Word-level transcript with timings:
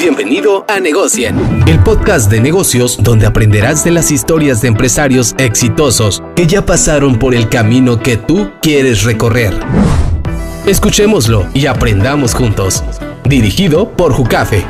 Bienvenido 0.00 0.64
a 0.66 0.80
Negocien, 0.80 1.36
el 1.68 1.78
podcast 1.84 2.30
de 2.30 2.40
negocios 2.40 3.02
donde 3.02 3.26
aprenderás 3.26 3.84
de 3.84 3.90
las 3.90 4.10
historias 4.10 4.62
de 4.62 4.68
empresarios 4.68 5.34
exitosos 5.36 6.22
que 6.34 6.46
ya 6.46 6.64
pasaron 6.64 7.18
por 7.18 7.34
el 7.34 7.50
camino 7.50 8.00
que 8.00 8.16
tú 8.16 8.50
quieres 8.62 9.04
recorrer. 9.04 9.52
Escuchémoslo 10.66 11.48
y 11.52 11.66
aprendamos 11.66 12.34
juntos. 12.34 12.82
Dirigido 13.24 13.94
por 13.94 14.14
Jucafe. 14.14 14.64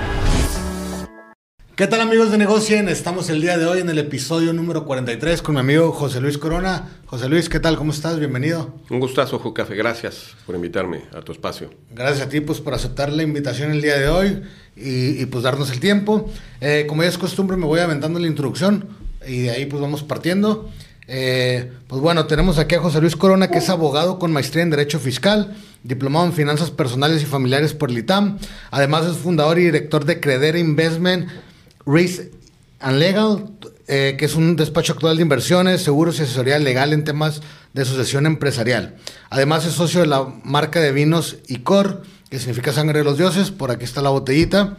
¿Qué 1.81 1.87
tal 1.87 2.03
amigos 2.03 2.31
de 2.31 2.37
Negocien? 2.37 2.91
Estamos 2.91 3.31
el 3.31 3.41
día 3.41 3.57
de 3.57 3.65
hoy 3.65 3.81
en 3.81 3.89
el 3.89 3.99
episodio 3.99 4.53
número 4.53 4.85
43 4.85 5.41
con 5.41 5.55
mi 5.55 5.61
amigo 5.61 5.93
José 5.93 6.21
Luis 6.21 6.37
Corona. 6.37 7.01
José 7.07 7.29
Luis, 7.29 7.49
¿qué 7.49 7.59
tal? 7.59 7.79
¿Cómo 7.79 7.93
estás? 7.93 8.19
Bienvenido. 8.19 8.75
Un 8.91 9.01
gustazo, 9.01 9.39
Jucafe. 9.39 9.77
Gracias 9.77 10.37
por 10.45 10.55
invitarme 10.55 11.05
a 11.15 11.23
tu 11.23 11.33
espacio. 11.33 11.71
Gracias 11.91 12.27
a 12.27 12.29
ti 12.29 12.41
pues, 12.41 12.61
por 12.61 12.75
aceptar 12.75 13.11
la 13.11 13.23
invitación 13.23 13.71
el 13.71 13.81
día 13.81 13.97
de 13.97 14.09
hoy 14.09 14.43
y, 14.81 15.27
pues 15.27 15.45
darnos 15.45 15.71
el 15.71 15.81
tiempo. 15.81 16.31
Eh, 16.61 16.87
como 16.89 17.03
ya 17.03 17.09
es 17.09 17.19
costumbre, 17.19 17.57
me 17.57 17.67
voy 17.67 17.81
aventando 17.81 18.19
la 18.19 18.27
introducción 18.27 18.89
y 19.27 19.43
de 19.43 19.51
ahí 19.51 19.67
pues 19.67 19.81
vamos 19.81 20.03
partiendo. 20.03 20.71
Eh, 21.13 21.73
pues 21.89 22.01
bueno, 22.01 22.27
tenemos 22.27 22.59
aquí 22.59 22.77
a 22.77 22.81
José 22.81 23.01
Luis 23.01 23.17
Corona, 23.17 23.49
que 23.49 23.59
es 23.59 23.69
abogado 23.69 24.19
con 24.19 24.33
maestría 24.33 24.63
en 24.63 24.71
Derecho 24.71 25.01
Fiscal, 25.01 25.57
diplomado 25.83 26.27
en 26.27 26.33
Finanzas 26.33 26.71
Personales 26.71 27.23
y 27.23 27.27
Familiares 27.27 27.75
por 27.75 27.91
el 27.91 27.99
ITAM. 27.99 28.39
Además 28.71 29.07
es 29.07 29.17
fundador 29.17 29.59
y 29.59 29.65
director 29.65 30.05
de 30.05 30.21
Credera 30.21 30.59
Investment 30.59 31.29
Risk 31.85 32.31
and 32.79 32.99
Legal, 32.99 33.45
eh, 33.89 34.15
que 34.17 34.25
es 34.25 34.37
un 34.37 34.55
despacho 34.55 34.93
actual 34.93 35.17
de 35.17 35.23
inversiones, 35.23 35.83
seguros 35.83 36.21
y 36.21 36.23
asesoría 36.23 36.61
legal 36.61 36.93
en 36.93 37.03
temas 37.03 37.43
de 37.73 37.85
sucesión 37.85 38.25
empresarial. 38.27 38.95
Además 39.31 39.67
es 39.67 39.73
socio 39.73 40.01
de 40.03 40.07
la 40.07 40.25
marca 40.45 40.81
de 40.81 40.93
vinos 40.93 41.39
ICOR, 41.49 42.03
que 42.31 42.39
significa 42.39 42.73
sangre 42.73 43.01
de 43.01 43.05
los 43.05 43.19
dioses. 43.19 43.51
Por 43.51 43.71
aquí 43.71 43.85
está 43.85 44.01
la 44.01 44.11
botellita. 44.11 44.77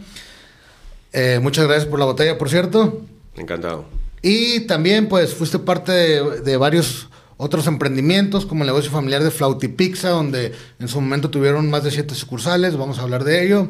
Eh, 1.14 1.40
muchas 1.42 1.66
gracias 1.66 1.88
por 1.88 2.00
la 2.00 2.06
botella, 2.06 2.38
por 2.38 2.50
cierto. 2.50 3.02
Encantado. 3.36 3.86
Y 4.22 4.62
también, 4.62 5.10
pues, 5.10 5.34
fuiste 5.34 5.60
parte 5.60 5.92
de, 5.92 6.58
varios 6.58 7.10
otros 7.38 7.68
emprendimientos, 7.68 8.46
como 8.46 8.64
el 8.64 8.68
negocio 8.68 8.92
familiar 8.92 9.24
de 9.24 9.32
Flauti 9.32 9.68
Pizza, 9.68 10.10
donde 10.10 10.54
en 10.80 10.88
su 10.88 11.02
momento 11.02 11.30
tuvieron 11.30 11.70
más 11.70 11.84
de 11.84 11.92
siete 11.92 12.16
sucursales. 12.16 12.78
Vamos 12.78 13.00
a 13.00 13.02
hablar 13.02 13.24
de 13.24 13.46
ello. 13.46 13.68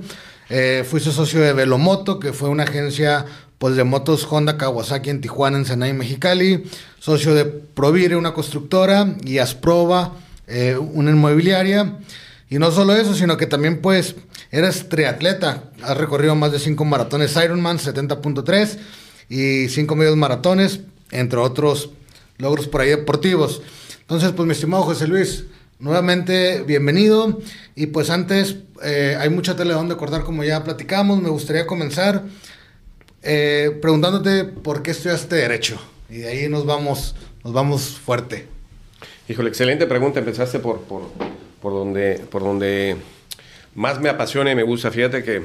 Eh, 0.49 0.85
fuiste 0.87 1.11
socio 1.11 1.39
de 1.39 1.53
Velomoto, 1.53 2.19
que 2.19 2.33
fue 2.33 2.49
una 2.49 2.63
agencia 2.63 3.25
pues, 3.57 3.75
de 3.75 3.83
motos 3.83 4.27
Honda 4.29 4.57
Kawasaki 4.57 5.09
en 5.09 5.21
Tijuana, 5.21 5.57
en 5.57 5.65
Senay, 5.65 5.93
Mexicali. 5.93 6.65
Socio 6.99 7.33
de 7.33 7.45
Provire, 7.45 8.15
una 8.15 8.33
constructora, 8.33 9.15
y 9.23 9.39
Asproba, 9.39 10.13
eh, 10.47 10.77
una 10.77 11.11
inmobiliaria. 11.11 11.97
Y 12.51 12.59
no 12.59 12.69
solo 12.69 12.93
eso, 12.93 13.15
sino 13.15 13.37
que 13.37 13.47
también 13.47 13.81
pues 13.81 14.13
eres 14.51 14.89
triatleta. 14.89 15.71
Has 15.81 15.95
recorrido 15.95 16.35
más 16.35 16.51
de 16.51 16.59
cinco 16.59 16.83
maratones 16.83 17.37
Ironman 17.37 17.77
70.3 17.77 18.77
y 19.29 19.69
cinco 19.69 19.95
medios 19.95 20.17
maratones, 20.17 20.81
entre 21.11 21.39
otros 21.39 21.91
logros 22.37 22.67
por 22.67 22.81
ahí 22.81 22.89
deportivos. 22.89 23.61
Entonces, 24.01 24.33
pues 24.33 24.45
mi 24.45 24.51
estimado 24.51 24.83
José 24.83 25.07
Luis, 25.07 25.45
nuevamente 25.79 26.61
bienvenido. 26.63 27.39
Y 27.73 27.85
pues 27.85 28.09
antes, 28.09 28.57
eh, 28.83 29.15
hay 29.17 29.29
mucha 29.29 29.55
tele 29.55 29.73
donde 29.73 29.95
cortar 29.95 30.23
como 30.23 30.43
ya 30.43 30.61
platicamos. 30.61 31.21
Me 31.21 31.29
gustaría 31.29 31.65
comenzar 31.65 32.25
eh, 33.23 33.79
preguntándote 33.81 34.43
por 34.43 34.83
qué 34.83 34.91
estudiaste 34.91 35.37
Derecho. 35.37 35.79
Y 36.09 36.17
de 36.17 36.27
ahí 36.27 36.49
nos 36.49 36.65
vamos, 36.65 37.15
nos 37.45 37.53
vamos 37.53 37.97
fuerte. 37.97 38.45
Híjole, 39.29 39.47
excelente 39.47 39.87
pregunta. 39.87 40.19
Empezaste 40.19 40.59
por, 40.59 40.81
por, 40.81 41.03
por, 41.61 41.73
donde, 41.73 42.21
por 42.29 42.41
donde 42.41 42.95
más 43.75 43.99
me 43.99 44.09
apasiona 44.09 44.51
y 44.51 44.55
me 44.55 44.63
gusta. 44.63 44.91
Fíjate 44.91 45.23
que 45.23 45.41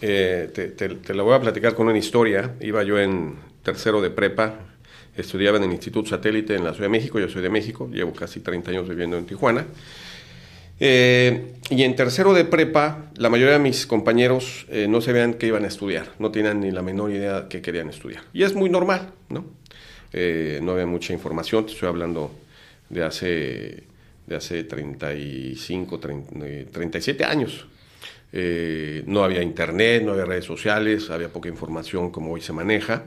eh, 0.00 0.50
te, 0.54 0.68
te, 0.68 0.88
te 0.88 1.14
lo 1.14 1.24
voy 1.24 1.34
a 1.34 1.40
platicar 1.40 1.74
con 1.74 1.88
una 1.88 1.98
historia. 1.98 2.54
Iba 2.60 2.82
yo 2.82 2.98
en 2.98 3.36
tercero 3.62 4.00
de 4.00 4.10
prepa, 4.10 4.54
estudiaba 5.16 5.58
en 5.58 5.64
el 5.64 5.72
Instituto 5.72 6.10
Satélite 6.10 6.54
en 6.54 6.64
la 6.64 6.72
Ciudad 6.72 6.86
de 6.86 6.90
México, 6.90 7.18
yo 7.18 7.28
soy 7.28 7.42
de 7.42 7.50
México, 7.50 7.88
llevo 7.92 8.12
casi 8.12 8.40
30 8.40 8.70
años 8.70 8.88
viviendo 8.88 9.16
en 9.16 9.26
Tijuana. 9.26 9.66
Eh, 10.80 11.54
y 11.70 11.82
en 11.84 11.94
tercero 11.94 12.34
de 12.34 12.44
prepa, 12.44 13.10
la 13.16 13.30
mayoría 13.30 13.54
de 13.54 13.60
mis 13.60 13.86
compañeros 13.86 14.66
eh, 14.68 14.86
no 14.88 15.00
sabían 15.00 15.34
qué 15.34 15.46
iban 15.46 15.64
a 15.64 15.68
estudiar, 15.68 16.08
no 16.18 16.30
tenían 16.30 16.60
ni 16.60 16.72
la 16.72 16.82
menor 16.82 17.12
idea 17.12 17.42
de 17.42 17.48
qué 17.48 17.62
querían 17.62 17.88
estudiar. 17.88 18.22
Y 18.32 18.42
es 18.42 18.54
muy 18.54 18.68
normal, 18.68 19.10
¿no? 19.28 19.44
Eh, 20.12 20.60
no 20.62 20.72
había 20.72 20.86
mucha 20.86 21.12
información, 21.12 21.66
te 21.66 21.72
estoy 21.72 21.88
hablando 21.88 22.32
de 22.88 23.04
hace, 23.04 23.84
de 24.26 24.36
hace 24.36 24.64
35, 24.64 26.00
37 26.00 27.24
años. 27.24 27.66
no 29.06 29.24
había 29.24 29.42
internet, 29.42 30.02
no 30.04 30.12
había 30.12 30.24
redes 30.24 30.44
sociales, 30.44 31.10
había 31.10 31.28
poca 31.28 31.48
información 31.48 32.10
como 32.10 32.32
hoy 32.32 32.40
se 32.40 32.52
maneja. 32.52 33.04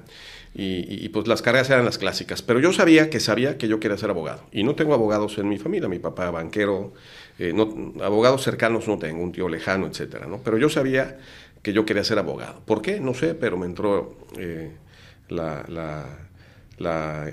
Y, 0.60 1.10
pues 1.10 1.28
las 1.28 1.44
carreras 1.44 1.70
eran 1.70 1.86
las 1.86 2.00
clásicas. 2.00 2.42
Pero 2.42 2.60
yo 2.60 2.74
sabía 2.74 3.12
que 3.12 3.20
sabía 3.20 3.60
que 3.60 3.68
yo 3.68 3.80
quería 3.80 3.96
ser 3.96 4.10
abogado. 4.10 4.42
Y 4.52 4.64
no 4.64 4.74
tengo 4.74 4.96
abogados 4.96 5.38
en 5.38 5.48
mi 5.48 5.60
familia. 5.60 5.88
Mi 5.88 6.00
papá 6.00 6.32
banquero, 6.32 6.94
eh, 7.38 7.54
abogados 8.02 8.44
cercanos 8.44 8.88
no 8.88 8.98
tengo, 8.98 9.22
un 9.22 9.32
tío 9.32 9.50
lejano, 9.50 9.86
etcétera, 9.86 10.26
¿no? 10.26 10.40
Pero 10.44 10.58
yo 10.58 10.70
sabía 10.70 11.20
que 11.62 11.74
yo 11.74 11.86
quería 11.86 12.04
ser 12.04 12.18
abogado. 12.18 12.62
¿Por 12.66 12.82
qué? 12.82 13.00
No 13.00 13.14
sé, 13.14 13.36
pero 13.36 13.56
me 13.56 13.68
entró 13.68 14.18
eh, 14.40 14.72
la, 15.30 16.08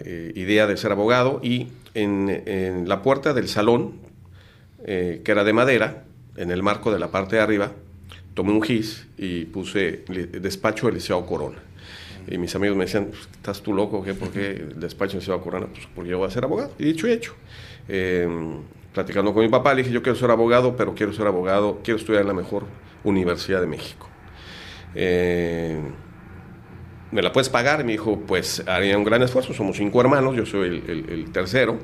eh, 0.05 0.33
idea 0.35 0.67
de 0.67 0.77
ser 0.77 0.93
abogado 0.93 1.41
y 1.43 1.69
en, 1.95 2.43
en 2.47 2.89
la 2.89 3.03
puerta 3.03 3.33
del 3.33 3.49
salón, 3.49 3.95
que 4.85 5.25
era 5.25 5.45
de 5.45 5.53
madera, 5.53 6.05
en 6.37 6.51
el 6.51 6.63
marco 6.63 6.93
de 6.93 6.99
la 6.99 7.09
parte 7.09 7.37
de 7.37 7.43
arriba, 7.43 7.73
tomé 8.35 8.53
un 8.53 8.63
gis 8.63 9.07
y 9.17 9.47
puse 9.47 10.05
despacho 10.41 10.87
del 10.87 10.97
Liceo 10.97 11.25
Corona. 11.25 11.59
Y 12.27 12.39
mis 12.39 12.55
amigos 12.55 12.77
me 12.77 12.85
decían, 12.85 13.07
pues, 13.07 13.21
¿estás 13.33 13.61
tú 13.63 13.75
loco? 13.75 14.03
¿Qué? 14.03 14.15
¿Por 14.15 14.31
qué 14.31 14.53
el 14.53 14.81
despacho 14.81 15.19
a 15.33 15.43
Corona? 15.43 15.67
Pues 15.67 15.87
porque 15.95 16.11
yo 16.11 16.19
voy 16.19 16.27
a 16.27 16.31
ser 16.31 16.45
abogado. 16.45 16.73
Y 16.79 16.85
dicho 16.85 17.07
y 17.07 17.13
hecho. 17.13 17.35
Eh, 17.89 18.27
platicando 18.95 19.35
con 19.35 19.43
mi 19.43 19.51
papá, 19.51 19.75
le 19.75 19.83
dije, 19.83 19.93
yo 19.93 20.03
quiero 20.03 20.19
ser 20.19 20.31
abogado, 20.31 20.77
pero 20.77 20.95
quiero 20.95 21.13
ser 21.13 21.27
abogado, 21.27 21.81
quiero 21.85 21.99
estudiar 21.99 22.23
en 22.23 22.29
la 22.29 22.35
mejor 22.35 22.65
universidad 23.03 23.61
de 23.61 23.67
México. 23.67 24.09
Eh, 24.95 25.79
¿Me 27.15 27.23
la 27.23 27.31
puedes 27.31 27.49
pagar? 27.49 27.81
Y 27.81 27.85
me 27.85 27.93
dijo, 27.93 28.19
pues 28.27 28.65
haría 28.67 28.99
un 28.99 29.05
gran 29.05 29.23
esfuerzo, 29.23 29.55
somos 29.55 29.77
cinco 29.77 30.01
hermanos, 30.01 30.35
yo 30.35 30.45
soy 30.45 30.83
el, 30.89 31.31
tercero, 31.31 31.79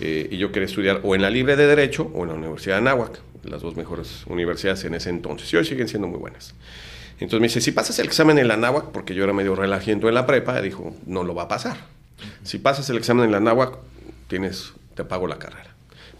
eh, 0.00 0.28
y 0.30 0.38
yo 0.38 0.52
quería 0.52 0.66
estudiar 0.66 1.00
o 1.02 1.16
en 1.16 1.22
la 1.22 1.30
Libre 1.30 1.56
de 1.56 1.66
Derecho 1.66 2.12
o 2.14 2.22
en 2.22 2.28
la 2.28 2.34
Universidad 2.36 2.76
de 2.76 2.82
Anáhuac, 2.82 3.18
las 3.42 3.60
dos 3.60 3.74
mejores 3.74 4.24
universidades 4.28 4.84
en 4.84 4.94
ese 4.94 5.10
entonces, 5.10 5.52
y 5.52 5.56
hoy 5.56 5.64
siguen 5.64 5.88
siendo 5.88 6.06
muy 6.06 6.20
buenas. 6.20 6.54
Entonces 7.14 7.40
me 7.40 7.48
dice, 7.48 7.60
si 7.60 7.72
pasas 7.72 7.98
el 7.98 8.06
examen 8.06 8.38
en 8.38 8.46
la 8.46 8.56
náhuac, 8.56 8.92
porque 8.92 9.16
yo 9.16 9.24
era 9.24 9.32
medio 9.32 9.56
relajiento 9.56 10.08
en 10.08 10.14
la 10.14 10.26
prepa, 10.26 10.62
dijo, 10.62 10.94
no 11.06 11.24
lo 11.24 11.34
va 11.34 11.42
a 11.42 11.48
pasar. 11.48 11.78
Si 12.44 12.58
pasas 12.58 12.88
el 12.88 12.98
examen 12.98 13.24
en 13.24 13.32
la 13.32 13.40
náhuac, 13.40 13.78
tienes, 14.28 14.74
te 14.94 15.02
pago 15.02 15.26
la 15.26 15.40
carrera. 15.40 15.71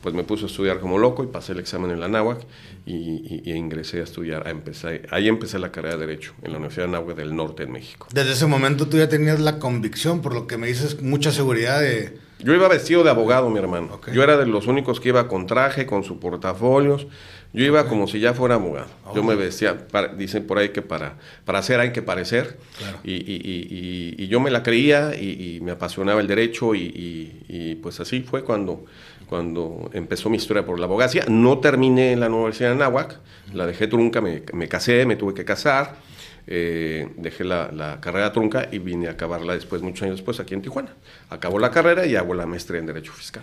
Pues 0.03 0.15
me 0.15 0.25
puse 0.25 0.45
a 0.45 0.47
estudiar 0.47 0.81
como 0.81 0.99
loco 0.99 1.23
y 1.23 1.29
pasé 1.29 1.53
el 1.53 1.61
examen 1.61 1.91
en 1.93 2.01
la 2.01 2.09
náhuac 2.09 2.41
y, 2.85 3.51
ingresé 3.51 4.01
a 4.01 4.05
estudiar, 4.05 4.47
a 4.47 4.51
empezar, 4.51 5.03
ahí 5.11 5.29
empecé 5.29 5.59
la 5.59 5.71
carrera 5.71 5.97
de 5.97 6.07
Derecho 6.07 6.35
en 6.43 6.51
la 6.53 6.59
Universidad 6.59 6.87
de 6.87 6.93
Náhuac 6.93 7.17
del 7.17 7.37
Norte 7.37 7.63
en 7.63 7.73
México. 7.73 8.09
Desde 8.13 8.33
ese 8.33 8.47
momento 8.47 8.89
tú 8.89 8.99
ya 8.99 9.09
tenías 9.09 9.41
la 9.41 9.59
convicción, 9.59 10.21
por 10.21 10.35
lo 10.35 10.47
que 10.47 10.59
me 10.59 10.67
dices, 10.67 11.01
mucha 11.01 11.31
seguridad 11.31 11.81
de... 11.81 12.19
Yo 12.41 12.53
iba 12.53 12.67
vestido 12.67 13.05
de 13.05 13.11
abogado, 13.11 13.49
mi 13.51 13.59
hermano. 13.61 14.01
Yo 14.13 14.23
era 14.25 14.37
de 14.37 14.47
los 14.47 14.67
únicos 14.67 14.99
que 14.99 15.11
iba 15.11 15.29
con 15.29 15.47
traje, 15.47 15.87
con 15.87 16.03
su 16.03 16.19
portafolios. 16.19 17.07
Yo 17.53 17.65
iba 17.65 17.87
como 17.87 18.09
si 18.09 18.19
ya 18.19 18.33
fuera 18.33 18.55
abogado. 18.55 18.89
Yo 19.15 19.23
me 19.23 19.35
vestía, 19.35 19.87
dicen 20.17 20.47
por 20.47 20.59
ahí 20.59 20.71
que 20.71 20.81
para, 20.81 21.19
para 21.45 21.59
hacer 21.59 21.79
hay 21.81 21.93
que 21.93 22.01
parecer. 22.03 22.59
Y, 23.05 24.27
yo 24.27 24.41
me 24.41 24.51
la 24.51 24.63
creía 24.63 25.15
y, 25.15 25.61
me 25.63 25.73
apasionaba 25.73 26.21
el 26.21 26.27
derecho 26.27 26.75
y, 26.75 27.79
pues 27.83 28.01
así 28.01 28.23
fue 28.23 28.43
cuando, 28.43 28.87
cuando 29.33 29.89
empezó 29.95 30.29
mi 30.29 30.37
historia 30.37 30.67
por 30.67 30.79
la 30.79 30.85
abogacía. 30.85 31.25
No 31.27 31.59
terminé 31.59 32.13
en 32.13 32.21
la 32.21 32.29
Universidad 32.29 32.69
de 32.69 32.75
Anáhuac, 32.75 33.19
la 33.55 33.67
dejé 33.67 33.87
trunca, 33.87 34.21
me, 34.21 34.69
casé, 34.69 35.07
me 35.07 35.17
tuve 35.17 35.33
que 35.33 35.43
casar. 35.43 35.97
Eh, 36.47 37.09
dejé 37.17 37.43
la, 37.43 37.97
carrera 38.03 38.31
trunca 38.31 38.69
y 38.71 38.79
vine 38.79 39.09
a 39.09 39.13
acabarla 39.13 39.55
después, 39.55 39.81
muchos 39.81 40.03
años 40.03 40.17
después, 40.17 40.39
aquí 40.39 40.53
en 40.53 40.61
Tijuana. 40.61 40.93
Acabó 41.31 41.59
la 41.59 41.71
carrera 41.71 42.05
y 42.05 42.15
hago 42.15 42.35
la 42.35 42.45
maestría 42.45 42.81
en 42.81 42.85
Derecho 42.85 43.11
Fiscal. 43.15 43.43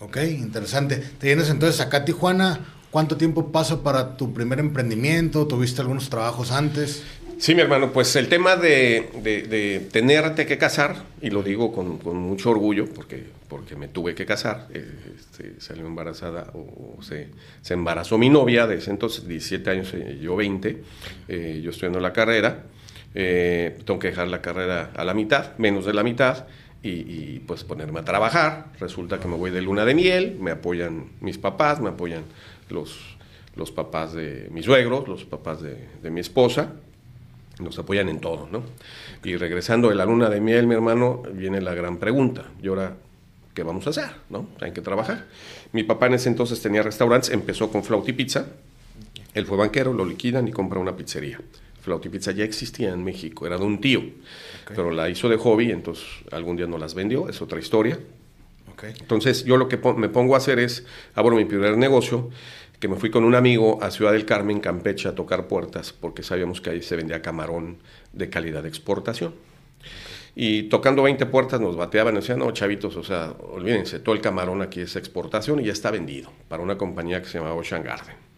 Ok, 0.00 0.16
interesante. 0.16 0.96
¿Te 0.96 1.28
vienes 1.28 1.48
entonces 1.48 1.80
acá 1.80 1.98
a 1.98 2.04
Tijuana 2.04 2.58
¿Cuánto 2.90 3.16
tiempo 3.16 3.52
pasa 3.52 3.84
para 3.84 4.16
tu 4.16 4.34
primer 4.34 4.58
emprendimiento? 4.58 5.46
¿Tuviste 5.46 5.80
algunos 5.80 6.10
trabajos 6.10 6.50
antes? 6.50 7.04
Sí, 7.40 7.54
mi 7.54 7.62
hermano, 7.62 7.90
pues 7.90 8.14
el 8.16 8.28
tema 8.28 8.56
de, 8.56 9.88
tenerte 9.90 10.44
que 10.44 10.58
casar, 10.58 10.96
y 11.22 11.30
lo 11.30 11.42
digo 11.42 11.72
con, 11.72 11.98
mucho 12.20 12.50
orgullo, 12.50 12.84
porque, 12.94 13.24
porque 13.48 13.76
me 13.76 13.88
tuve 13.88 14.14
que 14.14 14.26
casar, 14.26 14.68
eh, 14.74 14.86
este, 15.18 15.58
salió 15.58 15.86
embarazada 15.86 16.50
o, 16.52 16.98
se, 17.02 17.30
embarazó 17.70 18.18
mi 18.18 18.28
novia 18.28 18.66
de 18.66 18.76
ese 18.76 18.90
entonces, 18.90 19.26
17 19.26 19.70
años, 19.70 19.94
eh, 19.94 20.18
yo 20.20 20.36
20, 20.36 20.82
eh, 21.28 21.60
yo 21.64 21.70
estudiando 21.70 21.98
la 21.98 22.12
carrera, 22.12 22.64
tengo 23.14 23.98
que 23.98 24.08
dejar 24.08 24.28
la 24.28 24.42
carrera 24.42 24.90
a 24.94 25.02
la 25.06 25.14
mitad, 25.14 25.56
menos 25.56 25.86
de 25.86 25.94
la 25.94 26.02
mitad, 26.02 26.46
y, 26.82 26.90
y, 26.90 27.42
pues 27.46 27.64
ponerme 27.64 28.00
a 28.00 28.04
trabajar. 28.04 28.66
Resulta 28.78 29.18
que 29.18 29.28
me 29.28 29.36
voy 29.36 29.50
de 29.50 29.62
luna 29.62 29.86
de 29.86 29.94
miel, 29.94 30.36
me 30.38 30.50
apoyan 30.50 31.06
mis 31.22 31.38
papás, 31.38 31.80
me 31.80 31.88
apoyan 31.88 32.24
los, 32.68 33.16
los 33.56 33.72
papás 33.72 34.12
de 34.12 34.48
mis 34.50 34.64
suegros, 34.64 35.08
los 35.08 35.24
papás 35.24 35.60
de, 35.62 36.10
mi 36.10 36.20
esposa. 36.20 36.72
Nos 37.60 37.78
apoyan 37.78 38.08
en 38.08 38.20
todo, 38.20 38.48
¿no? 38.50 38.62
Y 39.22 39.36
regresando 39.36 39.88
de 39.88 39.94
la 39.94 40.04
luna 40.04 40.28
de 40.28 40.40
miel, 40.40 40.66
mi 40.66 40.74
hermano, 40.74 41.22
viene 41.32 41.60
la 41.60 41.74
gran 41.74 41.98
pregunta. 41.98 42.46
¿Y 42.62 42.68
ahora 42.68 42.96
qué 43.54 43.62
vamos 43.62 43.86
a 43.86 43.90
hacer? 43.90 44.10
¿No? 44.30 44.48
Hay 44.60 44.72
que 44.72 44.80
trabajar. 44.80 45.26
Mi 45.72 45.82
papá 45.82 46.06
en 46.06 46.14
ese 46.14 46.28
entonces 46.28 46.60
tenía 46.62 46.82
restaurantes, 46.82 47.30
empezó 47.30 47.70
con 47.70 47.84
flauta 47.84 48.10
y 48.10 48.14
pizza. 48.14 48.46
Él 49.34 49.46
fue 49.46 49.56
banquero, 49.56 49.92
lo 49.92 50.04
liquidan 50.04 50.48
y 50.48 50.52
compra 50.52 50.80
una 50.80 50.96
pizzería. 50.96 51.40
Flauta 51.82 52.08
y 52.08 52.10
pizza 52.10 52.32
ya 52.32 52.44
existía 52.44 52.90
en 52.90 53.04
México, 53.04 53.46
era 53.46 53.56
de 53.56 53.64
un 53.64 53.80
tío, 53.80 54.02
pero 54.68 54.90
la 54.90 55.08
hizo 55.08 55.28
de 55.28 55.36
hobby, 55.36 55.70
entonces 55.70 56.04
algún 56.30 56.56
día 56.56 56.66
no 56.66 56.76
las 56.76 56.94
vendió, 56.94 57.28
es 57.28 57.40
otra 57.40 57.58
historia. 57.58 57.98
Entonces 58.82 59.44
yo 59.44 59.56
lo 59.56 59.68
que 59.68 59.78
me 59.96 60.08
pongo 60.08 60.34
a 60.34 60.38
hacer 60.38 60.58
es, 60.58 60.86
abro 61.14 61.36
mi 61.36 61.44
primer 61.44 61.76
negocio, 61.76 62.30
que 62.80 62.88
me 62.88 62.96
fui 62.96 63.10
con 63.10 63.24
un 63.24 63.34
amigo 63.34 63.82
a 63.82 63.90
Ciudad 63.90 64.12
del 64.12 64.24
Carmen, 64.24 64.58
Campeche, 64.58 65.08
a 65.08 65.14
tocar 65.14 65.46
puertas, 65.46 65.92
porque 65.92 66.22
sabíamos 66.22 66.62
que 66.62 66.70
ahí 66.70 66.82
se 66.82 66.96
vendía 66.96 67.20
camarón 67.20 67.78
de 68.12 68.30
calidad 68.30 68.62
de 68.62 68.70
exportación. 68.70 69.34
Y 70.34 70.64
tocando 70.64 71.02
20 71.02 71.26
puertas 71.26 71.60
nos 71.60 71.76
bateaban 71.76 72.14
y 72.14 72.18
decían, 72.18 72.38
no, 72.38 72.50
chavitos, 72.52 72.96
o 72.96 73.04
sea, 73.04 73.34
olvídense, 73.52 73.98
todo 73.98 74.14
el 74.14 74.22
camarón 74.22 74.62
aquí 74.62 74.80
es 74.80 74.96
exportación 74.96 75.60
y 75.60 75.64
ya 75.64 75.72
está 75.72 75.90
vendido 75.90 76.32
para 76.48 76.62
una 76.62 76.78
compañía 76.78 77.20
que 77.20 77.28
se 77.28 77.38
llama 77.38 77.52
Ocean 77.52 77.82
Garden. 77.82 78.29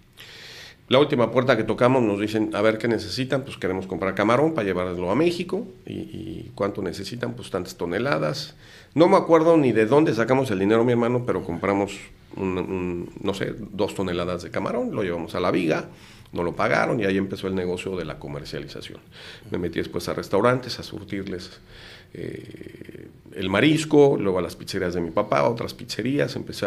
La 0.89 0.99
última 0.99 1.31
puerta 1.31 1.57
que 1.57 1.65
tocamos 1.65 2.03
nos 2.03 2.21
dicen, 2.21 2.55
a 2.55 2.61
ver 2.61 2.77
qué 2.77 2.89
necesitan, 2.89 3.43
pues 3.43 3.57
queremos 3.57 3.87
comprar 3.87 4.15
camarón 4.15 4.53
para 4.53 4.67
llevarlo 4.67 5.11
a 5.11 5.15
México. 5.15 5.67
¿Y, 5.87 6.51
cuánto 6.55 6.83
necesitan? 6.83 7.33
Pues 7.35 7.51
tantas 7.51 7.77
toneladas. 7.77 8.55
No 8.95 9.09
me 9.09 9.17
acuerdo 9.17 9.57
ni 9.57 9.73
de 9.73 9.87
dónde 9.87 10.15
sacamos 10.15 10.51
el 10.51 10.59
dinero, 10.59 10.85
mi 10.85 10.93
hermano, 10.93 11.25
pero 11.25 11.43
compramos, 11.43 11.99
no 12.37 13.35
sé, 13.35 13.55
dos 13.59 13.95
toneladas 13.95 14.43
de 14.43 14.51
camarón, 14.51 14.95
lo 14.95 15.03
llevamos 15.03 15.35
a 15.35 15.41
la 15.41 15.51
viga, 15.51 15.89
no 16.33 16.43
lo 16.43 16.55
pagaron 16.55 17.01
y 17.01 17.05
ahí 17.05 17.17
empezó 17.17 17.47
el 17.47 17.55
negocio 17.55 17.97
de 17.97 18.05
la 18.05 18.19
comercialización. 18.19 19.01
Me 19.51 19.59
metí 19.59 19.79
después 19.79 20.09
a 20.09 20.15
restaurantes 20.15 20.79
a 20.79 20.83
surtirles 20.83 21.61
eh, 22.15 23.09
el 23.35 23.49
marisco, 23.49 24.17
luego 24.21 24.39
a 24.39 24.43
las 24.43 24.57
pizzerías 24.57 24.95
de 24.95 25.01
mi 25.01 25.11
papá, 25.11 25.41
a 25.41 25.49
otras 25.49 25.75
pizzerías, 25.75 26.37
empecé 26.37 26.67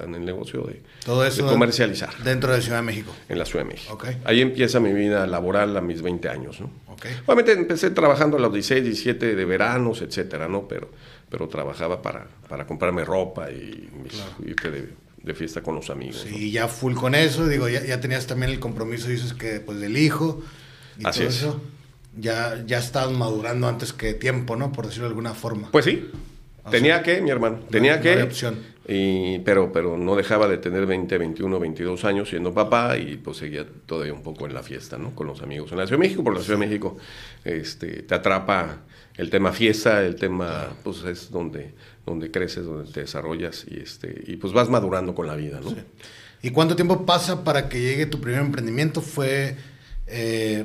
en 0.00 0.14
el 0.14 0.24
negocio 0.24 0.62
de, 0.62 0.82
Todo 1.04 1.24
eso 1.24 1.46
comercializar. 1.46 2.10
Dentro 2.22 2.52
de 2.52 2.60
Ciudad 2.60 2.78
de 2.78 2.82
México. 2.82 3.12
En 3.28 3.38
la 3.38 3.44
Ciudad 3.44 3.64
de 3.64 3.72
México. 3.72 3.98
Ahí 4.24 4.40
empieza 4.40 4.78
mi 4.80 4.92
vida 4.92 5.26
laboral 5.26 5.76
a 5.76 5.80
mis 5.80 6.02
20 6.02 6.28
años. 6.28 6.60
¿no? 6.60 6.70
Obviamente 7.24 7.52
empecé 7.52 7.90
trabajando 7.90 8.36
a 8.36 8.40
los 8.40 8.52
16, 8.52 8.84
17 8.84 9.34
de 9.34 9.44
veranos, 9.44 10.02
etcétera, 10.02 10.48
¿no? 10.48 10.68
Pero, 10.68 10.90
pero 11.30 11.48
trabajaba 11.48 12.02
para, 12.02 12.26
para 12.48 12.66
comprarme 12.66 13.04
ropa 13.04 13.50
y 13.50 13.88
irte 14.44 14.70
de, 14.70 15.34
fiesta 15.34 15.60
con 15.60 15.74
los 15.74 15.90
amigos. 15.90 16.24
Sí, 16.28 16.52
ya 16.52 16.68
full 16.68 16.94
con 16.94 17.14
eso, 17.16 17.48
digo, 17.48 17.68
ya, 17.68 17.84
ya, 17.84 18.00
tenías 18.00 18.28
también 18.28 18.52
el 18.52 18.60
compromiso, 18.60 19.08
dices 19.08 19.34
que 19.34 19.58
pues 19.58 19.80
del 19.80 19.96
hijo 19.96 20.40
y 20.98 21.04
Así 21.04 21.20
todo 21.20 21.28
es. 21.28 21.36
eso 21.36 21.60
ya, 22.16 22.62
ya 22.66 22.78
estabas 22.78 23.16
madurando 23.16 23.68
antes 23.68 23.92
que 23.92 24.14
tiempo, 24.14 24.56
¿no? 24.56 24.72
Por 24.72 24.86
decirlo 24.86 25.04
de 25.04 25.10
alguna 25.10 25.34
forma. 25.34 25.70
Pues 25.70 25.84
sí. 25.84 26.10
Tenía 26.70 27.02
que, 27.02 27.20
mi 27.20 27.30
hermano. 27.30 27.60
Tenía 27.70 28.00
que. 28.00 28.22
opción. 28.22 28.58
Y, 28.88 29.40
pero, 29.40 29.72
pero 29.72 29.96
no 29.96 30.14
dejaba 30.14 30.46
de 30.46 30.58
tener 30.58 30.86
20, 30.86 31.18
21, 31.18 31.58
22 31.58 32.04
años 32.04 32.28
siendo 32.28 32.54
papá 32.54 32.96
y 32.96 33.16
pues 33.16 33.38
seguía 33.38 33.66
todavía 33.84 34.12
un 34.12 34.22
poco 34.22 34.46
en 34.46 34.54
la 34.54 34.62
fiesta, 34.62 34.96
¿no? 34.96 35.14
Con 35.14 35.26
los 35.26 35.42
amigos 35.42 35.72
en 35.72 35.78
la 35.78 35.86
Ciudad 35.86 36.00
de 36.00 36.06
México. 36.06 36.22
Por 36.22 36.34
la 36.34 36.40
Ciudad 36.40 36.58
de 36.58 36.66
México 36.66 36.96
este, 37.44 38.02
te 38.02 38.14
atrapa 38.14 38.82
el 39.16 39.30
tema 39.30 39.52
fiesta, 39.52 40.04
el 40.04 40.14
tema, 40.14 40.76
pues 40.84 41.02
es 41.04 41.30
donde, 41.30 41.74
donde 42.04 42.30
creces, 42.30 42.64
donde 42.64 42.90
te 42.92 43.00
desarrollas 43.00 43.66
y, 43.68 43.80
este, 43.80 44.22
y 44.26 44.36
pues 44.36 44.52
vas 44.52 44.68
madurando 44.68 45.14
con 45.14 45.26
la 45.26 45.34
vida, 45.34 45.60
¿no? 45.60 45.74
¿Y 46.42 46.50
cuánto 46.50 46.76
tiempo 46.76 47.04
pasa 47.04 47.42
para 47.42 47.68
que 47.68 47.80
llegue 47.80 48.06
tu 48.06 48.20
primer 48.20 48.40
emprendimiento? 48.40 49.00
¿Fue 49.00 49.56
eh, 50.06 50.64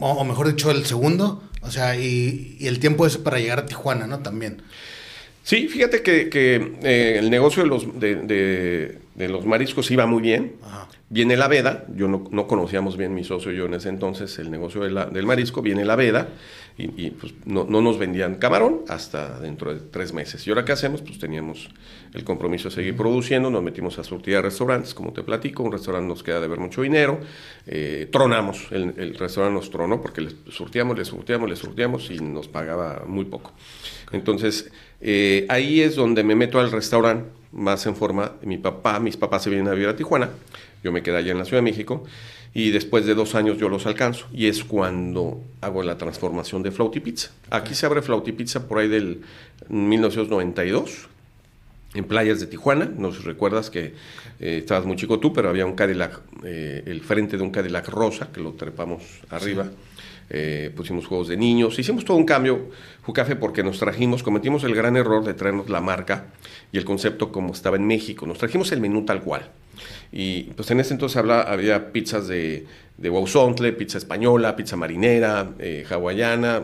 o 0.00 0.24
mejor 0.24 0.48
dicho, 0.48 0.70
el 0.70 0.84
segundo, 0.84 1.42
o 1.62 1.70
sea, 1.70 1.96
y, 1.96 2.58
el 2.60 2.78
tiempo 2.78 3.06
es 3.06 3.16
para 3.18 3.38
llegar 3.38 3.60
a 3.60 3.66
Tijuana, 3.66 4.06
¿no? 4.06 4.20
También. 4.20 4.62
Sí, 5.44 5.68
fíjate 5.68 6.02
que, 6.02 6.30
eh, 6.82 7.16
el 7.18 7.30
negocio 7.30 7.62
de 7.62 7.68
los, 7.68 7.98
de, 7.98 9.28
los 9.28 9.44
mariscos 9.46 9.90
iba 9.90 10.06
muy 10.06 10.22
bien. 10.22 10.54
Viene 11.08 11.36
la 11.36 11.46
veda, 11.46 11.84
yo 11.94 12.08
no, 12.08 12.24
no, 12.30 12.46
conocíamos 12.46 12.96
bien 12.96 13.14
mi 13.14 13.22
socio 13.22 13.52
y 13.52 13.56
yo 13.56 13.66
en 13.66 13.74
ese 13.74 13.90
entonces 13.90 14.38
el 14.38 14.50
negocio 14.50 14.82
del 14.82 15.26
marisco, 15.26 15.60
viene 15.60 15.84
la 15.84 15.94
veda 15.94 16.28
y, 16.78 17.10
pues 17.10 17.34
no, 17.44 17.64
nos 17.64 17.98
vendían 17.98 18.36
camarón 18.36 18.82
hasta 18.88 19.38
dentro 19.40 19.74
de 19.74 19.80
tres 19.80 20.12
meses. 20.12 20.46
¿Y 20.46 20.50
ahora 20.50 20.64
qué 20.64 20.72
hacemos? 20.72 21.02
Pues 21.02 21.18
teníamos 21.18 21.68
el 22.14 22.24
compromiso 22.24 22.68
de 22.68 22.74
seguir 22.74 22.96
produciendo, 22.96 23.50
nos 23.50 23.62
metimos 23.62 23.98
a 23.98 24.04
surtir 24.04 24.36
a 24.36 24.42
restaurantes, 24.42 24.94
como 24.94 25.12
te 25.12 25.22
platico, 25.22 25.62
un 25.62 25.72
restaurante 25.72 26.08
nos 26.08 26.22
queda 26.22 26.40
de 26.40 26.48
ver 26.48 26.58
mucho 26.58 26.82
dinero, 26.82 27.20
eh, 27.66 28.08
tronamos, 28.10 28.68
el, 28.70 29.16
restaurante 29.16 29.54
nos 29.54 29.70
tronó 29.70 30.00
porque 30.00 30.22
le 30.22 30.30
surtíamos, 30.50 30.96
le 30.96 31.04
surtíamos, 31.04 31.48
le 31.48 31.56
surtíamos 31.56 32.10
y 32.10 32.18
nos 32.18 32.48
pagaba 32.48 33.04
muy 33.06 33.26
poco. 33.26 33.52
Entonces, 34.12 34.70
eh, 35.00 35.46
ahí 35.48 35.80
es 35.80 35.96
donde 35.96 36.24
me 36.24 36.34
meto 36.34 36.58
al 36.58 36.70
restaurante 36.70 37.41
más 37.52 37.86
en 37.86 37.94
forma, 37.94 38.32
mi 38.42 38.58
papá, 38.58 38.98
mis 38.98 39.16
papás 39.16 39.44
se 39.44 39.50
vienen 39.50 39.68
a 39.68 39.72
vivir 39.72 39.88
a 39.88 39.96
Tijuana, 39.96 40.30
yo 40.82 40.92
me 40.92 41.02
quedé 41.02 41.18
allá 41.18 41.32
en 41.32 41.38
la 41.38 41.44
Ciudad 41.44 41.62
de 41.62 41.70
México 41.70 42.04
y 42.54 42.70
después 42.70 43.06
de 43.06 43.14
dos 43.14 43.34
años 43.34 43.58
yo 43.58 43.68
los 43.68 43.86
alcanzo 43.86 44.26
y 44.32 44.46
es 44.46 44.64
cuando 44.64 45.42
hago 45.60 45.82
la 45.82 45.96
transformación 45.96 46.62
de 46.62 46.70
Flauty 46.70 47.00
Pizza. 47.00 47.30
Aquí 47.50 47.74
se 47.74 47.86
abre 47.86 48.02
Flauty 48.02 48.32
Pizza 48.32 48.66
por 48.66 48.78
ahí 48.78 48.88
del 48.88 49.22
1992 49.68 51.08
en 51.94 52.04
playas 52.04 52.40
de 52.40 52.46
Tijuana. 52.46 52.90
Nos 52.96 53.24
recuerdas 53.24 53.70
que 53.70 53.94
eh, 54.40 54.58
estabas 54.58 54.84
muy 54.84 54.96
chico 54.96 55.18
tú, 55.18 55.32
pero 55.32 55.48
había 55.48 55.66
un 55.66 55.74
Cadillac, 55.74 56.20
eh, 56.44 56.82
el 56.86 57.00
frente 57.00 57.36
de 57.36 57.42
un 57.42 57.50
Cadillac 57.50 57.88
rosa 57.88 58.30
que 58.32 58.40
lo 58.40 58.52
trepamos 58.52 59.02
arriba. 59.30 59.70
Eh, 60.34 60.70
pusimos 60.74 61.06
juegos 61.06 61.28
de 61.28 61.36
niños, 61.36 61.78
hicimos 61.78 62.06
todo 62.06 62.16
un 62.16 62.24
cambio, 62.24 62.70
Jucafe, 63.02 63.36
porque 63.36 63.62
nos 63.62 63.78
trajimos, 63.78 64.22
cometimos 64.22 64.64
el 64.64 64.74
gran 64.74 64.96
error 64.96 65.22
de 65.22 65.34
traernos 65.34 65.68
la 65.68 65.82
marca 65.82 66.28
y 66.72 66.78
el 66.78 66.86
concepto 66.86 67.30
como 67.30 67.52
estaba 67.52 67.76
en 67.76 67.86
México. 67.86 68.24
Nos 68.24 68.38
trajimos 68.38 68.72
el 68.72 68.80
menú 68.80 69.04
tal 69.04 69.20
cual. 69.20 69.50
Y 70.10 70.44
pues 70.44 70.70
en 70.70 70.80
ese 70.80 70.94
entonces 70.94 71.18
había 71.18 71.92
pizzas 71.92 72.28
de, 72.28 72.66
de 72.96 73.72
pizza 73.76 73.98
española, 73.98 74.56
pizza 74.56 74.74
marinera, 74.74 75.50
eh, 75.58 75.84
hawaiana, 75.90 76.62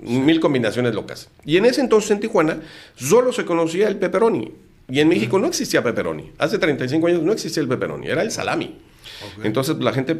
mil 0.00 0.40
combinaciones 0.40 0.94
locas. 0.94 1.28
Y 1.44 1.58
en 1.58 1.66
ese 1.66 1.82
entonces 1.82 2.12
en 2.12 2.20
Tijuana 2.20 2.60
solo 2.96 3.30
se 3.34 3.44
conocía 3.44 3.88
el 3.88 3.96
pepperoni. 3.96 4.52
Y 4.88 5.00
en 5.00 5.08
México 5.08 5.38
no 5.38 5.48
existía 5.48 5.82
pepperoni. 5.82 6.32
Hace 6.38 6.58
35 6.58 7.06
años 7.08 7.22
no 7.22 7.32
existía 7.32 7.62
el 7.62 7.68
pepperoni, 7.68 8.06
era 8.06 8.22
el 8.22 8.30
salami. 8.30 8.78
Entonces 9.42 9.76
la 9.80 9.92
gente 9.92 10.16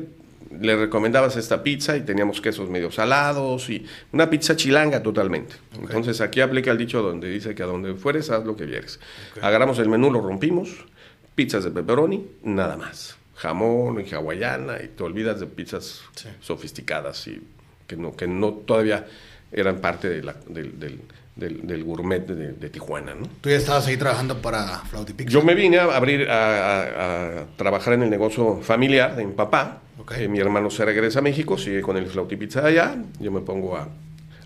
le 0.61 0.77
recomendabas 0.77 1.37
esta 1.37 1.63
pizza 1.63 1.97
y 1.97 2.03
teníamos 2.03 2.41
quesos 2.41 2.69
medio 2.69 2.91
salados 2.91 3.71
y 3.71 3.85
una 4.13 4.29
pizza 4.29 4.57
chilanga 4.57 5.03
totalmente. 5.03 5.55
Entonces 5.81 6.21
aquí 6.21 6.41
aplica 6.41 6.71
el 6.71 6.79
dicho 6.79 7.03
donde 7.03 7.31
dice 7.31 7.55
que 7.55 7.63
a 7.63 7.67
donde 7.67 7.95
fueres 7.95 8.31
haz 8.31 8.45
lo 8.45 8.57
que 8.57 8.67
vieres. 8.67 9.01
Agarramos 9.41 9.79
el 9.79 9.89
menú, 9.89 10.11
lo 10.11 10.21
rompimos, 10.21 10.85
pizzas 11.35 11.65
de 11.65 11.71
pepperoni, 11.71 12.27
nada 12.43 12.77
más. 12.77 13.17
Jamón 13.37 14.05
y 14.07 14.15
hawaiana 14.15 14.83
y 14.83 14.89
te 14.89 15.03
olvidas 15.03 15.41
de 15.41 15.47
pizzas 15.47 16.03
sofisticadas 16.41 17.27
y 17.27 17.43
que 17.87 17.97
no, 17.97 18.15
que 18.15 18.29
no 18.29 18.53
todavía 18.53 19.07
eran 19.51 19.81
parte 19.81 20.09
de 20.09 20.23
la, 20.23 20.37
del, 21.37 21.67
del, 21.67 21.85
gourmet 21.85 22.27
de, 22.27 22.71
Tijuana. 22.71 23.15
¿no? 23.15 23.27
¿Tú 23.41 23.49
ya 23.49 23.57
estabas 23.57 23.87
ahí 23.87 23.97
trabajando 23.97 24.41
para 24.41 24.79
Flautipizza? 24.81 25.31
Yo 25.31 25.43
me 25.43 25.55
vine 25.55 25.79
a 25.79 25.85
abrir, 25.97 26.29
a, 26.31 27.47
trabajar 27.57 27.95
en 27.95 28.03
el 28.05 28.11
negocio 28.11 28.61
familiar 28.63 29.17
de 29.17 29.25
mi 29.25 29.33
papá. 29.33 29.81
Eh, 30.17 30.29
mi 30.29 30.41
hermano 30.41 30.71
se 30.71 30.85
regresa 30.85 31.21
a 31.21 31.23
México, 31.23 31.57
sigue 31.57 31.81
con 31.81 31.97
el 31.97 32.07
Flautipizza 32.07 32.67
allá. 32.67 32.97
Yo 33.21 33.31
me 33.31 33.41
pongo 33.41 33.77
a, 33.77 33.89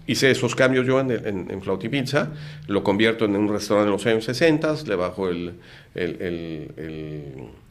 Hice 0.08 0.30
esos 0.30 0.54
cambios 0.54 0.86
yo 0.86 1.00
en, 1.00 1.10
en, 1.10 1.50
en 1.50 1.62
Flauti 1.62 1.88
Pizza, 1.88 2.30
lo 2.68 2.84
convierto 2.84 3.24
en 3.24 3.34
un 3.34 3.48
restaurante 3.48 3.88
en 3.88 3.92
los 3.92 4.06
años 4.06 4.24
60, 4.24 4.76
le 4.86 4.94
bajo 4.94 5.28
el, 5.28 5.54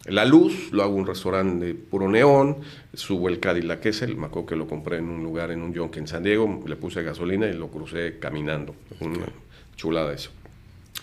la 0.06 0.24
luz, 0.26 0.72
lo 0.72 0.84
hago 0.84 0.96
un 0.96 1.08
restaurante 1.08 1.66
de 1.66 1.74
puro 1.74 2.08
neón, 2.10 2.58
subo 2.94 3.28
el 3.28 3.40
Cadillac 3.40 3.86
el 3.86 4.16
me 4.16 4.28
acuerdo 4.28 4.46
que 4.48 4.56
lo 4.56 4.68
compré 4.68 4.98
en 4.98 5.10
un 5.10 5.24
lugar, 5.24 5.52
en 5.52 5.62
un 5.62 5.74
yonke 5.74 6.00
en 6.00 6.08
San 6.08 6.24
Diego, 6.24 6.64
le 6.68 6.76
puse 6.76 7.02
gasolina 7.02 7.48
y 7.48 7.54
lo 7.54 7.70
crucé 7.70 8.20
caminando. 8.20 8.76
Una 9.00 9.26
chulada 9.76 10.14
eso. 10.14 10.30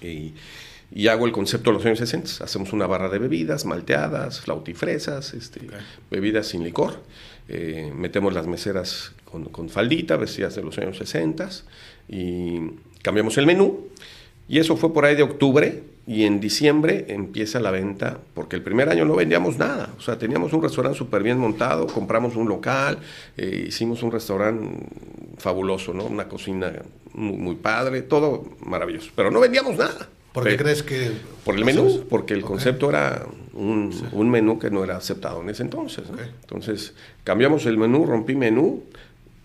Y, 0.01 0.35
y 0.95 1.09
hago 1.09 1.27
el 1.27 1.33
concepto 1.33 1.71
de 1.71 1.79
los 1.79 1.87
años 1.87 1.99
60. 1.99 2.45
Hacemos 2.45 2.73
una 2.73 2.87
barra 2.87 3.09
de 3.09 3.19
bebidas, 3.19 3.65
malteadas, 3.65 4.41
flautifresas, 4.41 5.35
este, 5.35 5.61
bebidas 6.11 6.47
sin 6.47 6.63
licor. 6.63 7.03
Eh, 7.49 7.93
metemos 7.95 8.33
las 8.35 8.47
meseras 8.47 9.13
con, 9.25 9.47
con, 9.47 9.69
faldita, 9.69 10.17
vestidas 10.17 10.55
de 10.55 10.63
los 10.63 10.79
años 10.79 10.99
60 10.99 11.49
y 12.09 12.61
cambiamos 13.03 13.37
el 13.39 13.47
menú. 13.47 13.89
Y 14.49 14.59
eso 14.59 14.77
fue 14.77 14.93
por 14.93 15.05
ahí 15.05 15.15
de 15.15 15.23
octubre 15.23 15.83
y 16.07 16.25
en 16.25 16.41
diciembre 16.41 17.07
empieza 17.09 17.61
la 17.61 17.71
venta, 17.71 18.19
porque 18.35 18.57
el 18.57 18.63
primer 18.63 18.89
año 18.89 19.05
no 19.05 19.15
vendíamos 19.15 19.57
nada. 19.57 19.91
O 19.99 20.01
sea, 20.01 20.19
teníamos 20.19 20.53
un 20.53 20.63
restaurante 20.63 20.99
súper 20.99 21.23
bien 21.23 21.39
montado, 21.39 21.87
compramos 21.87 22.35
un 22.35 22.49
local, 22.49 22.99
eh, 23.37 23.67
hicimos 23.69 24.03
un 24.03 24.11
restaurante 24.11 24.67
fabuloso, 25.39 25.95
¿no? 25.95 26.05
Una 26.05 26.29
cocina 26.29 26.73
muy, 27.15 27.37
muy 27.37 27.55
padre, 27.55 28.03
todo 28.03 28.45
maravilloso. 28.67 29.11
Pero 29.15 29.31
no 29.31 29.41
vendíamos 29.41 29.77
nada. 29.77 30.09
¿Por 30.33 30.45
qué 30.45 30.57
crees 30.57 30.83
que...? 30.83 31.13
Por 31.45 31.57
el 31.57 31.65
menú, 31.65 32.05
porque 32.09 32.35
el 32.35 32.43
concepto 32.43 32.89
era 32.89 33.27
un, 33.53 33.93
un, 34.13 34.31
menú 34.31 34.59
que 34.59 34.71
no 34.71 34.83
era 34.83 34.97
aceptado 34.97 35.43
en 35.43 35.51
ese 35.51 35.63
entonces. 35.63 36.05
Entonces, 36.41 36.95
cambiamos 37.23 37.67
el 37.67 37.77
menú, 37.77 38.07
rompí 38.07 38.35
menú, 38.35 38.83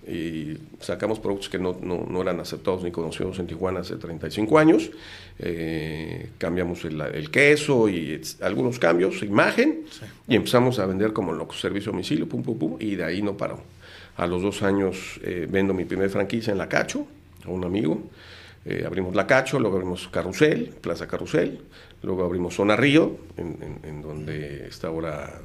y 0.07 0.57
sacamos 0.79 1.19
productos 1.19 1.49
que 1.49 1.59
no, 1.59 1.77
no, 1.81 2.05
no 2.09 2.21
eran 2.21 2.39
aceptados 2.39 2.83
ni 2.83 2.91
conocidos 2.91 3.39
en 3.39 3.47
Tijuana 3.47 3.81
hace 3.81 3.97
35 3.97 4.57
años. 4.57 4.89
Eh, 5.39 6.29
cambiamos 6.37 6.85
el, 6.85 6.99
el, 7.01 7.29
queso 7.29 7.89
y 7.89 8.21
algunos 8.41 8.79
cambios, 8.79 9.21
imagen, 9.23 9.83
y 10.27 10.35
empezamos 10.35 10.79
a 10.79 10.85
vender 10.85 11.11
como 11.11 11.33
locos, 11.33 11.59
servicio 11.59 11.91
a 11.91 11.93
domicilio, 11.93 12.27
pum, 12.27 12.41
pum, 12.41 12.57
pum, 12.57 12.77
y 12.79 12.95
de 12.95 13.03
ahí 13.03 13.21
no 13.21 13.35
paró. 13.35 13.61
A 14.15 14.25
los 14.27 14.41
dos 14.41 14.63
años 14.63 15.19
eh, 15.23 15.45
vendo 15.49 15.73
mi 15.73 15.85
primer 15.85 16.09
franquicia 16.09 16.51
en 16.51 16.57
La 16.57 16.69
Cacho, 16.69 17.05
a 17.45 17.51
un 17.51 17.65
amigo. 17.65 18.01
Eh, 18.65 18.83
abrimos 18.85 19.13
La 19.13 19.27
Cacho, 19.27 19.59
luego 19.59 19.75
abrimos 19.75 20.07
Carrusel, 20.07 20.73
Plaza 20.81 21.07
Carrusel, 21.07 21.59
luego 22.01 22.23
abrimos 22.23 22.55
Zona 22.55 22.75
Río, 22.75 23.17
en, 23.35 23.57
en, 23.61 23.89
en 23.89 24.01
donde 24.01 24.67
está 24.67 24.87
ahora 24.87 25.41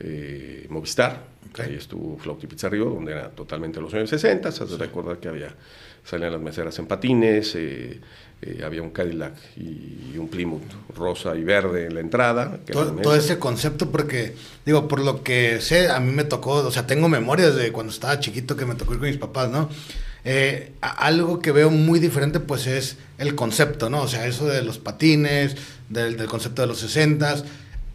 eh, 0.00 0.66
Movistar. 0.68 1.38
Ahí 1.58 1.74
estuvo 1.74 2.18
Flauti 2.18 2.46
Pizza 2.46 2.68
Río, 2.68 2.84
donde 2.84 3.12
era 3.12 3.30
totalmente 3.30 3.80
los 3.80 3.92
años 3.94 4.10
60. 4.10 4.52
Se 4.52 4.66
sí. 4.66 4.76
recordar 4.76 5.18
que 5.18 5.28
había, 5.28 5.54
salían 6.04 6.32
las 6.32 6.40
meseras 6.40 6.78
en 6.78 6.86
patines, 6.86 7.54
eh, 7.56 8.00
eh, 8.42 8.62
había 8.64 8.82
un 8.82 8.90
Cadillac 8.90 9.34
y, 9.56 10.16
un 10.16 10.28
Plymouth 10.28 10.62
rosa 10.94 11.34
y 11.34 11.42
verde 11.42 11.86
en 11.86 11.94
la 11.94 12.00
entrada. 12.00 12.58
Todo, 12.70 12.92
todo, 12.92 13.16
ese 13.16 13.38
concepto, 13.38 13.90
porque, 13.90 14.34
digo, 14.64 14.86
por 14.86 15.00
lo 15.00 15.24
que 15.24 15.60
sé, 15.60 15.88
a 15.88 15.98
mí 15.98 16.12
me 16.12 16.24
tocó, 16.24 16.52
o 16.52 16.70
sea, 16.70 16.86
tengo 16.86 17.08
memorias 17.08 17.56
de 17.56 17.72
cuando 17.72 17.92
estaba 17.92 18.20
chiquito 18.20 18.56
que 18.56 18.66
me 18.66 18.74
tocó 18.74 18.92
ir 18.92 19.00
con 19.00 19.08
mis 19.08 19.18
papás, 19.18 19.50
¿no? 19.50 19.68
Eh, 20.24 20.72
algo 20.80 21.40
que 21.40 21.52
veo 21.52 21.70
muy 21.70 21.98
diferente, 21.98 22.38
pues 22.38 22.66
es 22.66 22.98
el 23.18 23.34
concepto, 23.34 23.88
¿no? 23.90 24.02
O 24.02 24.08
sea, 24.08 24.26
eso 24.26 24.46
de 24.46 24.62
los 24.62 24.78
patines, 24.78 25.56
del, 25.88 26.16
del 26.16 26.26
concepto 26.28 26.62
de 26.62 26.68
los 26.68 26.78
60 26.78 27.44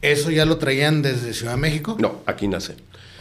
¿Eso 0.03 0.31
ya 0.31 0.45
lo 0.45 0.57
traían 0.57 1.01
desde 1.01 1.33
Ciudad 1.33 1.53
de 1.53 1.60
México? 1.60 1.98
No, 2.00 2.22
aquí 2.25 2.48
nace. 2.48 2.75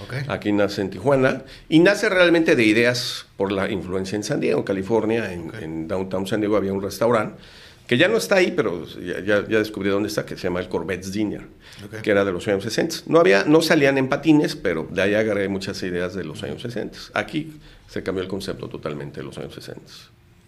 Okay. 0.04 0.24
Aquí 0.28 0.50
nace 0.50 0.80
en 0.80 0.90
Tijuana 0.90 1.44
y 1.68 1.78
nace 1.78 2.08
realmente 2.08 2.56
de 2.56 2.64
ideas 2.64 3.26
por 3.36 3.52
la 3.52 3.70
influencia 3.70 4.16
en 4.16 4.24
San 4.24 4.40
Diego, 4.40 4.64
California. 4.64 5.32
En, 5.32 5.48
okay. 5.48 5.64
en 5.64 5.86
Downtown 5.86 6.26
San 6.26 6.40
Diego 6.40 6.56
había 6.56 6.72
un 6.72 6.82
restaurante 6.82 7.40
que 7.86 7.96
ya 7.96 8.08
no 8.08 8.16
está 8.16 8.36
ahí, 8.36 8.52
pero 8.52 8.86
ya, 8.86 9.20
ya, 9.20 9.46
ya, 9.46 9.58
descubrí 9.58 9.90
dónde 9.90 10.08
está, 10.08 10.24
que 10.24 10.36
se 10.36 10.44
llama 10.44 10.60
el 10.60 10.68
Corvette's 10.68 11.12
Dinner, 11.12 11.42
okay. 11.84 12.00
que 12.00 12.10
era 12.10 12.24
de 12.24 12.32
los 12.32 12.48
años 12.48 12.64
60. 12.64 12.96
No, 13.06 13.20
había, 13.20 13.44
no 13.44 13.60
salían 13.60 13.98
en 13.98 14.08
patines, 14.08 14.56
pero 14.56 14.88
de 14.90 15.02
ahí 15.02 15.14
agarré 15.14 15.48
muchas 15.48 15.82
ideas 15.82 16.14
de 16.14 16.24
los 16.24 16.42
años 16.42 16.62
60. 16.62 16.98
Aquí 17.14 17.60
se 17.88 18.02
cambió 18.02 18.22
el 18.22 18.28
concepto 18.28 18.68
totalmente 18.68 19.20
de 19.20 19.26
los 19.26 19.36
años 19.38 19.54
60. 19.54 19.80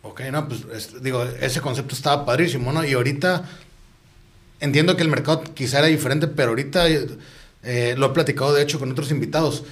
Ok, 0.02 0.20
no, 0.32 0.48
pues 0.48 0.64
es, 0.72 1.02
digo, 1.02 1.24
ese 1.40 1.60
concepto 1.60 1.94
estaba 1.94 2.26
padrísimo, 2.26 2.72
¿no? 2.72 2.84
Y 2.84 2.92
ahorita 2.92 3.44
entiendo 4.60 4.96
que 4.96 5.02
el 5.02 5.08
mercado 5.08 5.42
quizá 5.54 5.78
era 5.78 5.88
diferente, 5.88 6.26
pero 6.28 6.50
ahorita 6.50 6.88
eh, 6.88 7.94
lo 7.96 8.06
he 8.06 8.10
platicado 8.10 8.52
de 8.52 8.62
hecho 8.62 8.78
con 8.78 8.90
otros 8.90 9.10
invitados. 9.10 9.64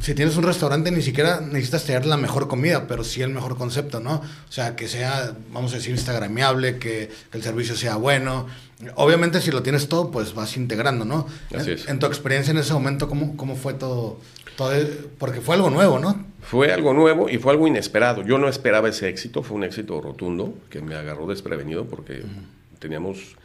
Si 0.00 0.14
tienes 0.14 0.36
un 0.36 0.44
restaurante 0.44 0.92
ni 0.92 1.02
siquiera 1.02 1.40
necesitas 1.40 1.84
tener 1.84 2.06
la 2.06 2.16
mejor 2.16 2.46
comida, 2.46 2.86
pero 2.86 3.02
sí 3.02 3.20
el 3.20 3.30
mejor 3.30 3.56
concepto, 3.56 3.98
¿no? 3.98 4.22
O 4.48 4.52
sea, 4.52 4.76
que 4.76 4.86
sea, 4.86 5.34
vamos 5.52 5.72
a 5.72 5.76
decir, 5.76 5.90
instagramiable, 5.90 6.78
que, 6.78 7.10
que 7.30 7.36
el 7.36 7.42
servicio 7.42 7.74
sea 7.74 7.96
bueno. 7.96 8.46
Obviamente 8.94 9.40
si 9.40 9.50
lo 9.50 9.62
tienes 9.62 9.88
todo, 9.88 10.12
pues 10.12 10.34
vas 10.34 10.56
integrando, 10.56 11.04
¿no? 11.04 11.26
Así 11.52 11.72
es. 11.72 11.84
En, 11.86 11.90
en 11.90 11.98
tu 11.98 12.06
experiencia 12.06 12.52
en 12.52 12.58
ese 12.58 12.72
momento, 12.72 13.08
¿cómo, 13.08 13.36
cómo 13.36 13.56
fue 13.56 13.74
todo, 13.74 14.20
todo? 14.56 14.72
Porque 15.18 15.40
fue 15.40 15.56
algo 15.56 15.68
nuevo, 15.68 15.98
¿no? 15.98 16.24
Fue 16.42 16.72
algo 16.72 16.94
nuevo 16.94 17.28
y 17.28 17.38
fue 17.38 17.52
algo 17.52 17.66
inesperado. 17.66 18.22
Yo 18.22 18.38
no 18.38 18.48
esperaba 18.48 18.88
ese 18.88 19.08
éxito, 19.08 19.42
fue 19.42 19.56
un 19.56 19.64
éxito 19.64 20.00
rotundo 20.00 20.54
que 20.70 20.80
me 20.80 20.94
agarró 20.94 21.26
desprevenido 21.26 21.86
porque 21.86 22.20
uh 22.20 22.24
-huh. 22.24 22.78
teníamos 22.78 23.36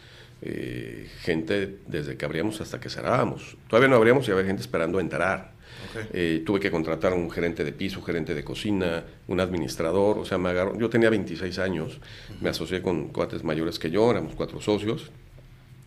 eh, 0.42 1.10
gente 1.22 1.78
desde 1.88 2.18
que 2.18 2.26
abríamos 2.26 2.62
hasta 2.62 2.80
que 2.80 2.90
cerrábamos. 2.90 3.58
Todavía 3.68 3.90
no 3.90 3.96
abríamos 3.96 4.28
y 4.28 4.32
había 4.32 4.46
gente 4.46 4.62
esperando 4.62 5.00
entrar. 5.00 5.54
Okay. 5.90 6.08
Eh, 6.14 6.44
tuve 6.46 6.60
que 6.60 6.72
contratar 6.72 7.14
a 7.14 7.16
un 7.16 7.30
gerente 7.32 7.64
de 7.64 7.72
piso, 7.72 8.02
gerente 8.02 8.34
de 8.34 8.44
cocina, 8.44 9.04
un 9.28 9.40
administrador, 9.40 10.18
o 10.18 10.26
sea, 10.26 10.38
me 10.38 10.50
agarró, 10.50 10.78
yo 10.78 10.90
tenía 10.90 11.10
26 11.10 11.60
años, 11.60 12.00
me 12.42 12.50
asocié 12.50 12.82
con 12.82 13.10
cuates 13.10 13.44
mayores 13.44 13.80
que 13.80 13.92
yo, 13.92 14.10
éramos 14.12 14.36
cuatro 14.36 14.62
socios, 14.62 15.12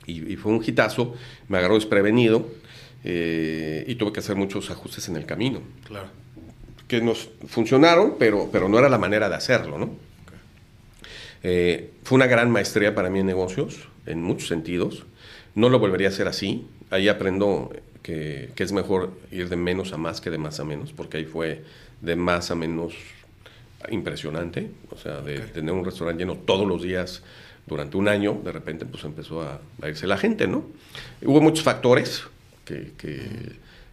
y, 0.06 0.32
y 0.32 0.36
fue 0.36 0.52
un 0.52 0.62
hitazo, 0.64 1.14
me 1.48 1.58
agarró 1.58 1.74
desprevenido, 1.74 2.46
eh, 3.04 3.84
y 3.86 3.94
tuve 3.94 4.12
que 4.12 4.20
hacer 4.20 4.36
muchos 4.36 4.70
ajustes 4.70 5.08
en 5.08 5.16
el 5.16 5.24
camino. 5.24 5.62
Claro. 5.86 6.08
Que 6.86 7.00
nos 7.00 7.30
funcionaron, 7.46 8.16
pero, 8.18 8.48
pero 8.50 8.68
no 8.68 8.78
era 8.78 8.88
la 8.88 8.98
manera 8.98 9.28
de 9.28 9.34
hacerlo, 9.34 9.78
¿no? 9.78 9.90
Eh, 11.42 11.92
fue 12.02 12.16
una 12.16 12.26
gran 12.26 12.50
maestría 12.50 12.94
para 12.94 13.10
mí 13.10 13.20
en 13.20 13.26
negocios, 13.26 13.88
en 14.08 14.22
muchos 14.22 14.48
sentidos. 14.48 15.04
No 15.54 15.68
lo 15.68 15.78
volvería 15.78 16.08
a 16.08 16.10
hacer 16.10 16.28
así. 16.28 16.66
Ahí 16.90 17.08
aprendo 17.08 17.72
que, 18.02 18.50
que, 18.54 18.62
es 18.62 18.72
mejor 18.72 19.12
ir 19.30 19.48
de 19.48 19.56
menos 19.56 19.92
a 19.92 19.96
más 19.96 20.20
que 20.20 20.30
de 20.30 20.38
más 20.38 20.60
a 20.60 20.64
menos, 20.64 20.92
porque 20.92 21.18
ahí 21.18 21.24
fue 21.24 21.62
de 22.00 22.16
más 22.16 22.50
a 22.50 22.54
menos 22.54 22.94
impresionante. 23.90 24.70
O 24.90 24.96
sea, 24.96 25.20
de 25.20 25.38
okay. 25.38 25.50
tener 25.52 25.74
un 25.74 25.84
restaurante 25.84 26.22
lleno 26.22 26.36
todos 26.36 26.66
los 26.66 26.82
días 26.82 27.22
durante 27.66 27.96
un 27.96 28.08
año, 28.08 28.40
de 28.42 28.50
repente 28.50 28.86
pues 28.86 29.04
empezó 29.04 29.42
a, 29.42 29.60
a 29.82 29.88
irse 29.88 30.06
la 30.06 30.16
gente, 30.16 30.48
¿no? 30.48 30.64
Hubo 31.22 31.40
muchos 31.40 31.62
factores 31.62 32.24
que, 32.64 32.92
que, 32.96 33.20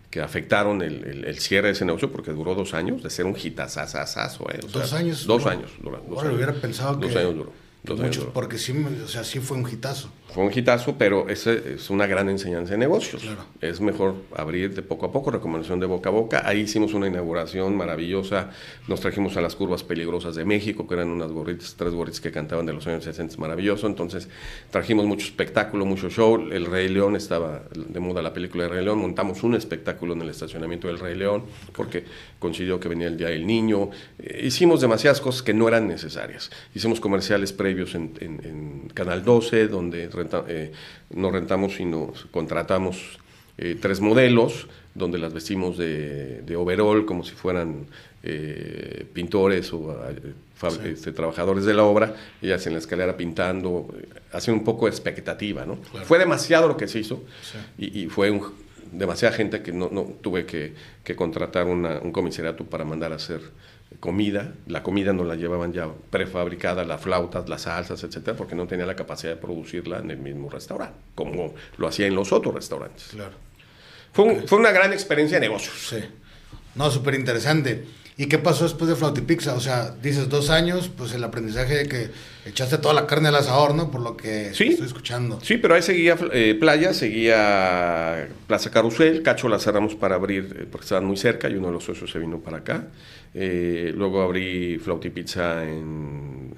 que 0.10 0.22
afectaron 0.22 0.82
el, 0.82 1.04
el, 1.04 1.26
el, 1.26 1.40
cierre 1.40 1.68
de 1.68 1.74
ese 1.74 1.86
negocio 1.86 2.12
porque 2.12 2.32
duró 2.32 2.56
dos 2.56 2.74
años, 2.74 3.04
de 3.04 3.10
ser 3.10 3.26
un 3.26 3.36
hitazazazazo. 3.42 4.50
¿eh? 4.52 4.60
O 4.64 4.68
¿Dos 4.68 4.94
años? 4.94 5.26
Dos 5.26 5.46
años. 5.46 5.72
Duró, 5.82 5.98
dos 5.98 6.08
bueno, 6.08 6.22
años. 6.22 6.36
hubiera 6.36 6.54
pensado 6.54 6.96
dos 6.96 7.12
que... 7.12 7.20
años 7.20 7.36
duró. 7.36 7.65
Muchos, 7.94 8.26
porque 8.34 8.58
sí, 8.58 8.74
o 9.04 9.08
sea, 9.08 9.24
sí 9.24 9.40
fue 9.40 9.58
un 9.58 9.70
hitazo. 9.70 10.10
Fue 10.36 10.44
un 10.44 10.52
hitazo, 10.54 10.98
pero 10.98 11.30
esa 11.30 11.54
es 11.54 11.90
una 11.90 12.08
gran 12.08 12.28
enseñanza 12.28 12.74
de 12.74 12.78
negocios. 12.78 13.22
Claro. 13.22 13.46
Es 13.62 13.80
mejor 13.80 14.16
abrir 14.36 14.76
de 14.76 14.82
poco 14.82 15.06
a 15.06 15.12
poco, 15.14 15.32
recomendación 15.32 15.80
de 15.80 15.86
boca 15.86 16.10
a 16.10 16.12
boca. 16.12 16.42
Ahí 16.46 16.60
hicimos 16.60 16.94
una 16.94 17.08
inauguración 17.08 17.78
maravillosa. 17.78 18.50
Nos 18.90 19.00
trajimos 19.00 19.38
a 19.38 19.42
las 19.42 19.56
curvas 19.56 19.86
peligrosas 19.86 20.36
de 20.36 20.44
México, 20.44 20.90
que 20.90 20.96
eran 20.96 21.08
unas 21.08 21.32
gorritas, 21.32 21.76
tres 21.78 21.94
gorritas 21.94 22.20
que 22.20 22.34
cantaban 22.34 22.66
de 22.66 22.74
los 22.74 22.86
años 22.86 23.06
60, 23.06 23.38
maravilloso. 23.38 23.88
Entonces 23.88 24.28
trajimos 24.72 25.06
mucho 25.06 25.26
espectáculo, 25.26 25.86
mucho 25.86 26.10
show. 26.10 26.36
El 26.52 26.66
Rey 26.66 26.90
León 26.90 27.16
estaba 27.16 27.64
de 27.74 28.00
moda 28.02 28.22
la 28.22 28.34
película 28.34 28.66
de 28.66 28.72
Rey 28.72 28.84
León. 28.84 28.98
Montamos 28.98 29.42
un 29.42 29.56
espectáculo 29.56 30.16
en 30.16 30.22
el 30.22 30.30
estacionamiento 30.32 30.90
del 30.90 31.00
Rey 31.00 31.16
León, 31.16 31.46
porque 31.74 32.04
coincidió 32.40 32.78
que 32.78 32.90
venía 32.90 33.08
el 33.08 33.16
Día 33.16 33.30
del 33.30 33.48
Niño. 33.48 33.90
Eh, 34.20 34.42
hicimos 34.44 34.82
demasiadas 34.82 35.22
cosas 35.22 35.44
que 35.44 35.54
no 35.54 35.70
eran 35.70 35.88
necesarias. 35.88 36.52
Hicimos 36.74 37.00
comerciales 37.00 37.54
previos 37.54 37.96
en, 37.96 38.12
en, 38.20 38.42
en 38.44 38.90
Canal 38.94 39.24
12, 39.24 39.70
donde 39.70 40.10
renta, 40.26 40.44
eh, 40.48 40.72
no 41.12 41.32
rentamos, 41.32 41.76
sino 41.76 42.14
contratamos 42.32 43.20
eh, 43.58 43.78
tres 43.80 44.02
modelos, 44.02 44.68
donde 44.94 45.18
las 45.18 45.34
vestimos 45.34 45.78
de, 45.78 46.42
de 46.42 46.56
overall, 46.56 47.06
como 47.06 47.24
si 47.24 47.32
fueran 47.34 47.86
eh, 48.24 49.06
pintores 49.14 49.72
o 49.74 49.98
sí. 50.70 50.80
este, 50.86 51.12
trabajadores 51.12 51.66
de 51.66 51.74
la 51.74 51.84
obra, 51.84 52.16
ellas 52.42 52.66
en 52.68 52.74
la 52.74 52.80
escalera 52.80 53.16
pintando, 53.16 53.88
hacen 54.32 54.54
un 54.54 54.64
poco 54.64 54.86
de 54.86 54.92
expectativa, 54.92 55.66
¿no? 55.66 55.76
Claro. 55.92 56.06
Fue 56.06 56.18
demasiado 56.18 56.68
lo 56.68 56.78
que 56.78 56.88
se 56.88 57.00
hizo 57.00 57.24
sí. 57.42 57.58
y, 57.78 58.04
y, 58.04 58.08
fue 58.08 58.32
un, 58.32 58.42
demasiada 58.92 59.36
gente 59.36 59.62
que 59.62 59.72
no, 59.72 59.90
no 59.92 60.04
tuve 60.22 60.46
que, 60.46 60.74
que 61.04 61.16
contratar 61.16 61.68
una, 61.68 62.00
un 62.00 62.12
comisariato 62.12 62.66
para 62.66 62.86
mandar 62.86 63.12
a 63.12 63.16
hacer 63.16 63.42
comida, 64.00 64.54
la 64.68 64.84
comida 64.84 65.14
nos 65.14 65.28
la 65.28 65.36
llevaban 65.36 65.74
ya 65.74 65.90
prefabricada, 66.10 66.84
las 66.84 67.02
flautas, 67.02 67.50
las 67.50 67.64
salsas, 67.64 68.04
etcétera, 68.04 68.38
porque 68.38 68.56
no 68.56 68.68
tenía 68.68 68.86
la 68.86 68.96
capacidad 68.96 69.34
de 69.34 69.42
producirla 69.42 70.00
en 70.00 70.12
el 70.12 70.18
mismo 70.18 70.50
restaurante, 70.50 70.98
como 71.16 71.54
lo 71.78 71.88
hacía 71.88 72.08
en 72.08 72.16
los 72.16 72.32
otros 72.32 72.54
restaurantes. 72.54 73.08
Claro. 73.12 73.34
Fue, 74.14 74.26
un, 74.26 74.48
fue 74.48 74.60
una 74.60 74.72
gran 74.72 74.94
experiencia 74.94 75.40
de 75.40 75.48
negocios. 75.48 75.76
Sí. 75.90 76.04
No, 76.76 76.90
súper 76.92 77.16
interesante. 77.16 77.84
¿Y 78.18 78.28
qué 78.28 78.38
pasó 78.38 78.64
después 78.64 78.90
de 78.90 78.96
Flautipizza? 78.96 79.56
O 79.56 79.60
sea, 79.60 79.94
dices 80.02 80.30
dos 80.30 80.50
años, 80.50 80.90
pues 80.96 81.14
el 81.14 81.24
aprendizaje 81.24 81.76
de 81.76 81.88
que 81.88 82.10
echaste 82.46 82.78
toda 82.78 82.94
la 82.94 83.08
carne 83.08 83.28
al 83.28 83.36
asador, 83.36 83.76
¿no? 83.76 83.92
Por 83.92 84.02
lo 84.02 84.16
que 84.16 84.54
sí, 84.54 84.68
estoy 84.70 84.88
escuchando. 84.88 85.40
Sí, 85.42 85.58
pero 85.58 85.76
ahí 85.76 85.82
seguía 85.82 86.16
eh, 86.32 86.56
Playa, 86.58 86.94
seguía 86.94 88.30
Plaza 88.48 88.72
Carusel, 88.72 89.22
Cacho 89.22 89.50
la 89.50 89.60
cerramos 89.60 89.96
para 89.96 90.16
abrir 90.16 90.56
eh, 90.58 90.68
porque 90.72 90.86
estaban 90.86 91.04
muy 91.04 91.18
cerca 91.18 91.50
y 91.50 91.56
uno 91.56 91.68
de 91.68 91.74
los 91.74 91.84
socios 91.84 92.10
se 92.10 92.20
vino 92.20 92.40
para 92.40 92.58
acá. 92.58 92.88
Eh, 93.34 93.92
luego 93.94 94.22
abrí 94.22 94.78
Flautipizza 94.78 95.66
en, 95.66 96.54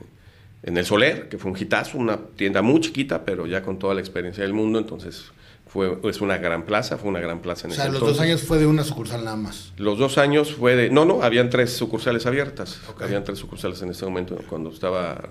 en 0.62 0.78
El 0.78 0.86
Soler, 0.86 1.28
que 1.28 1.40
fue 1.40 1.50
un 1.50 1.58
hitazo, 1.58 1.98
una 1.98 2.18
tienda 2.18 2.62
muy 2.62 2.82
chiquita, 2.82 3.26
pero 3.26 3.48
ya 3.48 3.64
con 3.64 3.80
toda 3.80 3.96
la 3.96 4.02
experiencia 4.02 4.44
del 4.44 4.54
mundo, 4.54 4.78
entonces 4.78 5.32
fue, 5.68 5.98
es 6.06 6.22
una 6.22 6.38
gran 6.38 6.64
plaza, 6.64 6.98
fue 6.98 7.10
una 7.10 7.20
gran 7.20 7.40
plaza 7.42 7.68
en 7.68 7.74
O 7.74 7.76
sea, 7.76 7.84
ese 7.86 7.92
los 7.94 8.02
entonces. 8.02 8.18
dos 8.18 8.26
años 8.26 8.42
fue 8.44 8.58
de 8.58 8.66
una 8.66 8.84
sucursal 8.84 9.24
nada 9.24 9.38
más. 9.38 9.74
Los 9.78 10.00
dos 10.00 10.18
años 10.18 10.54
fue 10.54 10.76
de... 10.76 10.90
No, 10.90 11.06
no, 11.06 11.22
habían 11.24 11.50
tres 11.50 11.74
sucursales 11.74 12.26
abiertas. 12.26 12.80
Okay. 12.90 13.06
Habían 13.08 13.24
tres 13.24 13.40
sucursales 13.40 13.82
en 13.82 13.90
ese 13.90 14.06
momento. 14.06 14.38
Cuando 14.50 14.70
estaba 14.70 15.30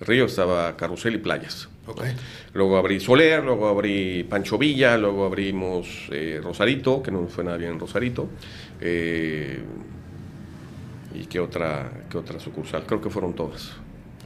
Río, 0.00 0.26
estaba 0.26 0.76
Carrusel 0.76 1.14
y 1.14 1.18
Playas. 1.18 1.68
Okay. 1.86 2.14
Luego 2.52 2.76
abrí 2.76 3.00
Soler, 3.00 3.42
luego 3.42 3.66
abrí 3.66 4.24
Pancho 4.24 4.58
Villa, 4.58 4.96
luego 4.98 5.24
abrimos 5.24 5.88
eh, 6.10 6.40
Rosarito, 6.42 7.02
que 7.02 7.10
no 7.10 7.26
fue 7.26 7.44
nada 7.44 7.56
bien 7.56 7.78
Rosarito. 7.80 8.28
Eh, 8.80 9.60
¿Y 11.14 11.24
qué 11.24 11.40
otra, 11.40 11.90
qué 12.10 12.18
otra 12.18 12.38
sucursal? 12.38 12.84
Creo 12.86 13.00
que 13.00 13.10
fueron 13.10 13.32
todas. 13.34 13.72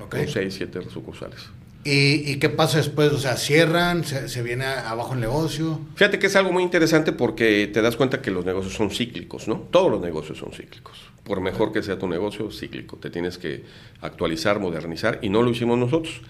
Okay. 0.07 0.25
Con 0.25 0.33
seis, 0.33 0.55
siete 0.55 0.81
sucursales. 0.91 1.49
¿Y, 1.85 2.37
qué 2.37 2.49
pasa 2.49 2.79
después? 2.79 3.13
O 3.13 3.19
sea, 3.19 3.37
cierran, 3.37 4.05
se, 4.05 4.43
viene 4.43 4.65
abajo 4.65 5.15
el 5.15 5.21
negocio. 5.21 5.81
Fíjate 5.97 6.19
que 6.19 6.29
es 6.29 6.37
algo 6.37 6.53
muy 6.53 6.63
interesante 6.63 7.13
porque 7.13 7.69
te 7.73 7.83
das 7.83 7.97
cuenta 7.97 8.23
que 8.23 8.31
los 8.31 8.45
negocios 8.45 8.75
son 8.75 8.91
cíclicos, 8.91 9.49
¿no? 9.49 9.57
Todos 9.71 9.91
los 9.91 10.01
negocios 10.01 10.39
son 10.39 10.53
cíclicos. 10.53 11.11
Por 11.25 11.41
mejor 11.41 11.73
que 11.73 11.83
sea 11.83 11.99
tu 11.99 12.07
negocio, 12.07 12.51
cíclico. 12.53 12.99
Te 12.99 13.11
tienes 13.11 13.37
que 13.37 13.65
actualizar, 14.01 14.61
modernizar 14.61 15.19
y 15.23 15.29
no 15.29 15.43
lo 15.43 15.51
hicimos 15.51 15.77
nosotros. 15.77 16.21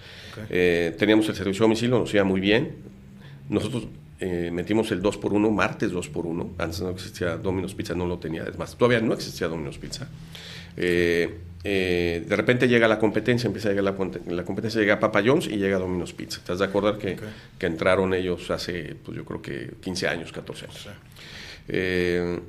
Eh, 0.49 0.95
teníamos 0.97 1.29
el 1.29 1.35
servicio 1.35 1.63
a 1.63 1.67
domicilio, 1.67 1.99
nos 1.99 2.13
iba 2.13 2.23
muy 2.23 2.41
bien. 2.41 2.75
Nosotros 3.49 3.87
eh, 4.19 4.49
metimos 4.51 4.91
el 4.91 5.03
2x1, 5.03 5.51
martes 5.51 5.91
2x1. 5.91 6.53
Antes 6.57 6.81
no 6.81 6.89
existía 6.89 7.37
Domino's 7.37 7.75
Pizza, 7.75 7.93
no 7.93 8.07
lo 8.07 8.17
tenía. 8.17 8.43
Es 8.43 8.57
más, 8.57 8.75
todavía 8.75 9.01
no 9.01 9.13
existía 9.13 9.47
Domino's 9.47 9.77
Pizza. 9.77 10.07
Eh, 10.77 11.39
eh, 11.65 12.25
de 12.27 12.35
repente 12.35 12.67
llega 12.67 12.87
la 12.87 12.99
competencia, 12.99 13.47
empieza 13.47 13.69
a 13.69 13.71
llegar 13.71 13.85
la, 13.85 14.33
la 14.35 14.43
competencia, 14.43 14.81
llega 14.81 14.99
Papa 14.99 15.21
John's 15.25 15.47
y 15.47 15.57
llega 15.57 15.77
Domino's 15.77 16.13
Pizza. 16.13 16.41
¿Te 16.45 16.51
has 16.51 16.59
de 16.59 16.65
acordar 16.65 16.97
que, 16.97 17.17
que, 17.57 17.65
entraron 17.65 18.13
ellos 18.13 18.51
hace, 18.51 18.95
pues 19.03 19.15
yo 19.15 19.23
creo 19.23 19.41
que 19.41 19.71
15 19.81 20.07
años, 20.09 20.31
14 20.33 20.65
años? 20.65 20.89
Eh, 21.69 22.39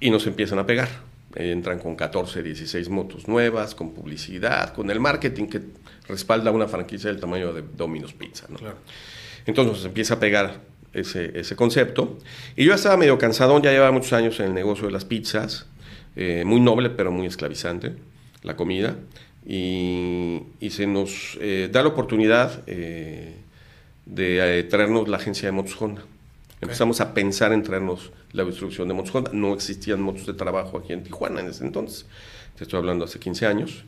y 0.00 0.10
nos 0.10 0.26
empiezan 0.26 0.58
a 0.58 0.66
pegar. 0.66 0.88
entran 1.34 1.78
con 1.78 1.94
14, 1.94 2.42
16 2.42 2.88
motos 2.88 3.28
nuevas, 3.28 3.74
con 3.74 3.92
publicidad, 3.92 4.72
con 4.74 4.90
el 4.90 5.00
marketing 5.00 5.46
que 5.46 5.60
respalda 6.08 6.50
una 6.50 6.68
franquicia 6.68 7.10
del 7.10 7.20
tamaño 7.20 7.52
de 7.52 7.62
Domino's 7.76 8.14
Pizza. 8.14 8.46
Entonces 9.44 9.74
nos 9.74 9.84
empieza 9.84 10.14
a 10.14 10.20
pegar 10.20 10.60
ese, 10.94 11.38
ese 11.38 11.56
concepto. 11.56 12.18
Y 12.56 12.64
yo 12.64 12.74
estaba 12.74 12.96
medio 12.96 13.18
cansado, 13.18 13.60
ya 13.60 13.70
llevaba 13.70 13.92
muchos 13.92 14.12
años 14.14 14.40
en 14.40 14.46
el 14.46 14.54
negocio 14.54 14.86
de 14.86 14.92
las 14.92 15.04
pizzas. 15.04 15.66
Eh, 16.14 16.44
muy 16.44 16.60
noble 16.60 16.90
pero 16.90 17.10
muy 17.10 17.26
esclavizante, 17.26 17.94
la 18.42 18.56
comida, 18.56 18.96
y, 19.46 20.42
se 20.70 20.86
nos 20.86 21.38
eh, 21.40 21.68
da 21.72 21.82
la 21.82 21.88
oportunidad 21.88 22.62
eh, 22.66 23.34
de 24.06 24.62
traernos 24.64 25.08
la 25.08 25.16
agencia 25.16 25.48
de 25.48 25.52
motos 25.52 25.80
Honda. 25.80 26.02
Empezamos 26.60 27.00
a 27.00 27.12
pensar 27.12 27.52
en 27.52 27.62
traernos 27.62 28.12
la 28.32 28.44
distribución 28.44 28.88
de 28.88 28.94
motos 28.94 29.14
Honda. 29.14 29.30
No 29.32 29.52
existían 29.52 30.00
motos 30.00 30.26
de 30.26 30.34
trabajo 30.34 30.78
aquí 30.78 30.92
en 30.92 31.02
Tijuana 31.02 31.40
en 31.40 31.48
ese 31.48 31.64
entonces. 31.64 32.06
Te 32.56 32.64
estoy 32.64 32.78
hablando 32.78 33.04
hace 33.04 33.18
15 33.18 33.46
años. 33.46 33.84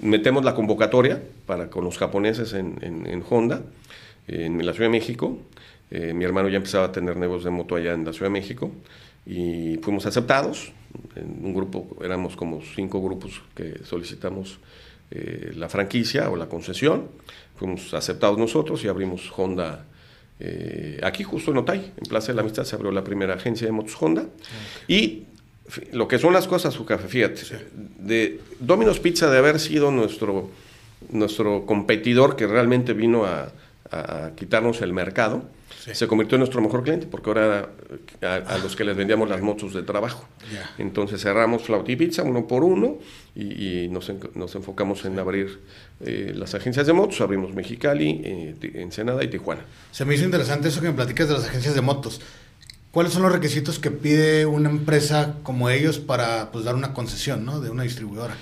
metemos 0.00 0.44
la 0.44 0.54
convocatoria 0.54 1.22
para 1.46 1.68
con 1.68 1.84
los 1.84 1.98
japoneses 1.98 2.54
en, 2.54 2.78
en 2.82 3.24
Honda, 3.28 3.62
en 4.28 4.64
la 4.64 4.72
Ciudad 4.72 4.88
de 4.88 4.98
México, 4.98 5.38
eh, 5.90 6.12
mi 6.12 6.24
hermano 6.24 6.48
ya 6.48 6.56
empezaba 6.56 6.86
a 6.86 6.92
tener 6.92 7.16
negocios 7.16 7.44
de 7.44 7.50
moto 7.50 7.76
allá 7.76 7.92
en 7.92 8.04
la 8.04 8.12
Ciudad 8.12 8.26
de 8.26 8.38
México 8.38 8.72
y 9.24 9.78
fuimos 9.82 10.06
aceptados. 10.06 10.72
En 11.14 11.44
un 11.44 11.54
grupo, 11.54 11.96
éramos 12.02 12.36
como 12.36 12.62
cinco 12.62 13.02
grupos 13.02 13.42
que 13.54 13.84
solicitamos 13.84 14.58
eh, 15.10 15.52
la 15.54 15.68
franquicia 15.68 16.30
o 16.30 16.36
la 16.36 16.46
concesión. 16.46 17.08
Fuimos 17.56 17.94
aceptados 17.94 18.38
nosotros 18.38 18.82
y 18.84 18.88
abrimos 18.88 19.30
Honda 19.36 19.84
eh, 20.38 21.00
aquí, 21.02 21.22
justo 21.22 21.50
en 21.50 21.58
Otay, 21.58 21.92
en 21.96 22.08
Plaza 22.08 22.28
de 22.28 22.34
la 22.34 22.42
Amistad, 22.42 22.64
se 22.64 22.76
abrió 22.76 22.90
la 22.90 23.04
primera 23.04 23.34
agencia 23.34 23.66
de 23.66 23.72
motos 23.72 23.96
Honda. 24.00 24.26
Y 24.88 25.24
lo 25.92 26.06
que 26.08 26.18
son 26.18 26.32
las 26.32 26.46
cosas, 26.46 26.74
su 26.74 26.84
café, 26.84 27.08
fíjate, 27.08 27.42
de 27.98 28.40
Domino's 28.60 29.00
Pizza 29.00 29.30
de 29.30 29.38
haber 29.38 29.58
sido 29.58 29.90
nuestro, 29.90 30.50
nuestro 31.10 31.66
competidor 31.66 32.36
que 32.36 32.46
realmente 32.46 32.92
vino 32.92 33.24
a, 33.24 33.50
a 33.90 34.30
quitarnos 34.36 34.82
el 34.82 34.92
mercado, 34.92 35.48
se 35.92 36.06
convirtió 36.06 36.36
en 36.36 36.40
nuestro 36.40 36.60
mejor 36.60 36.82
cliente 36.82 37.06
porque 37.06 37.30
ahora 37.30 37.70
a, 38.22 38.58
los 38.58 38.74
que 38.74 38.84
les 38.84 38.96
vendíamos 38.96 39.28
las 39.28 39.40
motos 39.40 39.72
de 39.74 39.82
trabajo. 39.82 40.26
Entonces 40.78 41.20
cerramos 41.20 41.62
Flauti 41.62 41.96
Pizza 41.96 42.22
uno 42.22 42.46
por 42.46 42.64
uno 42.64 42.98
y, 43.34 43.88
nos, 43.88 44.08
enfocamos 44.08 45.04
en 45.04 45.18
abrir 45.18 45.60
eh, 46.00 46.32
las 46.34 46.54
agencias 46.54 46.86
de 46.86 46.92
motos. 46.92 47.20
Abrimos 47.20 47.54
Mexicali, 47.54 48.20
eh, 48.24 48.54
Ensenada 48.74 49.22
y 49.22 49.28
Tijuana. 49.28 49.62
Se 49.92 50.04
me 50.04 50.14
hizo 50.14 50.24
interesante 50.24 50.68
eso 50.68 50.80
que 50.80 50.88
me 50.88 50.94
platicas 50.94 51.28
de 51.28 51.34
las 51.34 51.46
agencias 51.46 51.74
de 51.74 51.80
motos. 51.80 52.20
¿Cuáles 52.90 53.12
son 53.12 53.22
los 53.22 53.32
requisitos 53.32 53.78
que 53.78 53.90
pide 53.90 54.46
una 54.46 54.70
empresa 54.70 55.34
como 55.42 55.68
ellos 55.68 55.98
para 55.98 56.50
pues, 56.50 56.64
dar 56.64 56.74
una 56.74 56.94
concesión 56.94 57.44
¿no? 57.44 57.60
de 57.60 57.68
una 57.68 57.82
distribuidora? 57.82 58.34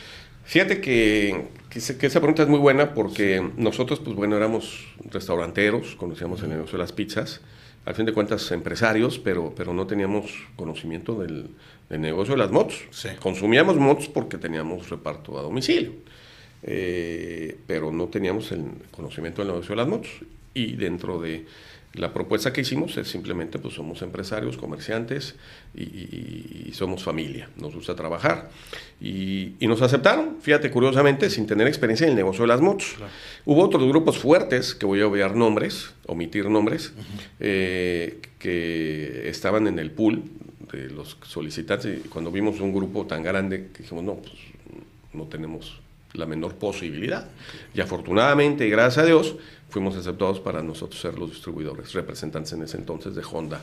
Fíjate 0.45 0.81
que, 0.81 1.47
que, 1.71 1.79
esa 1.79 2.21
pregunta 2.21 2.43
es 2.43 2.49
muy 2.49 2.59
buena 2.59 2.95
porque 2.95 3.43
nosotros, 3.57 4.01
pues 4.01 4.15
bueno, 4.15 4.37
éramos 4.37 4.87
restauranteros, 5.11 5.97
conocíamos 5.97 6.43
el 6.43 6.51
negocio 6.51 6.73
de 6.73 6.85
las 6.85 6.93
pizzas, 6.93 7.41
al 7.85 7.95
fin 7.95 8.07
de 8.07 8.13
cuentas 8.13 8.51
empresarios, 8.53 9.19
pero, 9.19 9.53
pero 9.57 9.75
no 9.75 9.87
teníamos 9.87 10.33
conocimiento 10.57 11.15
del, 11.21 11.51
negocio 11.91 12.35
de 12.35 12.39
las 12.39 12.51
motos. 12.51 12.85
Consumíamos 13.21 13.77
motos 13.77 14.09
porque 14.09 14.39
teníamos 14.39 14.89
reparto 14.89 15.39
a 15.39 15.43
domicilio, 15.43 15.93
eh, 16.63 17.59
pero 17.67 17.93
no 17.93 18.07
teníamos 18.09 18.53
el 18.53 18.65
conocimiento 18.91 19.43
del 19.43 19.53
negocio 19.53 19.71
de 19.71 19.77
las 19.77 19.89
motos. 19.89 20.11
Y 20.55 20.77
dentro 20.77 21.21
de 21.21 21.45
la 21.95 22.13
propuesta 22.13 22.53
que 22.53 22.63
hicimos 22.63 22.97
es 22.97 23.07
simplemente, 23.09 23.59
pues 23.59 23.75
somos 23.75 24.03
empresarios, 24.03 24.57
comerciantes 24.57 25.37
y, 25.75 26.73
somos 26.73 27.05
familia, 27.05 27.49
nos 27.57 27.73
gusta 27.73 27.95
trabajar. 27.95 28.51
Y, 29.01 29.55
nos 29.61 29.81
aceptaron, 29.81 30.39
fíjate, 30.41 30.71
curiosamente, 30.71 31.31
sin 31.31 31.47
tener 31.47 31.69
experiencia 31.69 32.05
en 32.05 32.11
el 32.11 32.17
negocio 32.17 32.43
de 32.43 32.49
las 32.49 32.61
motos. 32.61 32.97
Hubo 33.45 33.63
otros 33.63 33.87
grupos 33.89 34.19
fuertes, 34.19 34.75
que 34.75 34.87
voy 34.87 35.01
a 35.03 35.07
obviar 35.07 35.37
nombres, 35.37 35.95
omitir 36.07 36.51
nombres, 36.51 36.93
eh, 37.39 38.21
que 38.41 39.29
estaban 39.29 39.69
en 39.69 39.79
el 39.79 39.93
pool 39.93 40.25
de 40.73 40.91
los 40.91 41.17
solicitantes. 41.23 41.99
Y 42.05 42.09
cuando 42.09 42.33
vimos 42.33 42.61
un 42.61 42.75
grupo 42.75 43.07
tan 43.07 43.23
grande, 43.23 43.69
dijimos, 43.79 44.03
no, 44.03 44.15
pues 44.17 44.35
no 45.13 45.25
tenemos 45.25 45.81
la 46.13 46.27
menor 46.27 46.55
posibilidad. 46.57 47.29
Y 47.75 47.81
afortunadamente, 47.81 48.67
y 48.67 48.71
gracias 48.71 49.05
a 49.05 49.07
Dios, 49.07 49.37
fuimos 49.75 49.97
aceptados 49.97 50.39
para 50.39 50.63
nosotros 50.63 51.01
ser 51.01 51.19
los 51.19 51.31
distribuidores, 51.31 51.93
representantes 51.95 52.53
en 52.53 52.63
ese 52.63 52.77
entonces 52.77 53.17
de 53.17 53.23
Honda 53.29 53.61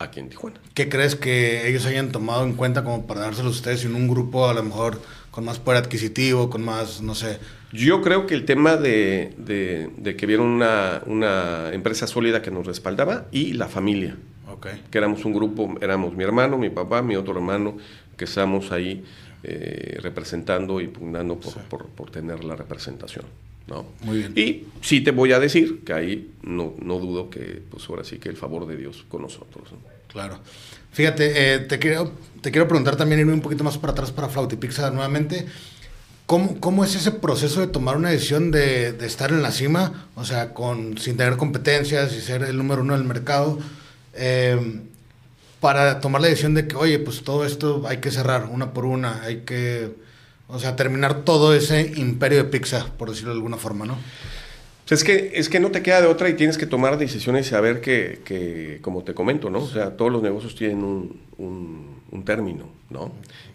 aquí 0.00 0.18
en 0.18 0.28
Tijuana. 0.28 0.56
¿Qué 0.74 0.88
crees 0.88 1.14
que 1.14 1.68
ellos 1.68 1.86
hayan 1.86 2.10
tomado 2.10 2.42
en 2.42 2.54
cuenta 2.54 2.82
como 2.82 3.06
para 3.06 3.20
dárselos 3.20 3.54
a 3.54 3.56
ustedes 3.58 3.84
en 3.84 3.94
un 3.94 4.08
grupo 4.08 4.48
a 4.48 4.54
lo 4.54 4.64
mejor 4.64 5.00
con 5.30 5.44
más 5.44 5.60
poder 5.60 5.84
adquisitivo, 5.84 6.50
con 6.50 6.64
más, 6.64 7.00
no 7.00 7.14
sé? 7.14 7.38
Yo 7.72 8.02
creo 8.02 8.26
que 8.26 8.34
el 8.34 8.44
tema 8.44 8.76
de, 8.76 9.34
de, 9.38 10.16
que 10.16 10.26
vieron 10.26 10.48
una, 10.48 11.00
una, 11.06 11.72
empresa 11.72 12.08
sólida 12.08 12.42
que 12.42 12.50
nos 12.50 12.66
respaldaba 12.66 13.26
y 13.30 13.52
la 13.52 13.68
familia. 13.68 14.16
Okay. 14.56 14.82
Que 14.90 14.98
éramos 14.98 15.24
un 15.24 15.32
grupo, 15.32 15.76
éramos 15.80 16.12
mi 16.12 16.24
hermano, 16.24 16.58
mi 16.58 16.70
papá, 16.70 17.02
mi 17.02 17.14
otro 17.14 17.34
hermano, 17.34 17.76
que 18.16 18.24
estamos 18.24 18.72
ahí 18.72 19.04
eh, 19.44 19.98
representando 20.02 20.80
y 20.80 20.88
pugnando 20.88 21.38
por, 21.38 21.54
por, 21.68 21.86
por 21.86 22.10
tener 22.10 22.42
la 22.42 22.56
representación. 22.56 23.26
¿No? 23.66 23.86
Muy 24.02 24.18
bien. 24.18 24.32
Y 24.36 24.64
sí 24.80 25.00
te 25.00 25.10
voy 25.10 25.32
a 25.32 25.38
decir 25.38 25.82
que 25.84 25.92
ahí 25.92 26.32
no, 26.42 26.74
no 26.82 26.98
dudo 26.98 27.30
que, 27.30 27.62
pues 27.70 27.88
ahora 27.88 28.04
sí 28.04 28.18
que 28.18 28.28
el 28.28 28.36
favor 28.36 28.66
de 28.66 28.76
Dios 28.76 29.04
con 29.08 29.22
nosotros. 29.22 29.70
Claro. 30.08 30.38
Fíjate, 30.92 31.54
eh, 31.54 31.58
te, 31.60 31.78
quiero, 31.78 32.12
te 32.40 32.50
quiero 32.50 32.68
preguntar 32.68 32.96
también, 32.96 33.20
irme 33.20 33.32
un 33.32 33.40
poquito 33.40 33.64
más 33.64 33.78
para 33.78 33.92
atrás 33.92 34.12
para 34.12 34.28
Flautipizza 34.28 34.90
nuevamente. 34.90 35.46
¿Cómo, 36.26 36.60
¿Cómo, 36.60 36.84
es 36.84 36.94
ese 36.94 37.12
proceso 37.12 37.60
de 37.60 37.66
tomar 37.66 37.96
una 37.96 38.10
decisión 38.10 38.50
de, 38.50 38.92
de, 38.92 39.06
estar 39.06 39.30
en 39.30 39.42
la 39.42 39.50
cima, 39.50 40.08
o 40.14 40.24
sea, 40.24 40.54
con, 40.54 40.96
sin 40.98 41.16
tener 41.16 41.36
competencias 41.36 42.14
y 42.14 42.20
ser 42.20 42.42
el 42.42 42.56
número 42.56 42.82
uno 42.82 42.94
del 42.94 43.04
mercado, 43.04 43.58
eh, 44.14 44.80
para 45.60 46.00
tomar 46.00 46.20
la 46.20 46.28
decisión 46.28 46.54
de 46.54 46.66
que, 46.66 46.76
oye, 46.76 46.98
pues 46.98 47.22
todo 47.22 47.44
esto 47.44 47.84
hay 47.86 47.98
que 47.98 48.10
cerrar 48.10 48.46
una 48.50 48.72
por 48.72 48.84
una, 48.84 49.22
hay 49.22 49.42
que 49.42 49.92
o 50.52 50.58
sea, 50.58 50.76
terminar 50.76 51.24
todo 51.24 51.54
ese 51.54 51.92
imperio 51.96 52.38
de 52.38 52.44
pizza, 52.44 52.86
por 52.98 53.10
decirlo 53.10 53.30
de 53.30 53.38
alguna 53.38 53.56
forma, 53.56 53.86
¿no? 53.86 53.96
Pues 54.86 55.00
es 55.00 55.04
que, 55.04 55.32
es 55.34 55.48
que 55.48 55.58
no 55.58 55.70
te 55.70 55.82
queda 55.82 56.02
de 56.02 56.06
otra 56.06 56.28
y 56.28 56.34
tienes 56.34 56.58
que 56.58 56.66
tomar 56.66 56.98
decisiones 56.98 57.46
y 57.46 57.50
saber 57.50 57.80
que, 57.80 58.20
que 58.24 58.78
como 58.82 59.02
te 59.02 59.14
comento, 59.14 59.48
¿no? 59.48 59.60
O 59.60 59.68
sea, 59.68 59.96
todos 59.96 60.12
los 60.12 60.22
negocios 60.22 60.54
tienen 60.54 60.84
un, 60.84 61.20
un, 62.10 62.24
término, 62.24 62.66
¿no? 62.90 63.10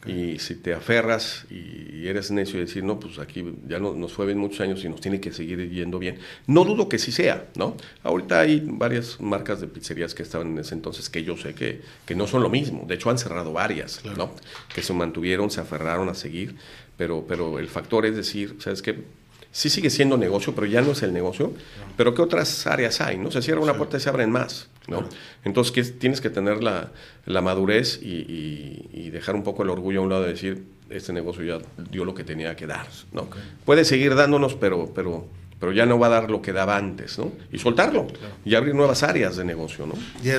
Y 0.07 0.39
si 0.39 0.55
te 0.55 0.73
aferras 0.73 1.45
y 1.49 2.07
eres 2.07 2.31
necio 2.31 2.57
y 2.57 2.61
decir, 2.61 2.83
no, 2.83 2.99
pues 2.99 3.19
aquí 3.19 3.45
ya 3.67 3.79
no, 3.79 3.93
nos 3.93 4.13
fue 4.13 4.25
bien 4.25 4.37
muchos 4.37 4.61
años 4.61 4.83
y 4.83 4.89
nos 4.89 5.01
tiene 5.01 5.19
que 5.19 5.31
seguir 5.31 5.69
yendo 5.69 5.99
bien, 5.99 6.17
no 6.47 6.63
dudo 6.63 6.87
que 6.87 6.97
sí 6.97 7.11
sea, 7.11 7.47
¿no? 7.55 7.75
Ahorita 8.03 8.39
hay 8.39 8.61
varias 8.65 9.19
marcas 9.19 9.61
de 9.61 9.67
pizzerías 9.67 10.15
que 10.15 10.23
estaban 10.23 10.47
en 10.47 10.59
ese 10.59 10.75
entonces 10.75 11.09
que 11.09 11.23
yo 11.23 11.35
sé 11.37 11.53
que, 11.53 11.81
que 12.05 12.15
no 12.15 12.27
son 12.27 12.43
lo 12.43 12.49
mismo. 12.49 12.85
De 12.87 12.95
hecho, 12.95 13.09
han 13.09 13.17
cerrado 13.17 13.51
varias, 13.53 14.01
¿no? 14.17 14.31
Que 14.73 14.81
se 14.81 14.93
mantuvieron, 14.93 15.51
se 15.51 15.61
aferraron 15.61 16.09
a 16.09 16.13
seguir 16.13 16.55
pero, 16.97 17.23
pero 17.27 17.59
el 17.59 17.67
factor 17.67 18.05
es 18.05 18.15
decir, 18.15 18.57
¿sabes 18.59 18.81
qué? 18.81 19.03
Sí 19.51 19.69
sigue 19.69 19.89
siendo 19.89 20.17
negocio, 20.17 20.53
pero 20.53 20.67
ya 20.67 20.81
no 20.81 20.91
es 20.91 21.03
el 21.03 21.13
negocio. 21.13 21.53
Pero 21.95 22.13
¿qué 22.13 22.21
otras 22.21 22.67
áreas 22.67 22.99
hay? 23.01 23.17
¿no? 23.17 23.31
Se 23.31 23.41
cierra 23.41 23.61
una 23.61 23.75
puerta 23.75 23.97
y 23.97 23.99
se 23.99 24.09
abren 24.09 24.31
más. 24.31 24.67
¿No? 24.87 25.07
Entonces 25.43 25.99
tienes 25.99 26.21
que 26.21 26.29
tener 26.29 26.63
la, 26.63 26.91
la 27.25 27.41
madurez 27.41 27.99
y, 28.01 28.87
y, 28.93 29.09
dejar 29.09 29.35
un 29.35 29.43
poco 29.43 29.63
el 29.63 29.69
orgullo 29.69 29.99
a 29.99 30.03
un 30.03 30.09
lado 30.09 30.23
de 30.23 30.29
decir, 30.29 30.63
este 30.89 31.13
negocio 31.13 31.43
ya 31.43 31.59
dio 31.89 32.05
lo 32.05 32.13
que 32.13 32.23
tenía 32.23 32.55
que 32.55 32.67
dar. 32.67 32.87
¿no? 33.11 33.27
Puede 33.65 33.85
seguir 33.85 34.15
dándonos, 34.15 34.55
pero, 34.55 34.91
pero, 34.93 35.27
pero 35.59 35.71
ya 35.71 35.85
no 35.85 35.99
va 35.99 36.07
a 36.07 36.09
dar 36.09 36.31
lo 36.31 36.41
que 36.41 36.53
daba 36.53 36.77
antes. 36.77 37.17
¿no? 37.19 37.31
Y 37.51 37.59
soltarlo 37.59 38.07
y 38.45 38.55
abrir 38.55 38.75
nuevas 38.75 39.03
áreas 39.03 39.35
de 39.37 39.45
negocio. 39.45 39.85
¿no? 39.85 39.95
Y 40.23 40.29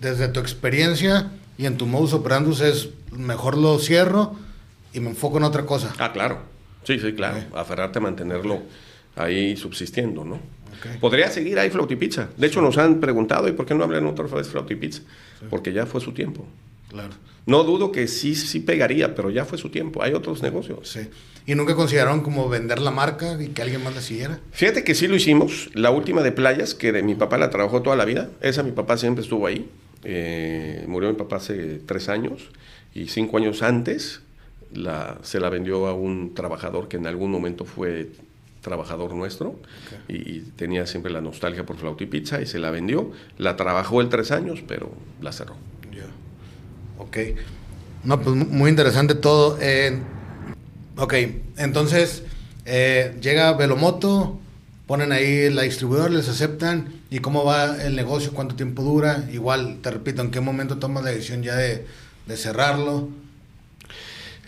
desde 0.00 0.28
tu 0.28 0.40
experiencia 0.40 1.30
y 1.56 1.66
en 1.66 1.76
tu 1.76 1.86
modus 1.86 2.12
operandus 2.12 2.60
es, 2.60 2.90
mejor 3.12 3.56
lo 3.56 3.78
cierro 3.78 4.36
y 4.92 5.00
me 5.00 5.10
enfoco 5.10 5.38
en 5.38 5.44
otra 5.44 5.64
cosa. 5.64 5.92
Ah, 5.98 6.12
claro. 6.12 6.40
Sí, 6.84 6.98
sí, 6.98 7.12
claro. 7.12 7.38
Aferrarte 7.54 7.98
a 7.98 8.02
mantenerlo 8.02 8.62
ahí 9.16 9.56
subsistiendo, 9.56 10.24
¿no? 10.24 10.40
Podría 11.00 11.30
seguir 11.30 11.58
ahí 11.58 11.70
Flautipizza. 11.70 12.28
De 12.36 12.46
hecho, 12.46 12.60
nos 12.62 12.78
han 12.78 13.00
preguntado, 13.00 13.48
¿y 13.48 13.52
por 13.52 13.66
qué 13.66 13.74
no 13.74 13.84
hablan 13.84 14.06
otra 14.06 14.26
vez 14.26 14.48
Flautipizza? 14.48 15.02
Porque 15.50 15.72
ya 15.72 15.86
fue 15.86 16.00
su 16.00 16.12
tiempo. 16.12 16.46
Claro. 16.88 17.14
No 17.46 17.64
dudo 17.64 17.92
que 17.92 18.08
sí, 18.08 18.34
sí 18.34 18.60
pegaría, 18.60 19.14
pero 19.14 19.30
ya 19.30 19.44
fue 19.44 19.56
su 19.56 19.70
tiempo. 19.70 20.02
Hay 20.02 20.12
otros 20.12 20.42
negocios. 20.42 20.90
Sí. 20.90 21.08
¿Y 21.46 21.54
nunca 21.54 21.74
consideraron 21.74 22.20
como 22.20 22.48
vender 22.50 22.78
la 22.78 22.90
marca 22.90 23.40
y 23.40 23.48
que 23.48 23.62
alguien 23.62 23.82
más 23.82 23.94
la 23.94 24.02
siguiera? 24.02 24.38
Fíjate 24.52 24.84
que 24.84 24.94
sí 24.94 25.08
lo 25.08 25.16
hicimos. 25.16 25.70
La 25.72 25.90
última 25.90 26.22
de 26.22 26.30
playas, 26.30 26.74
que 26.74 26.92
de 26.92 27.02
mi 27.02 27.14
papá 27.14 27.38
la 27.38 27.48
trabajó 27.48 27.80
toda 27.80 27.96
la 27.96 28.04
vida. 28.04 28.28
Esa 28.42 28.62
mi 28.62 28.72
papá 28.72 28.98
siempre 28.98 29.22
estuvo 29.22 29.46
ahí. 29.46 29.66
Eh, 30.04 30.84
murió 30.86 31.08
mi 31.08 31.16
papá 31.16 31.36
hace 31.36 31.80
tres 31.86 32.10
años. 32.10 32.50
Y 32.94 33.08
cinco 33.08 33.38
años 33.38 33.62
antes 33.62 34.20
la, 34.74 35.18
se 35.22 35.40
la 35.40 35.48
vendió 35.48 35.86
a 35.86 35.94
un 35.94 36.34
trabajador 36.34 36.88
que 36.88 36.98
en 36.98 37.06
algún 37.06 37.30
momento 37.30 37.64
fue 37.64 38.10
trabajador 38.60 39.14
nuestro 39.14 39.60
y, 40.08 40.40
tenía 40.56 40.86
siempre 40.86 41.12
la 41.12 41.20
nostalgia 41.20 41.64
por 41.64 41.76
flauta 41.76 42.04
y 42.04 42.06
pizza 42.06 42.40
y 42.40 42.46
se 42.46 42.58
la 42.58 42.70
vendió. 42.70 43.12
La 43.36 43.56
trabajó 43.56 44.00
el 44.00 44.08
tres 44.08 44.30
años, 44.30 44.62
pero 44.66 44.92
la 45.20 45.32
cerró. 45.32 45.56
Ya. 45.92 46.06
Ok. 46.98 47.18
No, 48.04 48.20
pues 48.20 48.34
muy 48.34 48.70
interesante 48.70 49.14
todo. 49.14 49.58
Eh, 49.60 49.98
ok, 50.96 51.14
entonces 51.56 52.22
eh, 52.64 53.16
llega 53.20 53.52
Velomoto, 53.54 54.38
ponen 54.86 55.12
ahí 55.12 55.50
la 55.50 55.62
distribuidora, 55.62 56.08
les 56.08 56.28
aceptan. 56.28 56.92
¿Y 57.10 57.20
cómo 57.20 57.44
va 57.44 57.82
el 57.82 57.96
negocio? 57.96 58.32
¿Cuánto 58.32 58.54
tiempo 58.54 58.82
dura? 58.82 59.28
Igual, 59.32 59.78
te 59.82 59.90
repito, 59.90 60.22
¿en 60.22 60.30
qué 60.30 60.40
momento 60.40 60.78
tomas 60.78 61.04
la 61.04 61.10
decisión 61.10 61.42
ya 61.42 61.56
de, 61.56 61.86
de 62.26 62.36
cerrarlo? 62.36 63.08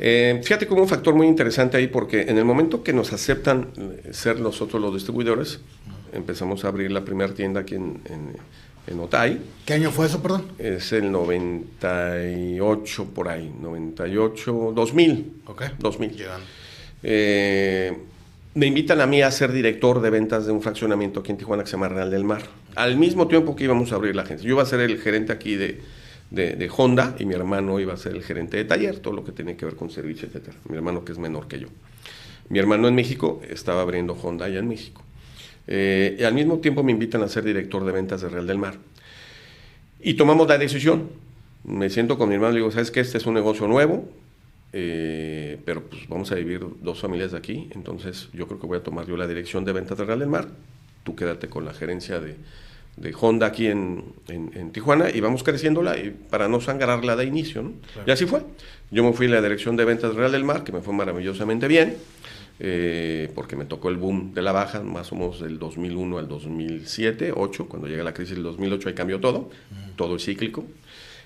Eh, 0.02 0.40
fíjate 0.42 0.66
como 0.66 0.80
un 0.80 0.88
factor 0.88 1.14
muy 1.14 1.26
interesante 1.26 1.76
ahí, 1.76 1.86
porque 1.86 2.22
en 2.22 2.38
el 2.38 2.44
momento 2.46 2.82
que 2.82 2.94
nos 2.94 3.12
aceptan 3.12 3.68
eh, 3.76 4.12
ser 4.12 4.40
nosotros 4.40 4.80
los 4.80 4.94
distribuidores, 4.94 5.60
empezamos 6.14 6.64
a 6.64 6.68
abrir 6.68 6.90
la 6.90 7.04
primera 7.04 7.34
tienda 7.34 7.60
aquí 7.60 7.74
en, 7.74 8.00
en, 8.06 8.98
Otay. 8.98 9.38
¿Qué 9.66 9.74
año 9.74 9.92
fue 9.92 10.06
eso, 10.06 10.20
perdón? 10.20 10.46
Es 10.58 10.92
el 10.92 11.12
98 11.12 13.04
por 13.14 13.28
ahí, 13.28 13.52
98, 13.60 14.72
2000. 14.74 15.32
Ok. 15.46 15.62
2000. 15.78 16.24
Eh, 17.04 17.96
me 18.54 18.66
invitan 18.66 19.00
a 19.00 19.06
mí 19.06 19.22
a 19.22 19.30
ser 19.30 19.52
director 19.52 20.00
de 20.00 20.10
ventas 20.10 20.46
de 20.46 20.50
un 20.50 20.60
fraccionamiento 20.60 21.20
aquí 21.20 21.30
en 21.30 21.36
Tijuana 21.36 21.62
que 21.62 21.68
se 21.68 21.76
llama 21.76 21.88
Real 21.88 22.10
del 22.10 22.24
Mar. 22.24 22.42
Al 22.74 22.96
mismo 22.96 23.28
tiempo 23.28 23.54
que 23.54 23.62
íbamos 23.62 23.92
a 23.92 23.94
abrir 23.94 24.16
la 24.16 24.22
agencia. 24.22 24.48
Yo 24.48 24.54
iba 24.54 24.62
a 24.64 24.66
ser 24.66 24.80
el 24.80 24.98
gerente 24.98 25.32
aquí 25.32 25.54
de, 25.54 25.80
de, 26.30 26.70
Honda 26.74 27.16
y 27.18 27.24
mi 27.24 27.34
hermano 27.34 27.80
iba 27.80 27.92
a 27.92 27.96
ser 27.96 28.14
el 28.14 28.22
gerente 28.22 28.56
de 28.56 28.64
taller, 28.64 29.00
todo 29.00 29.14
lo 29.14 29.24
que 29.24 29.32
tenía 29.32 29.56
que 29.56 29.64
ver 29.64 29.76
con 29.76 29.90
servicio, 29.90 30.28
etc. 30.32 30.48
Mi 30.68 30.76
hermano 30.76 31.04
que 31.04 31.12
es 31.12 31.18
menor 31.18 31.48
que 31.48 31.58
yo. 31.58 31.68
Mi 32.48 32.58
hermano 32.58 32.88
en 32.88 32.94
México 32.94 33.40
estaba 33.48 33.82
abriendo 33.82 34.14
Honda 34.14 34.46
allá 34.46 34.58
en 34.58 34.68
México. 34.68 35.02
Eh, 35.66 36.16
y 36.18 36.24
al 36.24 36.34
mismo 36.34 36.58
tiempo 36.58 36.82
me 36.82 36.92
invitan 36.92 37.22
a 37.22 37.28
ser 37.28 37.44
director 37.44 37.84
de 37.84 37.92
ventas 37.92 38.20
de 38.20 38.28
Real 38.28 38.46
del 38.46 38.58
Mar. 38.58 38.74
Y 40.00 40.14
tomamos 40.14 40.48
la 40.48 40.58
decisión. 40.58 41.10
Me 41.64 41.90
siento 41.90 42.16
con 42.16 42.28
mi 42.28 42.36
hermano 42.36 42.54
y 42.54 42.56
digo, 42.56 42.70
¿sabes 42.70 42.90
qué? 42.90 43.00
Este 43.00 43.18
es 43.18 43.26
un 43.26 43.34
negocio 43.34 43.68
nuevo, 43.68 44.08
eh, 44.72 45.58
pero 45.64 45.82
pues 45.82 46.08
vamos 46.08 46.32
a 46.32 46.36
vivir 46.36 46.64
dos 46.80 47.00
familias 47.00 47.32
de 47.32 47.38
aquí, 47.38 47.68
entonces 47.74 48.30
yo 48.32 48.46
creo 48.46 48.58
que 48.58 48.66
voy 48.66 48.78
a 48.78 48.82
tomar 48.82 49.06
yo 49.06 49.16
la 49.18 49.26
dirección 49.26 49.64
de 49.66 49.72
ventas 49.72 49.98
de 49.98 50.04
Real 50.04 50.20
del 50.20 50.28
Mar. 50.28 50.48
Tú 51.04 51.14
quédate 51.14 51.48
con 51.48 51.66
la 51.66 51.74
gerencia 51.74 52.18
de, 52.18 52.36
de 53.00 53.14
Honda 53.18 53.46
aquí 53.46 53.66
en, 53.66 54.04
en, 54.28 54.72
Tijuana 54.72 55.08
y 55.10 55.20
vamos 55.20 55.42
creciéndola 55.42 55.98
y 55.98 56.10
para 56.10 56.48
no 56.48 56.60
sangrarla 56.60 57.16
de 57.16 57.24
inicio. 57.24 57.62
¿no? 57.62 57.72
Y 58.06 58.10
así 58.10 58.26
fue. 58.26 58.42
Yo 58.90 59.02
me 59.02 59.14
fui 59.14 59.26
a 59.26 59.30
la 59.30 59.42
dirección 59.42 59.74
de 59.76 59.86
ventas 59.86 60.14
Real 60.14 60.32
del 60.32 60.44
Mar, 60.44 60.64
que 60.64 60.72
me 60.72 60.82
fue 60.82 60.92
maravillosamente 60.92 61.66
bien, 61.66 61.96
eh, 62.58 63.30
porque 63.34 63.56
me 63.56 63.64
tocó 63.64 63.88
el 63.88 63.96
boom 63.96 64.34
de 64.34 64.42
la 64.42 64.52
baja, 64.52 64.82
más 64.82 65.12
o 65.12 65.14
menos 65.14 65.40
del 65.40 65.58
2001 65.58 66.18
al 66.18 66.28
2007, 66.28 67.32
8, 67.34 67.68
cuando 67.68 67.88
llega 67.88 68.04
la 68.04 68.12
crisis 68.12 68.34
del 68.34 68.42
2008 68.42 68.90
ahí 68.90 68.94
cambió 68.94 69.18
todo, 69.18 69.50
todo 69.96 70.16
es 70.16 70.24
cíclico, 70.26 70.66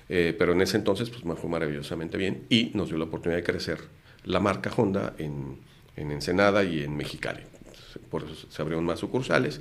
eh, 0.08 0.32
pero 0.38 0.52
en 0.52 0.60
ese 0.60 0.76
entonces 0.76 1.10
pues 1.10 1.24
me 1.24 1.34
fue 1.34 1.50
maravillosamente 1.50 2.16
bien 2.18 2.44
y 2.50 2.70
nos 2.74 2.88
dio 2.88 2.98
la 2.98 3.04
oportunidad 3.04 3.38
de 3.38 3.44
crecer 3.44 3.78
la 4.24 4.38
marca 4.38 4.70
Honda 4.76 5.14
en, 5.18 5.58
en 5.96 6.12
Ensenada 6.12 6.62
y 6.62 6.84
en 6.84 6.96
Mexicali. 6.96 7.42
Por 8.10 8.22
eso 8.22 8.46
se 8.48 8.62
abrieron 8.62 8.84
más 8.84 9.00
sucursales 9.00 9.60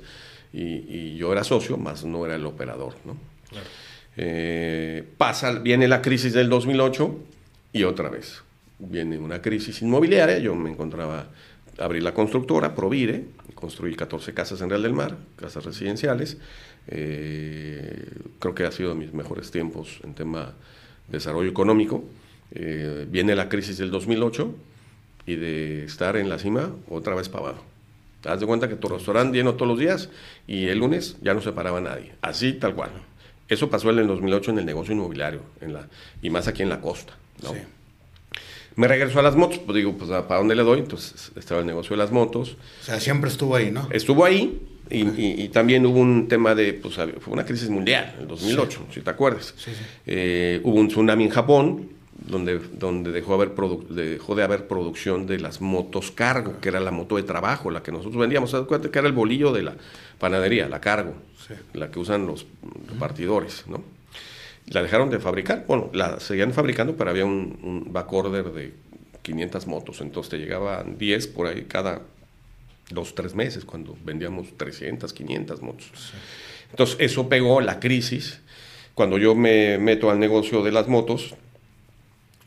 y, 0.54 1.16
yo 1.16 1.32
era 1.32 1.42
socio, 1.42 1.76
más 1.76 2.04
no 2.04 2.24
era 2.24 2.36
el 2.36 2.46
operador. 2.46 2.94
¿no? 3.04 3.16
Eh, 4.16 5.04
pasa, 5.18 5.58
viene 5.58 5.88
la 5.88 6.00
crisis 6.00 6.32
del 6.32 6.48
2008 6.48 7.18
y 7.72 7.82
otra 7.82 8.08
vez 8.08 8.42
viene 8.78 9.18
una 9.18 9.42
crisis 9.42 9.82
inmobiliaria. 9.82 10.38
Yo 10.38 10.54
me 10.54 10.70
encontraba, 10.70 11.28
abrí 11.78 12.00
la 12.00 12.14
constructora, 12.14 12.74
Provire, 12.74 13.24
construí 13.54 13.96
14 13.96 14.32
casas 14.32 14.60
en 14.60 14.70
Real 14.70 14.82
del 14.82 14.92
Mar, 14.92 15.16
casas 15.36 15.64
residenciales. 15.64 16.38
Eh, 16.86 18.06
creo 18.38 18.54
que 18.54 18.64
ha 18.64 18.70
sido 18.70 18.90
de 18.90 18.96
mis 18.96 19.12
mejores 19.12 19.50
tiempos 19.50 20.00
en 20.04 20.14
tema 20.14 20.54
de 21.08 21.18
desarrollo 21.18 21.50
económico. 21.50 22.04
Eh, 22.52 23.06
viene 23.10 23.34
la 23.34 23.48
crisis 23.48 23.78
del 23.78 23.90
2008 23.90 24.54
y 25.26 25.36
de 25.36 25.84
estar 25.84 26.16
en 26.16 26.28
la 26.28 26.38
cima, 26.38 26.70
otra 26.88 27.16
vez 27.16 27.28
para 27.28 27.48
abajo. 27.48 27.64
Te 28.24 28.30
das 28.30 28.40
de 28.40 28.46
cuenta 28.46 28.70
que 28.70 28.76
tu 28.76 28.88
restaurante 28.88 29.36
lleno 29.36 29.52
todos 29.52 29.68
los 29.68 29.78
días 29.78 30.08
y 30.46 30.68
el 30.68 30.78
lunes 30.78 31.18
ya 31.20 31.34
no 31.34 31.42
se 31.42 31.52
paraba 31.52 31.78
nadie. 31.82 32.14
Así, 32.22 32.54
tal 32.54 32.74
cual. 32.74 32.88
Eso 33.50 33.68
pasó 33.68 33.90
en 33.90 33.98
el 33.98 34.06
2008 34.06 34.52
en 34.52 34.60
el 34.60 34.64
negocio 34.64 34.94
inmobiliario 34.94 35.42
en 35.60 35.74
la, 35.74 35.86
y 36.22 36.30
más 36.30 36.48
aquí 36.48 36.62
en 36.62 36.70
la 36.70 36.80
costa. 36.80 37.12
Me 38.76 38.88
regreso 38.88 39.18
a 39.18 39.22
las 39.22 39.36
motos, 39.36 39.58
pues 39.58 39.76
digo, 39.76 39.92
pues 39.98 40.08
¿para 40.08 40.36
dónde 40.36 40.54
le 40.54 40.62
doy? 40.62 40.78
Entonces 40.78 41.32
estaba 41.36 41.60
el 41.60 41.66
negocio 41.66 41.90
de 41.90 41.98
las 41.98 42.12
motos. 42.12 42.56
O 42.80 42.84
sea, 42.84 42.98
siempre 42.98 43.28
estuvo 43.28 43.56
ahí, 43.56 43.70
¿no? 43.70 43.88
Estuvo 43.90 44.24
ahí 44.24 44.58
y, 44.88 45.48
también 45.48 45.84
hubo 45.84 45.98
un 45.98 46.26
tema 46.26 46.54
de, 46.54 46.72
pues 46.72 46.94
fue 46.94 47.34
una 47.34 47.44
crisis 47.44 47.68
mundial 47.68 48.14
en 48.16 48.22
el 48.22 48.28
2008, 48.28 48.86
si 48.90 49.02
te 49.02 49.10
acuerdas. 49.10 49.54
Eh, 50.06 50.62
hubo 50.64 50.76
un 50.76 50.88
tsunami 50.88 51.24
en 51.24 51.30
Japón, 51.30 51.90
donde, 52.24 52.58
donde 52.58 53.12
dejó, 53.12 53.34
haber 53.34 53.52
dejó 53.90 54.34
de 54.34 54.42
haber 54.42 54.66
producción 54.66 55.26
de 55.26 55.38
las 55.38 55.60
motos 55.60 56.10
cargo, 56.10 56.58
que 56.60 56.70
era 56.70 56.80
la 56.80 56.90
moto 56.90 57.16
de 57.16 57.22
trabajo, 57.22 57.70
la 57.70 57.82
que 57.82 57.92
nosotros 57.92 58.16
vendíamos. 58.16 58.50
¿Se 58.50 58.60
cuenta 58.62 58.90
que 58.90 58.98
era 58.98 59.08
el 59.08 59.14
bolillo 59.14 59.52
de 59.52 59.62
la 59.62 59.76
panadería, 60.18 60.68
la 60.68 60.80
cargo, 60.80 61.14
la 61.72 61.90
que 61.90 61.98
usan 61.98 62.26
los 62.26 62.46
partidores, 62.98 63.64
¿no? 63.66 63.82
La 64.66 64.82
dejaron 64.82 65.10
de 65.10 65.18
fabricar, 65.18 65.64
bueno, 65.68 65.90
la 65.92 66.20
seguían 66.20 66.54
fabricando, 66.54 66.96
pero 66.96 67.10
había 67.10 67.26
un, 67.26 67.58
un 67.62 67.92
backorder 67.92 68.50
de 68.52 68.72
500 69.20 69.66
motos, 69.66 70.00
entonces 70.00 70.30
te 70.30 70.38
llegaban 70.38 70.96
10 70.96 71.26
por 71.28 71.46
ahí 71.46 71.64
cada 71.64 72.00
dos, 72.90 73.14
tres 73.14 73.34
meses, 73.34 73.64
cuando 73.64 73.96
vendíamos 74.04 74.56
300, 74.56 75.12
500 75.12 75.62
motos. 75.62 75.86
Entonces 76.70 76.96
eso 77.00 77.28
pegó 77.28 77.60
la 77.60 77.80
crisis. 77.80 78.40
Cuando 78.94 79.18
yo 79.18 79.34
me 79.34 79.78
meto 79.78 80.10
al 80.10 80.18
negocio 80.18 80.62
de 80.62 80.72
las 80.72 80.88
motos, 80.88 81.34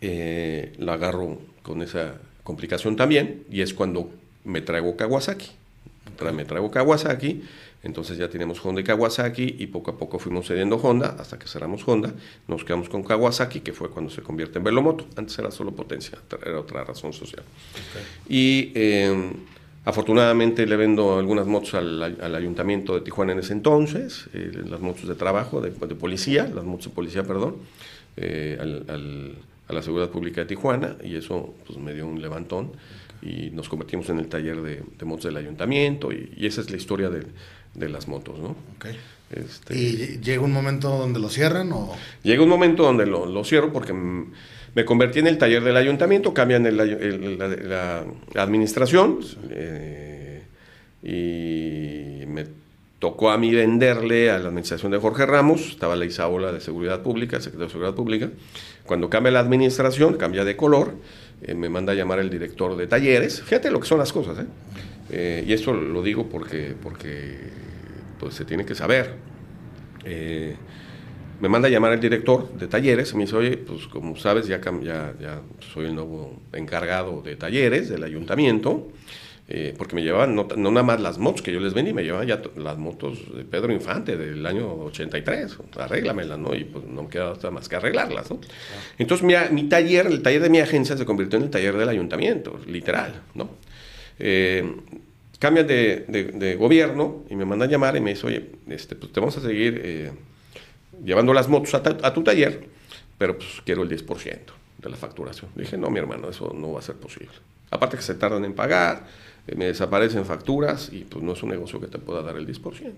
eh, 0.02 0.74
la 0.78 0.94
agarro 0.94 1.40
con 1.64 1.82
esa 1.82 2.16
complicación 2.44 2.96
también 2.96 3.44
y 3.52 3.62
es 3.62 3.74
cuando 3.74 4.10
me 4.44 4.62
traigo 4.62 4.96
Kawasaki. 4.96 5.52
Me 6.34 6.46
traigo 6.46 6.72
Kawasaki, 6.72 7.44
entonces 7.84 8.18
ya 8.18 8.28
tenemos 8.28 8.64
Honda 8.66 8.82
y 8.82 8.84
Kawasaki 8.84 9.56
y 9.60 9.68
poco 9.68 9.92
a 9.92 9.98
poco 9.98 10.18
fuimos 10.18 10.48
cediendo 10.48 10.78
Honda 10.78 11.16
hasta 11.20 11.38
que 11.38 11.48
cerramos 11.48 11.88
Honda. 11.88 12.14
Nos 12.48 12.64
quedamos 12.64 12.90
con 12.90 13.04
Kawasaki, 13.04 13.60
que 13.60 13.74
fue 13.74 13.90
cuando 13.90 14.10
se 14.10 14.22
convierte 14.22 14.58
en 14.58 14.64
Velomoto. 14.64 15.06
Antes 15.16 15.38
era 15.38 15.52
solo 15.52 15.74
potencia, 15.74 16.18
era 16.44 16.60
otra 16.60 16.84
razón 16.84 17.14
social. 17.14 17.44
Y 18.28 18.72
eh, 18.74 19.32
afortunadamente 19.86 20.66
le 20.66 20.76
vendo 20.76 21.20
algunas 21.20 21.46
motos 21.46 21.76
al, 21.76 22.36
ayuntamiento 22.36 22.96
de 22.96 23.02
Tijuana 23.02 23.34
en 23.34 23.40
ese 23.40 23.54
entonces, 23.54 24.28
eh, 24.34 24.52
las 24.66 24.80
motos 24.80 25.08
de 25.08 25.16
trabajo, 25.16 25.62
de, 25.62 25.70
policía, 25.72 26.50
las 26.54 26.64
motos 26.64 26.88
de 26.88 26.92
policía, 26.94 27.24
perdón, 27.24 27.58
al 28.18 29.36
a 29.68 29.74
la 29.74 29.82
Seguridad 29.82 30.10
Pública 30.10 30.42
de 30.42 30.48
Tijuana 30.48 30.98
y 31.04 31.16
eso 31.16 31.56
pues, 31.66 31.78
me 31.80 31.94
dio 31.94 32.08
un 32.08 32.22
levantón 32.22 32.72
y 33.22 33.50
nos 33.52 33.68
convertimos 33.70 34.10
en 34.10 34.20
el 34.20 34.28
taller 34.28 34.62
de, 34.62 34.84
motos 35.06 35.26
del 35.26 35.38
ayuntamiento 35.38 36.12
y, 36.12 36.46
esa 36.46 36.62
es 36.62 36.70
la 36.70 36.78
historia 36.78 37.10
de, 37.10 37.26
de 37.74 37.90
las 37.90 38.08
motos, 38.08 38.40
¿no? 38.40 38.56
Este, 39.30 39.78
¿Y 39.78 40.20
llega 40.20 40.42
un 40.42 40.54
momento 40.54 40.90
donde 40.90 41.20
lo 41.20 41.30
cierran 41.30 41.72
o...? 41.74 41.96
Llega 42.24 42.44
un 42.44 42.50
momento 42.50 42.84
donde 42.84 43.06
lo, 43.06 43.26
lo 43.26 43.44
cierro 43.44 43.74
porque 43.74 43.94
me 43.94 44.86
convertí 44.86 45.20
en 45.20 45.28
el 45.28 45.38
taller 45.38 45.64
del 45.64 45.76
ayuntamiento, 45.76 46.34
cambian 46.34 46.66
el, 46.66 46.78
la, 47.68 48.06
administración 48.36 49.20
eh, 49.50 50.44
y 51.04 52.26
me 52.28 52.46
tocó 53.00 53.30
a 53.30 53.38
mí 53.38 53.54
venderle 53.54 54.32
a 54.32 54.40
la 54.40 54.50
administración 54.50 54.92
de 54.92 54.98
Jorge 54.98 55.26
Ramos, 55.26 55.70
estaba 55.70 55.96
la 55.96 56.06
Isaola 56.06 56.52
de 56.52 56.60
Seguridad 56.60 57.02
Pública, 57.02 57.40
secretario 57.40 57.68
de 57.68 57.72
Seguridad 57.72 57.96
Pública. 57.96 58.30
Cuando 58.86 59.10
cambia 59.10 59.32
la 59.32 59.40
administración, 59.40 60.16
cambia 60.16 60.44
de 60.44 60.56
color, 60.56 60.96
eh, 61.42 61.54
me 61.54 61.70
manda 61.70 61.94
a 61.94 61.96
llamar 61.96 62.20
el 62.20 62.30
director 62.30 62.76
de 62.76 62.88
talleres. 62.88 63.42
Fíjate 63.42 63.70
lo 63.70 63.80
que 63.80 63.88
son 63.88 64.00
las 64.00 64.12
cosas, 64.12 64.40
¿eh? 64.40 64.46
eh 65.12 65.46
y 65.48 65.54
esto 65.54 65.74
lo 65.74 66.02
digo 66.02 66.28
porque, 66.28 66.74
porque 66.82 67.38
pues, 68.20 68.34
se 68.34 68.46
tiene 68.46 68.66
que 68.66 68.74
saber. 68.74 69.14
Eh, 70.04 70.56
me 71.40 71.50
manda 71.50 71.68
a 71.68 71.72
llamar 71.72 71.94
el 71.94 72.00
director 72.00 72.52
de 72.54 72.68
talleres 72.68 73.14
me 73.14 73.26
dice, 73.26 73.36
oye, 73.36 73.58
pues 73.58 73.86
como 73.88 74.16
sabes, 74.16 74.48
ya, 74.48 74.60
ya, 74.82 75.14
ya 75.20 75.42
soy 75.72 75.86
el 75.86 75.94
nuevo 75.94 76.42
encargado 76.54 77.22
de 77.22 77.36
talleres 77.36 77.90
del 77.90 78.04
ayuntamiento, 78.04 78.88
eh, 79.50 79.74
porque 79.78 79.96
me 79.96 80.04
llevaban 80.04 80.36
no, 80.36 80.46
nada 80.46 80.84
más 80.84 81.00
las 81.00 81.18
motos 81.18 81.42
que 81.42 81.54
yo 81.54 81.60
les 81.60 81.74
vendí, 81.74 81.94
me 81.94 82.04
llevaban 82.04 82.28
ya 82.28 82.42
las 82.58 82.78
motos 82.78 83.20
de 83.36 83.46
Pedro 83.46 83.72
Infante 83.72 84.18
del 84.18 84.46
año 84.46 84.74
83, 84.86 85.58
arréglamelas, 85.78 86.38
¿no? 86.38 86.54
Y 86.54 86.66
pues 86.66 86.86
no 86.86 87.04
me 87.04 87.10
queda 87.10 87.36
más 87.52 87.70
que 87.70 87.76
arreglarlas, 87.76 88.30
¿no? 88.30 88.40
Entonces 88.98 89.26
mi, 89.26 89.34
mi, 89.52 89.70
taller, 89.70 90.08
el 90.08 90.22
taller 90.22 90.42
de 90.42 90.50
mi 90.50 90.60
agencia 90.60 90.98
se 90.98 91.06
convirtió 91.06 91.38
en 91.38 91.46
el 91.46 91.50
taller 91.50 91.78
del 91.78 91.90
ayuntamiento, 91.90 92.60
literal, 92.68 93.22
¿no? 93.36 93.50
Eh, 94.20 94.70
cambian 95.40 95.68
de, 95.68 96.06
de, 96.34 96.56
gobierno 96.56 97.24
y 97.30 97.36
me 97.36 97.46
mandan 97.46 97.70
llamar 97.70 97.96
y 97.96 98.02
me 98.02 98.12
dice, 98.12 98.28
oye, 98.28 98.50
este, 98.68 98.96
pues 98.96 99.12
te 99.14 99.20
vamos 99.20 99.38
a 99.38 99.42
seguir... 99.42 99.82
Eh, 99.84 100.12
llevando 101.04 101.34
las 101.34 101.48
motos 101.48 101.74
a, 101.74 102.14
tu 102.14 102.24
taller, 102.24 102.68
pero 103.18 103.38
pues 103.38 103.62
quiero 103.66 103.84
el 103.84 103.90
10% 103.90 104.40
de 104.78 104.90
la 104.90 104.96
facturación. 104.96 105.52
dije, 105.56 105.78
no, 105.78 105.90
mi 105.90 106.00
hermano, 106.00 106.30
eso 106.30 106.54
no 106.56 106.74
va 106.74 106.80
a 106.80 106.84
ser 106.84 106.96
posible. 106.96 107.34
Aparte 107.72 107.98
que 107.98 108.04
se 108.04 108.16
tardan 108.16 108.46
en 108.46 108.54
pagar, 108.54 109.06
me 109.56 109.66
desaparecen 109.66 110.26
facturas 110.26 110.90
y 110.92 111.06
pues 111.06 111.24
no 111.24 111.34
es 111.34 111.44
un 111.44 111.50
negocio 111.50 111.80
que 111.80 111.88
te 111.88 112.00
pueda 112.00 112.22
dar 112.22 112.36
el 112.36 112.48
10%. 112.48 112.92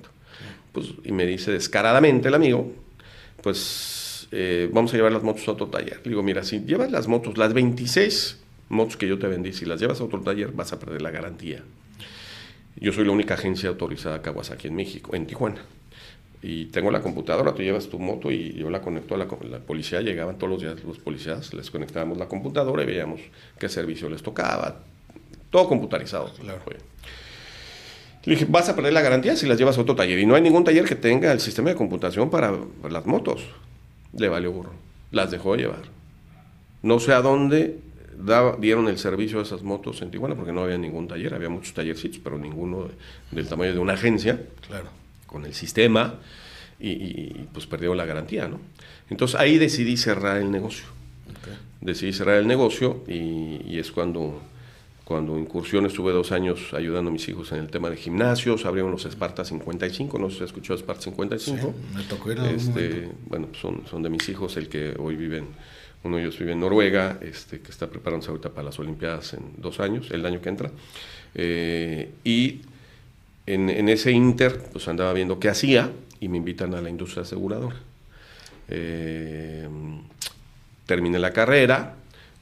Pues, 0.72 0.94
y 1.04 1.12
me 1.12 1.26
dice 1.26 1.52
descaradamente 1.52 2.28
el 2.28 2.34
amigo, 2.34 2.72
pues 3.42 4.28
eh, 4.32 4.70
vamos 4.72 4.94
a 4.94 4.98
llevar 4.98 5.12
las 5.12 5.24
motos 5.24 5.48
a 5.48 5.52
otro 5.52 5.68
taller. 5.68 6.02
Le 6.04 6.10
digo, 6.10 6.24
mira, 6.24 6.44
si 6.44 6.60
llevas 6.62 6.92
las 6.92 7.08
motos, 7.08 7.38
las 7.38 7.54
26 7.54 8.40
motos 8.70 8.98
que 8.98 9.08
yo 9.08 9.20
te 9.20 9.28
vendí, 9.28 9.54
si 9.54 9.66
las 9.66 9.80
llevas 9.80 10.02
a 10.02 10.04
otro 10.04 10.22
taller 10.22 10.52
vas 10.52 10.74
a 10.74 10.80
perder 10.80 11.02
la 11.02 11.12
garantía. 11.12 11.64
Yo 12.76 12.94
soy 12.94 13.06
la 13.06 13.12
única 13.12 13.34
agencia 13.34 13.70
autorizada 13.70 14.22
Kawasaki 14.22 14.68
en 14.68 14.76
México, 14.76 15.16
en 15.16 15.26
Tijuana 15.26 15.62
y 16.42 16.66
tengo 16.66 16.90
la 16.90 17.02
computadora, 17.02 17.54
tú 17.54 17.62
llevas 17.62 17.88
tu 17.88 18.00
moto 18.00 18.32
y 18.32 18.54
yo 18.54 18.70
la 18.70 18.82
conecto 18.82 19.16
a 19.16 19.18
la, 19.18 19.28
la, 19.50 19.60
policía, 19.60 20.02
llegaban 20.02 20.38
todos 20.38 20.52
los 20.52 20.62
días 20.62 20.82
los 20.86 20.98
policías, 20.98 21.54
les 21.54 21.70
conectábamos 21.70 22.18
la 22.18 22.28
computadora 22.28 22.84
y 22.84 22.86
veíamos 22.86 23.20
qué 23.60 23.68
servicio 23.68 24.10
les 24.10 24.24
tocaba, 24.24 24.84
todo 25.50 25.68
computarizado. 25.68 26.32
Claro. 26.40 26.62
Le 28.26 28.34
dije, 28.34 28.46
vas 28.50 28.70
a 28.70 28.76
perder 28.76 28.94
la 28.94 29.02
garantía 29.02 29.36
si 29.36 29.48
las 29.48 29.58
llevas 29.58 29.78
a 29.78 29.82
otro 29.82 29.96
taller 29.96 30.20
y 30.20 30.26
no 30.26 30.36
hay 30.36 30.42
ningún 30.42 30.64
taller 30.64 30.86
que 30.86 30.96
tenga 30.96 31.32
el 31.32 31.40
sistema 31.40 31.70
de 31.70 31.76
computación 31.76 32.30
para, 32.30 32.54
las 32.90 33.06
motos. 33.06 33.44
Le 34.14 34.28
valió 34.28 34.52
burro, 34.52 34.74
las 35.12 35.32
dejó 35.32 35.56
llevar. 35.56 35.84
No 36.82 37.00
sé 37.00 37.14
a 37.14 37.22
dónde 37.22 37.80
dieron 38.60 38.88
el 38.88 38.98
servicio 38.98 39.40
a 39.40 39.44
esas 39.44 39.64
motos 39.64 40.02
en 40.02 40.12
Tijuana 40.12 40.36
porque 40.36 40.52
no 40.52 40.64
había 40.64 40.78
ningún 40.78 41.08
taller, 41.08 41.34
había 41.34 41.50
muchos 41.50 41.74
tallercitos, 41.74 42.20
pero 42.24 42.38
ninguno 42.38 42.90
del 43.32 43.48
tamaño 43.48 43.74
de 43.74 43.80
una 43.80 43.94
agencia. 43.94 44.42
Claro 44.68 45.00
con 45.30 45.46
el 45.46 45.54
sistema 45.54 46.16
y, 46.80 47.34
pues 47.54 47.68
perdió 47.68 47.94
la 47.94 48.06
garantía, 48.06 48.48
¿no? 48.48 48.60
Entonces 49.10 49.40
ahí 49.40 49.58
decidí 49.58 49.98
cerrar 49.98 50.38
el 50.38 50.52
negocio. 50.52 50.86
Decidí 51.82 52.14
cerrar 52.14 52.38
el 52.38 52.48
negocio 52.48 53.04
y, 53.08 53.78
es 53.78 53.92
cuando, 53.92 54.42
cuando 55.10 55.40
incursión 55.40 55.88
estuve 55.88 56.12
dos 56.12 56.32
años 56.32 56.72
ayudando 56.72 57.10
a 57.10 57.12
mis 57.12 57.28
hijos 57.30 57.52
en 57.52 57.58
el 57.58 57.72
tema 57.72 57.90
de 57.90 57.98
gimnasios, 57.98 58.64
abrieron 58.68 58.92
los 58.92 59.06
Sparta 59.06 59.44
55, 59.44 60.20
no 60.20 60.30
sé 60.30 60.38
si 60.38 60.44
escuchó 60.44 60.76
Sparta 60.76 61.02
55. 61.02 61.74
me 61.96 62.04
tocó 62.04 62.32
ir 62.32 62.38
este, 62.42 63.10
Bueno, 63.26 63.48
pues 63.48 63.60
son, 63.60 63.88
son 63.90 64.04
de 64.04 64.12
mis 64.12 64.30
hijos, 64.30 64.56
el 64.58 64.70
que 64.70 64.94
hoy 65.00 65.16
viven, 65.16 65.48
uno 66.04 66.18
de 66.18 66.22
ellos 66.22 66.38
vive 66.38 66.52
en 66.52 66.60
Noruega, 66.60 67.18
este, 67.22 67.60
que 67.60 67.72
está 67.72 67.88
preparándose 67.88 68.30
ahorita 68.30 68.50
para 68.50 68.66
las 68.66 68.78
Olimpiadas 68.78 69.34
en 69.34 69.54
dos 69.58 69.80
años, 69.80 70.12
el 70.12 70.24
año 70.28 70.42
que 70.42 70.50
entra. 70.50 70.70
Eh, 71.34 72.12
y 72.24 72.62
en, 73.48 73.90
ese 73.90 74.12
inter, 74.12 74.62
pues 74.72 74.88
andaba 74.90 75.12
viendo 75.14 75.40
qué 75.40 75.50
hacía 75.50 75.90
y 76.20 76.28
me 76.28 76.38
invitan 76.38 76.76
a 76.76 76.82
la 76.82 76.90
industria 76.92 77.24
aseguradora. 77.24 77.78
Eh, 78.68 79.68
terminé 80.86 81.18
la 81.18 81.34
carrera, 81.34 81.96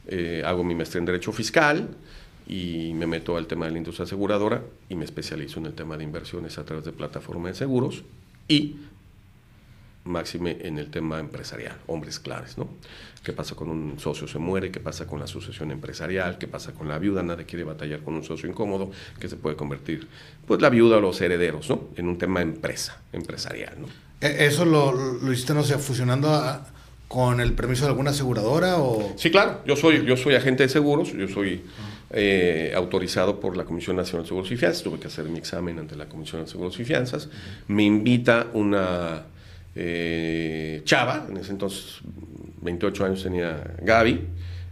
eh, 0.06 0.43
hago 0.45 0.65
mi 0.65 0.75
maestría 0.75 0.99
en 0.99 1.06
Derecho 1.06 1.32
Fiscal 1.32 1.88
y 2.48 2.94
me 2.94 3.08
meto 3.08 3.36
al 3.38 3.48
tema 3.48 3.66
de 3.66 3.74
la 3.74 3.78
industria 3.78 4.06
aseguradora 4.06 4.64
y 4.90 4.96
me 4.96 5.06
especializo 5.06 5.60
en 5.60 5.66
el 5.66 5.74
tema 5.74 5.98
de 5.98 6.04
inversiones 6.04 6.58
a 6.58 6.66
través 6.66 6.86
de 6.86 6.94
plataformas 6.94 7.54
de 7.54 7.58
seguros 7.58 8.04
y 8.48 8.78
máxime 10.06 10.58
en 10.62 10.78
el 10.78 10.90
tema 10.90 11.20
empresarial, 11.20 11.76
hombres 11.88 12.20
claves, 12.20 12.58
¿no? 12.58 12.70
¿Qué 13.24 13.34
pasa 13.34 13.56
con 13.56 13.70
un 13.70 14.00
socio 14.00 14.26
se 14.26 14.40
muere? 14.40 14.72
¿Qué 14.72 14.80
pasa 14.80 15.06
con 15.06 15.20
la 15.20 15.28
sucesión 15.28 15.70
empresarial? 15.72 16.38
¿Qué 16.38 16.48
pasa 16.48 16.72
con 16.72 16.88
la 16.88 16.98
viuda? 16.98 17.22
Nadie 17.24 17.46
quiere 17.46 17.66
batallar 17.66 18.00
con 18.00 18.14
un 18.14 18.24
socio 18.24 18.48
incómodo 18.48 18.90
que 19.20 19.28
se 19.28 19.36
puede 19.36 19.58
convertir, 19.58 20.08
pues 20.46 20.62
la 20.62 20.70
viuda 20.70 20.98
o 20.98 21.02
los 21.02 21.20
herederos, 21.20 21.70
¿no? 21.70 21.90
En 21.98 22.08
un 22.08 22.18
tema 22.18 22.42
empresa, 22.42 23.02
empresarial, 23.12 23.82
¿no? 23.82 23.88
E, 24.22 24.46
¿Eso 24.46 24.64
lo, 24.64 24.94
lo 24.94 25.34
hiciste, 25.34 25.54
no 25.54 25.64
sé, 25.64 25.78
fusionando 25.78 26.30
con 27.10 27.40
el 27.42 27.54
permiso 27.54 27.84
de 27.84 27.90
alguna 27.90 28.12
aseguradora 28.12 28.78
o...? 28.78 29.14
Sí, 29.18 29.30
claro. 29.30 29.62
Yo 29.66 29.76
soy, 29.76 30.06
yo 30.06 30.16
soy 30.16 30.36
agente 30.36 30.64
de 30.64 30.70
seguros, 30.70 31.12
yo 31.12 31.28
soy... 31.28 31.64
Eh, 32.10 32.72
autorizado 32.74 33.38
por 33.41 33.58
la 33.58 33.65
Comisión 33.65 33.98
Nacional 33.98 34.24
de 34.24 34.30
Seguros 34.30 34.50
y 34.52 34.56
Fianzas, 34.56 34.82
tuve 34.82 34.98
que 34.98 35.08
hacer 35.08 35.26
mi 35.26 35.39
examen 35.39 35.78
ante 35.78 35.98
la 35.98 36.08
Comisión 36.08 36.41
de 36.41 36.48
Seguros 36.48 36.80
y 36.80 36.86
Fianzas, 36.86 37.28
me 37.67 37.84
invita 37.84 38.48
una 38.54 39.26
eh, 39.76 40.82
chava, 40.86 41.28
en 41.30 41.36
ese 41.36 41.52
entonces 41.52 42.00
28 42.62 43.06
años 43.06 43.24
tenía 43.24 43.76
Gaby, 43.82 44.22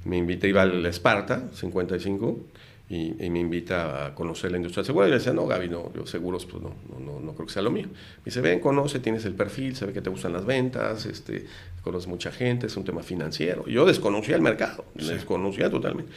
me 0.06 0.18
invita, 0.18 0.48
iba 0.48 0.62
al 0.62 0.86
Esparta, 0.86 1.50
55, 1.54 2.40
y, 2.90 3.14
me 3.30 3.40
invita 3.40 4.06
a 4.06 4.16
conocer 4.16 4.52
la 4.52 4.58
industria 4.58 4.84
segura. 4.84 5.08
Y 5.08 5.10
le 5.10 5.18
decía, 5.18 5.34
no, 5.34 5.48
Gaby, 5.48 5.70
no, 5.70 5.92
yo 5.94 6.06
seguros, 6.06 6.46
pues 6.46 6.62
no, 6.62 6.74
no, 7.00 7.20
no, 7.20 7.34
creo 7.34 7.48
que 7.48 7.54
sea 7.54 7.64
lo 7.64 7.72
mío. 7.72 7.88
Me 7.88 8.26
dice, 8.26 8.42
ven, 8.42 8.60
conoce, 8.60 9.00
tienes 9.00 9.26
el 9.26 9.34
perfil, 9.34 9.76
sabe 9.76 9.94
que 9.94 10.02
te 10.02 10.10
gustan 10.10 10.34
las 10.34 10.46
ventas, 10.46 11.06
este, 11.06 11.46
conoces 11.84 12.08
mucha 12.08 12.32
gente, 12.32 12.68
es 12.68 12.78
un 12.78 12.84
tema 12.84 13.02
financiero. 13.02 13.68
Yo 13.68 13.86
desconocía 13.86 14.36
el 14.36 14.42
mercado, 14.42 14.86
desconocía 14.94 15.70
totalmente. 15.70 16.12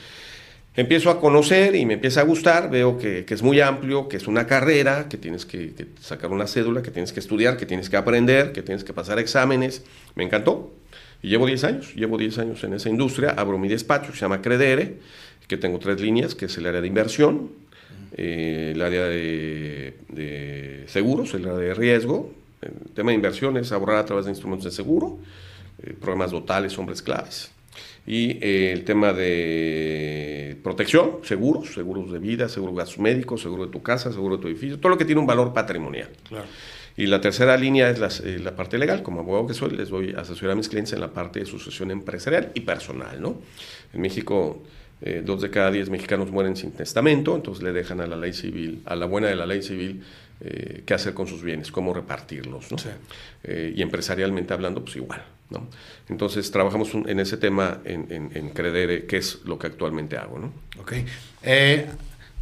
Empiezo 0.78 1.10
a 1.10 1.18
conocer 1.18 1.74
y 1.74 1.84
me 1.86 1.94
empieza 1.94 2.20
a 2.20 2.22
gustar, 2.22 2.70
veo 2.70 2.98
que, 2.98 3.26
es 3.28 3.42
muy 3.42 3.60
amplio, 3.60 4.08
que 4.08 4.16
es 4.16 4.28
una 4.28 4.46
carrera, 4.46 5.08
que 5.08 5.16
tienes 5.16 5.44
que, 5.44 5.72
sacar 6.00 6.30
una 6.30 6.46
cédula, 6.46 6.82
que 6.82 6.92
tienes 6.92 7.12
que 7.12 7.18
estudiar, 7.18 7.56
que 7.56 7.66
tienes 7.66 7.90
que 7.90 7.96
aprender, 7.96 8.52
que 8.52 8.62
tienes 8.62 8.84
que 8.84 8.92
pasar 8.92 9.18
exámenes. 9.18 9.82
Me 10.14 10.22
encantó. 10.22 10.72
Y 11.20 11.30
llevo 11.30 11.48
10 11.48 11.64
años, 11.64 11.94
llevo 11.96 12.16
10 12.16 12.38
años 12.38 12.62
en 12.62 12.74
esa 12.74 12.88
industria, 12.90 13.30
abro 13.30 13.58
mi 13.58 13.66
despacho, 13.66 14.12
se 14.12 14.20
llama 14.20 14.40
Credere, 14.40 14.98
que 15.48 15.56
tengo 15.56 15.80
tres 15.80 16.00
líneas, 16.00 16.36
que 16.36 16.44
es 16.44 16.56
el 16.58 16.66
área 16.66 16.80
de 16.80 16.86
inversión, 16.86 17.50
eh, 18.16 18.70
el 18.72 18.80
área 18.80 19.06
de, 19.06 20.84
seguros, 20.86 21.34
el 21.34 21.44
área 21.46 21.58
de 21.58 21.74
riesgo. 21.74 22.32
El 22.62 22.92
tema 22.94 23.10
de 23.10 23.16
inversión 23.16 23.56
es 23.56 23.72
ahorrar 23.72 23.96
a 23.96 24.04
través 24.04 24.26
de 24.26 24.30
instrumentos 24.30 24.66
de 24.66 24.70
seguro, 24.70 25.18
eh, 25.82 25.92
programas 26.00 26.30
totales, 26.30 26.78
hombres 26.78 27.02
claves 27.02 27.50
y 28.08 28.38
eh, 28.40 28.72
el 28.72 28.84
tema 28.84 29.12
de 29.12 30.56
protección, 30.62 31.18
seguros, 31.24 31.74
seguros 31.74 32.10
de 32.10 32.18
vida, 32.18 32.48
seguro 32.48 32.72
de 32.72 32.78
gastos 32.78 32.98
médicos, 33.00 33.42
seguro 33.42 33.66
de 33.66 33.70
tu 33.70 33.82
casa, 33.82 34.10
seguro 34.10 34.38
de 34.38 34.42
tu 34.42 34.48
edificio, 34.48 34.78
todo 34.78 34.88
lo 34.88 34.96
que 34.96 35.04
tiene 35.04 35.20
un 35.20 35.26
valor 35.26 35.52
patrimonial. 35.52 36.08
Y 36.96 37.04
la 37.04 37.20
tercera 37.20 37.54
línea 37.58 37.90
es 37.90 38.20
eh, 38.20 38.38
la, 38.38 38.56
parte 38.56 38.78
legal. 38.78 39.02
Como 39.02 39.20
abogado 39.20 39.46
que 39.46 39.52
soy, 39.52 39.72
les 39.72 39.90
voy 39.90 40.14
a 40.16 40.22
asesorar 40.22 40.52
a 40.52 40.54
mis 40.54 40.70
clientes 40.70 40.94
en 40.94 41.00
la 41.00 41.12
parte 41.12 41.40
de 41.40 41.44
sucesión 41.44 41.90
empresarial 41.90 42.50
y 42.54 42.60
personal. 42.60 43.20
¿no? 43.20 43.42
En 43.92 44.00
México, 44.00 44.62
eh, 45.02 45.22
dos 45.22 45.42
de 45.42 45.50
cada 45.50 45.70
diez 45.70 45.90
mexicanos 45.90 46.30
mueren 46.30 46.56
sin 46.56 46.72
testamento, 46.72 47.36
entonces 47.36 47.62
le 47.62 47.72
dejan 47.72 48.00
a 48.00 48.06
la 48.06 48.16
ley 48.16 48.32
civil, 48.32 48.80
a 48.86 48.96
la 48.96 49.04
buena 49.04 49.28
de 49.28 49.36
la 49.36 49.44
ley 49.44 49.62
civil, 49.62 50.02
qué 50.86 50.94
hacer 50.94 51.12
con 51.14 51.26
sus 51.26 51.42
bienes, 51.42 51.70
cómo 51.70 51.92
repartirlos. 51.92 52.70
¿no? 52.70 52.78
y 53.44 53.82
empresarialmente 53.82 54.54
hablando, 54.54 54.82
pues 54.82 54.96
igual. 54.96 55.20
¿No? 55.50 55.66
Entonces 56.08 56.50
trabajamos 56.50 56.90
en 56.94 57.20
ese 57.20 57.36
tema 57.36 57.78
en, 57.84 58.30
en, 58.34 58.50
Credere, 58.50 59.06
que 59.06 59.18
es 59.18 59.40
lo 59.44 59.58
que 59.58 59.66
actualmente 59.66 60.16
hago. 60.16 60.38
¿no? 60.38 60.52
Ok. 60.80 60.94
Eh, 61.42 61.86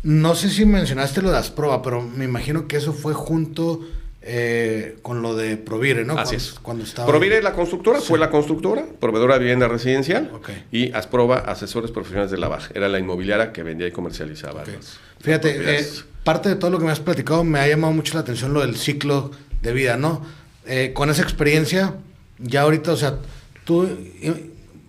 no 0.02 0.34
sé 0.34 0.50
si 0.50 0.64
mencionaste 0.64 1.22
lo 1.22 1.30
de 1.30 1.38
Asproba, 1.38 1.82
pero 1.82 2.02
me 2.02 2.24
imagino 2.24 2.68
que 2.68 2.76
eso 2.76 2.92
fue 2.92 3.12
junto 3.12 3.80
eh, 4.22 4.98
con 5.02 5.22
lo 5.22 5.34
de 5.34 5.56
Provire, 5.56 6.04
¿no? 6.04 6.18
Así 6.18 6.36
es. 6.36 6.54
Cuando 6.62 6.84
estaba 6.84 7.08
Provire, 7.08 7.42
la 7.42 7.52
constructora, 7.52 8.00
fue 8.00 8.18
la 8.18 8.30
constructora, 8.30 8.84
proveedora 9.00 9.34
de 9.34 9.40
vivienda 9.40 9.68
residencial, 9.68 10.30
y 10.70 10.92
Asproba, 10.92 11.38
asesores 11.38 11.90
profesionales 11.90 12.30
de 12.30 12.38
la 12.38 12.48
Baja. 12.48 12.70
Era 12.74 12.88
la 12.88 12.98
inmobiliaria 12.98 13.52
que 13.52 13.62
vendía 13.62 13.86
y 13.86 13.92
comercializaba. 13.92 14.64
Fíjate, 15.20 15.78
eh, 15.78 15.86
parte 16.24 16.48
de 16.48 16.56
todo 16.56 16.70
lo 16.70 16.78
que 16.78 16.84
me 16.84 16.92
has 16.92 17.00
platicado 17.00 17.42
me 17.44 17.58
ha 17.58 17.68
llamado 17.68 17.92
mucho 17.92 18.14
la 18.14 18.20
atención 18.20 18.52
lo 18.52 18.60
del 18.60 18.76
ciclo 18.76 19.30
de 19.62 19.72
vida, 19.72 19.96
¿no? 19.96 20.22
con 20.94 21.10
esa 21.10 21.22
experiencia, 21.22 21.94
ya 22.38 22.62
ahorita, 22.62 22.92
o 22.92 22.96
sea, 22.96 23.18
tú, 23.64 23.88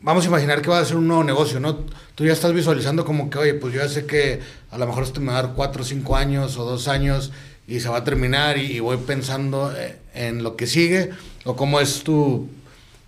vamos 0.02 0.26
a 0.26 0.28
imaginar 0.28 0.62
que 0.62 0.70
va 0.70 0.80
a 0.80 0.86
ser 0.86 0.98
un 0.98 1.08
nuevo 1.08 1.24
negocio, 1.24 1.60
¿no? 1.60 1.86
Tú 2.16 2.26
ya 2.26 2.34
estás 2.34 2.54
visualizando 2.54 3.06
como 3.06 3.30
que, 3.30 3.38
oye, 3.38 3.54
pues 3.54 3.74
yo 3.74 3.82
ya 3.82 3.90
sé 3.90 4.06
que 4.06 4.40
a 4.72 4.78
lo 4.78 4.88
mejor 4.88 5.04
esto 5.04 5.22
me 5.22 5.32
va 5.32 5.40
a 5.40 5.44
dar 5.44 5.54
cuatro 5.54 5.82
o 5.84 5.86
cinco 5.86 6.16
años 6.16 6.58
o 6.58 6.66
dos 6.66 6.88
años 6.88 7.32
y 7.68 7.80
se 7.80 7.90
va 7.90 7.98
a 7.98 8.04
terminar 8.04 8.58
y, 8.58 8.80
voy 8.80 8.98
pensando 8.98 9.74
eh, 9.76 9.98
en 10.14 10.44
lo 10.44 10.56
que 10.56 10.68
sigue 10.68 11.10
o 11.44 11.56
cómo 11.56 11.80
es 11.80 12.04
tu, 12.04 12.48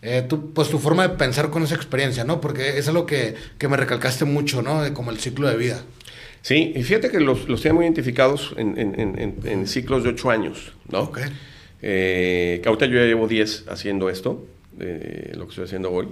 eh, 0.02 0.26
tu, 0.28 0.54
pues 0.54 0.70
tu 0.70 0.80
forma 0.80 1.08
de 1.08 1.16
pensar 1.16 1.50
con 1.50 1.64
esa 1.64 1.76
experiencia, 1.76 2.24
¿no? 2.24 2.42
Porque 2.42 2.78
es 2.78 2.88
algo 2.88 3.06
que, 3.06 3.36
que 3.58 3.68
me 3.68 3.78
recalcaste 3.78 4.26
mucho, 4.26 4.62
¿no? 4.62 4.82
De 4.82 4.94
como 4.94 5.12
el 5.12 5.20
ciclo 5.20 5.48
de 5.48 5.58
vida. 5.58 5.84
Sí, 6.42 6.74
y 6.76 6.84
fíjate 6.84 7.10
que 7.10 7.20
los, 7.20 7.50
los 7.50 7.62
tengo 7.62 7.82
identificados 7.82 8.54
en, 8.58 8.78
en, 8.78 9.00
en, 9.00 9.36
en, 9.44 9.68
ciclos 9.68 10.04
de 10.04 10.10
ocho 10.10 10.30
años, 10.30 10.74
¿no? 10.90 11.02
Okay. 11.02 11.26
Eh, 11.82 12.62
yo 12.64 12.78
ya 12.78 13.06
llevo 13.06 13.28
10 13.28 13.66
haciendo 13.70 14.10
esto 14.10 14.46
de 14.72 15.34
lo 15.36 15.46
que 15.46 15.50
estoy 15.50 15.66
haciendo 15.66 15.92
hoy. 15.92 16.08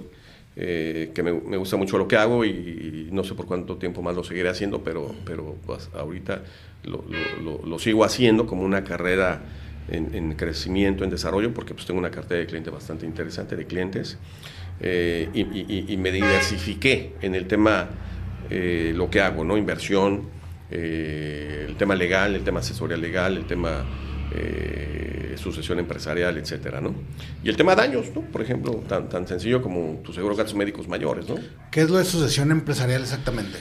Eh, 0.60 1.12
que 1.14 1.22
me, 1.22 1.30
gusta 1.30 1.76
mucho 1.76 1.98
lo 1.98 2.08
que 2.08 2.16
hago 2.16 2.44
y, 2.44 3.08
no 3.12 3.22
sé 3.22 3.34
por 3.34 3.46
cuánto 3.46 3.76
tiempo 3.76 4.02
más 4.02 4.16
lo 4.16 4.24
seguiré 4.24 4.48
haciendo, 4.48 4.82
pero, 4.82 5.14
pero 5.24 5.56
pues, 5.64 5.88
ahorita 5.94 6.42
lo, 6.82 7.78
sigo 7.78 8.04
haciendo 8.04 8.46
como 8.46 8.64
una 8.64 8.82
carrera 8.82 9.40
en, 9.88 10.14
en, 10.14 10.34
crecimiento, 10.34 11.04
en 11.04 11.10
desarrollo, 11.10 11.54
porque 11.54 11.74
pues 11.74 11.86
tengo 11.86 12.00
una 12.00 12.10
cartera 12.10 12.40
de 12.40 12.46
clientes 12.46 12.72
bastante 12.72 13.06
interesante, 13.06 13.54
de 13.54 13.66
clientes, 13.66 14.18
eh, 14.80 15.28
y, 15.34 15.92
y, 15.92 15.96
me 15.96 16.12
diversifiqué 16.12 17.14
en 17.20 17.34
el 17.34 17.46
tema, 17.46 17.88
eh, 18.48 18.92
lo 18.94 19.10
que 19.10 19.20
hago, 19.20 19.44
¿no? 19.44 19.56
Inversión, 19.56 20.28
eh, 20.70 21.66
el 21.68 21.76
tema 21.76 21.96
legal, 21.96 22.36
el 22.36 22.44
tema 22.44 22.60
asesoría 22.60 22.96
legal, 22.96 23.36
el 23.36 23.46
tema 23.46 23.84
eh, 24.40 25.34
sucesión 25.36 25.78
empresarial, 25.78 26.36
etcétera, 26.36 26.80
¿no? 26.80 26.94
Y 27.42 27.48
el 27.48 27.56
tema 27.56 27.74
de 27.74 27.82
daños, 27.82 28.06
¿no? 28.14 28.22
Por 28.22 28.42
ejemplo, 28.42 28.82
tan, 28.88 29.08
tan 29.08 29.26
sencillo 29.26 29.62
como 29.62 30.00
tu 30.04 30.12
seguro 30.12 30.34
de 30.34 30.38
gastos 30.38 30.56
médicos 30.56 30.88
mayores, 30.88 31.28
¿no? 31.28 31.36
¿Qué 31.70 31.82
es 31.82 31.90
lo 31.90 31.98
de 31.98 32.04
sucesión 32.04 32.50
empresarial 32.50 33.02
exactamente? 33.02 33.58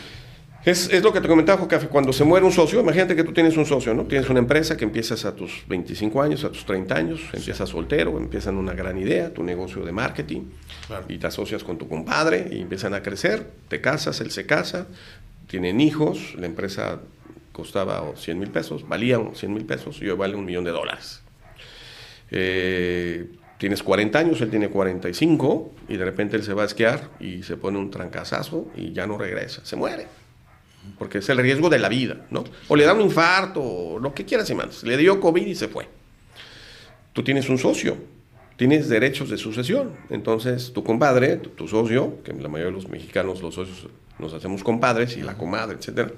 Es, 0.66 0.90
es, 0.92 1.02
lo 1.02 1.13
que 1.13 1.22
te 1.22 1.30
comentaba, 1.30 1.58
Jocafe, 1.62 1.88
cuando 1.88 2.12
se 2.12 2.26
muere 2.26 2.46
un 2.46 2.52
socio, 2.52 2.82
imagínate 2.82 3.16
que 3.16 3.24
tú 3.24 3.32
tienes 3.32 3.56
un 3.56 3.66
socio, 3.66 3.94
¿no? 3.94 4.04
Tienes 4.04 4.30
una 4.30 4.40
empresa 4.40 4.76
que 4.76 4.84
empiezas 4.84 5.24
a 5.24 5.34
tus 5.34 5.63
25 5.70 6.22
años, 6.22 6.44
a 6.44 6.50
tus 6.50 6.66
30 6.66 6.94
años, 6.94 7.22
empiezas 7.32 7.70
soltero, 7.70 8.18
empiezan 8.18 8.58
una 8.58 8.74
gran 8.74 8.98
idea, 8.98 9.34
tu 9.34 9.44
negocio 9.44 9.86
de 9.86 9.94
marketing, 9.94 10.42
claro. 10.88 11.06
y 11.08 11.18
te 11.20 11.28
asocias 11.28 11.63
con 11.63 11.78
tu 11.78 11.88
compadre 11.88 12.50
y 12.52 12.60
empiezan 12.60 12.94
a 12.94 13.02
crecer, 13.02 13.50
te 13.70 13.80
casas, 13.80 14.20
él 14.20 14.30
se 14.30 14.46
casa, 14.46 14.88
tienen 15.48 15.80
hijos, 15.80 16.36
la 16.36 16.48
empresa 16.48 17.00
costaba 17.58 18.15
100 18.15 18.38
mil 18.38 18.52
pesos, 18.52 18.88
valía 18.88 19.20
100 19.34 19.52
mil 19.52 19.65
pesos 19.65 20.00
y 20.00 20.08
hoy 20.08 20.15
vale 20.15 20.36
un 20.36 20.46
millón 20.46 20.63
de 20.63 20.70
dólares. 20.70 21.24
Eh, 22.30 23.32
tienes 23.58 23.82
40 23.82 24.20
años, 24.20 24.39
él 24.41 24.52
tiene 24.52 24.70
45 24.70 25.74
y 25.89 25.98
de 25.98 26.06
repente 26.06 26.36
él 26.36 26.43
se 26.43 26.54
va 26.54 26.62
a 26.62 26.65
esquiar 26.67 27.10
y 27.20 27.41
se 27.41 27.58
pone 27.58 27.80
un 27.80 27.89
trancazazo 27.89 28.67
y 28.76 28.93
ya 28.93 29.08
no 29.08 29.17
regresa, 29.17 29.65
se 29.65 29.76
muere. 29.76 30.06
Porque 31.00 31.17
es 31.17 31.30
el 31.30 31.39
riesgo 31.39 31.67
de 31.70 31.80
la 31.80 31.89
vida, 31.89 32.28
¿no? 32.30 32.43
O 32.67 32.76
le 32.76 32.86
da 32.86 32.93
un 32.93 33.02
infarto, 33.02 33.62
o 33.62 34.00
lo 34.00 34.13
que 34.13 34.24
quieras 34.24 34.48
y 34.52 34.54
más. 34.56 34.84
Le 34.84 34.96
dio 34.96 35.20
COVID 35.20 35.46
y 35.46 35.56
se 35.56 35.67
fue. 35.67 35.89
Tú 37.12 37.24
tienes 37.24 37.50
un 37.50 37.58
socio, 37.58 37.98
tienes 38.56 38.88
derechos 38.88 39.32
de 39.32 39.38
sucesión. 39.38 39.98
Entonces, 40.12 40.72
tu 40.74 40.84
compadre, 40.84 41.38
tu, 41.38 41.50
tu 41.50 41.67
socio, 41.67 42.22
que 42.24 42.34
la 42.34 42.50
mayoría 42.50 42.67
de 42.67 42.72
los 42.72 42.88
mexicanos, 42.88 43.41
los 43.41 43.56
socios, 43.56 43.88
nos 44.20 44.34
hacemos 44.34 44.63
compadres, 44.63 45.17
y 45.17 45.24
la 45.24 45.36
comadre, 45.38 45.78
etcétera, 45.78 46.12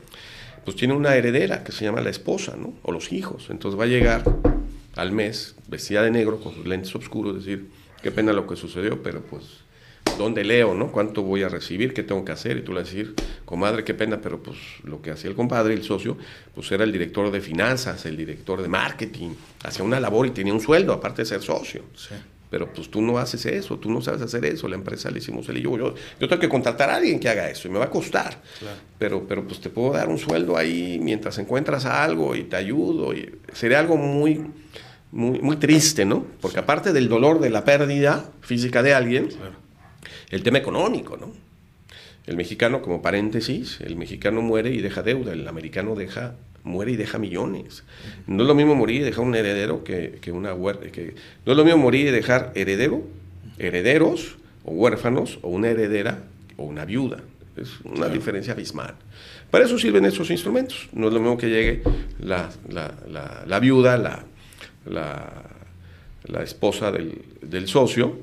pues 0.63 0.75
tiene 0.77 0.93
una 0.93 1.15
heredera 1.15 1.63
que 1.63 1.71
se 1.71 1.85
llama 1.85 2.01
la 2.01 2.09
esposa, 2.09 2.55
¿no? 2.57 2.73
O 2.83 2.91
los 2.91 3.11
hijos. 3.11 3.47
Entonces 3.49 3.79
va 3.79 3.85
a 3.85 3.87
llegar 3.87 4.23
al 4.95 5.11
mes 5.11 5.55
vestida 5.67 6.03
de 6.03 6.11
negro 6.11 6.39
con 6.39 6.53
sus 6.53 6.65
lentes 6.67 6.93
oscuros, 6.95 7.35
decir, 7.35 7.69
qué 8.01 8.11
pena 8.11 8.33
lo 8.33 8.47
que 8.47 8.55
sucedió, 8.55 9.01
pero 9.01 9.21
pues, 9.21 9.43
¿dónde 10.17 10.43
leo, 10.43 10.73
no? 10.73 10.91
¿Cuánto 10.91 11.23
voy 11.23 11.43
a 11.43 11.49
recibir? 11.49 11.93
¿Qué 11.93 12.03
tengo 12.03 12.25
que 12.25 12.31
hacer? 12.31 12.57
Y 12.57 12.61
tú 12.61 12.73
le 12.73 12.81
vas 12.81 12.89
a 12.89 12.91
decir, 12.91 13.15
comadre, 13.45 13.83
qué 13.83 13.93
pena, 13.93 14.19
pero 14.21 14.41
pues 14.41 14.57
lo 14.83 15.01
que 15.01 15.11
hacía 15.11 15.29
el 15.29 15.35
compadre, 15.35 15.73
el 15.73 15.83
socio, 15.83 16.17
pues 16.53 16.71
era 16.71 16.83
el 16.83 16.91
director 16.91 17.31
de 17.31 17.41
finanzas, 17.41 18.05
el 18.05 18.17
director 18.17 18.61
de 18.61 18.67
marketing, 18.67 19.29
hacía 19.63 19.83
una 19.83 19.99
labor 19.99 20.27
y 20.27 20.31
tenía 20.31 20.53
un 20.53 20.61
sueldo, 20.61 20.93
aparte 20.93 21.21
de 21.21 21.25
ser 21.27 21.41
socio. 21.41 21.83
Pero 22.49 22.73
pues 22.73 22.89
tú 22.89 23.01
no 23.01 23.19
haces 23.19 23.45
eso, 23.45 23.77
tú 23.77 23.91
no 23.91 24.01
sabes 24.01 24.21
hacer 24.21 24.43
eso, 24.45 24.67
la 24.67 24.75
empresa 24.75 25.11
le 25.11 25.19
hicimos 25.19 25.47
él 25.49 25.57
y 25.57 25.61
yo, 25.61 25.77
yo, 25.77 25.93
yo 26.19 26.27
tengo 26.27 26.39
que 26.39 26.49
contratar 26.49 26.89
a 26.89 26.95
alguien 26.95 27.19
que 27.19 27.29
haga 27.29 27.47
eso 27.49 27.67
y 27.67 27.71
me 27.71 27.77
va 27.77 27.85
a 27.85 27.89
costar. 27.89 28.41
Claro. 28.59 28.77
Pero, 28.97 29.27
pero 29.27 29.47
pues 29.47 29.59
te 29.59 29.69
puedo 29.69 29.93
dar 29.93 30.09
un 30.09 30.17
sueldo 30.17 30.57
ahí 30.57 30.99
mientras 31.01 31.37
encuentras 31.37 31.85
algo 31.85 32.35
y 32.35 32.43
te 32.43 32.55
ayudo. 32.55 33.13
Y 33.13 33.37
sería 33.53 33.79
algo 33.79 33.97
muy, 33.97 34.41
muy, 35.11 35.39
muy 35.39 35.57
triste, 35.57 36.05
¿no? 36.05 36.25
Porque 36.41 36.59
aparte 36.59 36.91
del 36.91 37.07
dolor 37.07 37.39
de 37.39 37.51
la 37.51 37.63
pérdida 37.63 38.31
física 38.41 38.81
de 38.81 38.95
alguien, 38.95 39.27
claro. 39.27 39.53
el 40.31 40.41
tema 40.41 40.57
económico, 40.57 41.17
¿no? 41.17 41.31
El 42.25 42.35
mexicano, 42.35 42.81
como 42.81 43.01
paréntesis, 43.01 43.79
el 43.81 43.95
mexicano 43.95 44.41
muere 44.41 44.71
y 44.71 44.81
deja 44.81 45.01
deuda, 45.01 45.33
el 45.33 45.47
americano 45.47 45.95
deja 45.95 46.35
muere 46.63 46.91
y 46.91 46.95
deja 46.95 47.17
millones. 47.17 47.83
No 48.27 48.43
es 48.43 48.47
lo 48.47 48.55
mismo 48.55 48.75
morir 48.75 49.01
y 49.01 49.03
dejar 49.03 49.25
un 49.25 49.35
heredero 49.35 49.83
que, 49.83 50.19
que 50.21 50.31
una 50.31 50.53
huérfana. 50.53 50.91
Que, 50.91 51.15
no 51.45 51.51
es 51.51 51.57
lo 51.57 51.63
mismo 51.63 51.79
morir 51.79 52.07
y 52.07 52.11
dejar 52.11 52.51
heredero, 52.55 53.03
herederos 53.57 54.37
o 54.65 54.71
huérfanos 54.71 55.39
o 55.41 55.49
una 55.49 55.69
heredera 55.69 56.23
o 56.57 56.63
una 56.63 56.85
viuda. 56.85 57.21
Es 57.55 57.79
una 57.83 57.95
claro. 57.95 58.13
diferencia 58.13 58.53
abismal. 58.53 58.95
Para 59.51 59.65
eso 59.65 59.77
sirven 59.77 60.05
esos 60.05 60.29
instrumentos. 60.29 60.87
No 60.93 61.07
es 61.07 61.13
lo 61.13 61.19
mismo 61.19 61.37
que 61.37 61.49
llegue 61.49 61.81
la, 62.19 62.49
la, 62.69 62.93
la, 63.09 63.43
la 63.45 63.59
viuda, 63.59 63.97
la, 63.97 64.23
la 66.25 66.43
esposa 66.43 66.91
del, 66.91 67.21
del, 67.41 67.67
socio, 67.67 68.19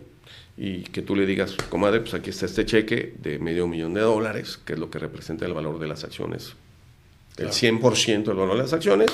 y 0.56 0.82
que 0.82 1.02
tú 1.02 1.14
le 1.14 1.26
digas, 1.26 1.54
comadre, 1.68 2.00
pues 2.00 2.14
aquí 2.14 2.30
está 2.30 2.46
este 2.46 2.64
cheque 2.64 3.14
de 3.18 3.38
medio 3.38 3.66
millón 3.66 3.92
de 3.92 4.00
dólares, 4.00 4.58
que 4.64 4.72
es 4.72 4.78
lo 4.78 4.90
que 4.90 4.98
representa 4.98 5.44
el 5.44 5.52
valor 5.52 5.78
de 5.78 5.88
las 5.88 6.04
acciones 6.04 6.54
el 7.36 7.48
100% 7.48 8.24
del 8.24 8.36
valor 8.36 8.56
de 8.56 8.62
las 8.62 8.72
acciones, 8.72 9.10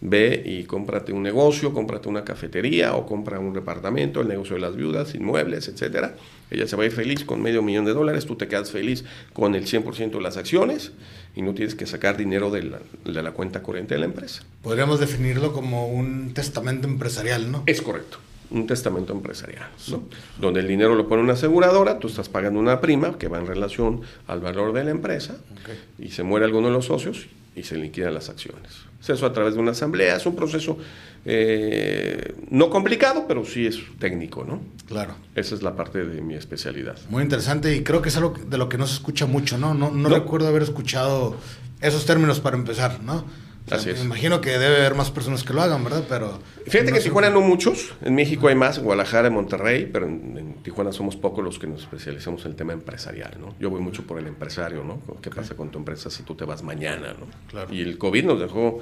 ve 0.00 0.42
y 0.44 0.64
cómprate 0.64 1.12
un 1.12 1.22
negocio, 1.22 1.72
cómprate 1.72 2.08
una 2.08 2.24
cafetería 2.24 2.94
o 2.94 3.06
compra 3.06 3.38
un 3.38 3.52
departamento, 3.52 4.20
el 4.20 4.28
negocio 4.28 4.54
de 4.54 4.60
las 4.60 4.76
viudas, 4.76 5.14
inmuebles, 5.14 5.68
etcétera. 5.68 6.14
Ella 6.50 6.66
se 6.66 6.76
va 6.76 6.82
a 6.82 6.86
ir 6.86 6.92
feliz 6.92 7.24
con 7.24 7.42
medio 7.42 7.62
millón 7.62 7.86
de 7.86 7.92
dólares, 7.92 8.26
tú 8.26 8.36
te 8.36 8.46
quedas 8.46 8.70
feliz 8.70 9.04
con 9.32 9.54
el 9.54 9.66
100% 9.66 10.10
de 10.10 10.20
las 10.20 10.36
acciones 10.36 10.92
y 11.34 11.42
no 11.42 11.54
tienes 11.54 11.74
que 11.74 11.86
sacar 11.86 12.16
dinero 12.16 12.50
de 12.50 12.62
la, 12.64 12.78
de 13.04 13.22
la 13.22 13.32
cuenta 13.32 13.62
corriente 13.62 13.94
de 13.94 14.00
la 14.00 14.06
empresa. 14.06 14.42
Podríamos 14.62 15.00
definirlo 15.00 15.52
como 15.52 15.88
un 15.88 16.34
testamento 16.34 16.86
empresarial, 16.86 17.50
¿no? 17.50 17.62
Es 17.66 17.82
correcto 17.82 18.18
un 18.48 18.64
testamento 18.68 19.12
empresarial, 19.12 19.68
¿no? 19.88 20.04
donde 20.38 20.60
el 20.60 20.68
dinero 20.68 20.94
lo 20.94 21.08
pone 21.08 21.20
una 21.20 21.32
aseguradora, 21.32 21.98
tú 21.98 22.06
estás 22.06 22.28
pagando 22.28 22.60
una 22.60 22.80
prima 22.80 23.18
que 23.18 23.26
va 23.26 23.38
en 23.38 23.46
relación 23.48 24.02
al 24.28 24.38
valor 24.38 24.72
de 24.72 24.84
la 24.84 24.92
empresa 24.92 25.34
okay. 25.62 25.80
y 25.98 26.12
se 26.12 26.22
muere 26.22 26.46
alguno 26.46 26.68
de 26.68 26.74
los 26.74 26.86
socios 26.86 27.26
y 27.56 27.62
se 27.62 27.76
liquidan 27.76 28.14
las 28.14 28.28
acciones. 28.28 28.70
Eso 29.06 29.26
a 29.26 29.32
través 29.32 29.54
de 29.54 29.60
una 29.60 29.70
asamblea, 29.70 30.16
es 30.16 30.26
un 30.26 30.36
proceso 30.36 30.78
eh, 31.24 32.34
no 32.50 32.70
complicado, 32.70 33.24
pero 33.26 33.44
sí 33.44 33.66
es 33.66 33.78
técnico, 33.98 34.44
¿no? 34.44 34.60
Claro. 34.86 35.14
Esa 35.34 35.54
es 35.54 35.62
la 35.62 35.74
parte 35.74 36.04
de 36.04 36.20
mi 36.22 36.34
especialidad. 36.34 36.96
Muy 37.08 37.22
interesante 37.22 37.74
y 37.74 37.82
creo 37.82 38.02
que 38.02 38.10
es 38.10 38.16
algo 38.16 38.34
de 38.46 38.58
lo 38.58 38.68
que 38.68 38.78
no 38.78 38.86
se 38.86 38.94
escucha 38.94 39.26
mucho, 39.26 39.58
¿no? 39.58 39.74
No, 39.74 39.90
no, 39.90 40.08
no. 40.08 40.14
recuerdo 40.14 40.48
haber 40.48 40.62
escuchado 40.62 41.36
esos 41.80 42.06
términos 42.06 42.40
para 42.40 42.56
empezar, 42.56 43.02
¿no? 43.02 43.24
O 43.64 43.68
sea, 43.68 43.78
Así 43.78 43.90
es. 43.90 43.98
Me 43.98 44.04
imagino 44.04 44.40
que 44.40 44.50
debe 44.50 44.76
haber 44.76 44.94
más 44.94 45.10
personas 45.10 45.42
que 45.42 45.52
lo 45.52 45.62
hagan, 45.62 45.82
¿verdad? 45.82 46.04
Pero 46.08 46.38
Fíjate 46.66 46.92
que 46.92 46.98
en 46.98 47.02
Tijuana 47.02 47.30
no 47.30 47.40
muchos, 47.40 47.94
en 48.02 48.14
México 48.14 48.46
hay 48.46 48.54
más, 48.54 48.78
en 48.78 48.84
Guadalajara, 48.84 49.26
en 49.26 49.34
Monterrey, 49.34 49.90
pero 49.92 50.06
en, 50.06 50.45
en, 50.56 50.62
Tijuana 50.62 50.92
somos 50.92 51.16
pocos 51.16 51.44
los 51.44 51.58
que 51.58 51.66
nos 51.66 51.82
especializamos 51.82 52.44
en 52.44 52.52
el 52.52 52.56
tema 52.56 52.72
empresarial, 52.72 53.36
¿no? 53.40 53.54
Yo 53.60 53.70
voy 53.70 53.80
mucho 53.80 54.06
por 54.06 54.18
el 54.18 54.26
empresario, 54.26 54.84
¿no? 54.84 55.00
¿Qué 55.20 55.28
okay. 55.28 55.32
pasa 55.32 55.54
con 55.54 55.70
tu 55.70 55.78
empresa 55.78 56.10
si 56.10 56.22
tú 56.22 56.34
te 56.34 56.44
vas 56.44 56.62
mañana, 56.62 57.14
¿no? 57.18 57.26
Claro. 57.48 57.72
Y 57.72 57.82
el 57.82 57.98
COVID 57.98 58.24
nos 58.24 58.40
dejó 58.40 58.80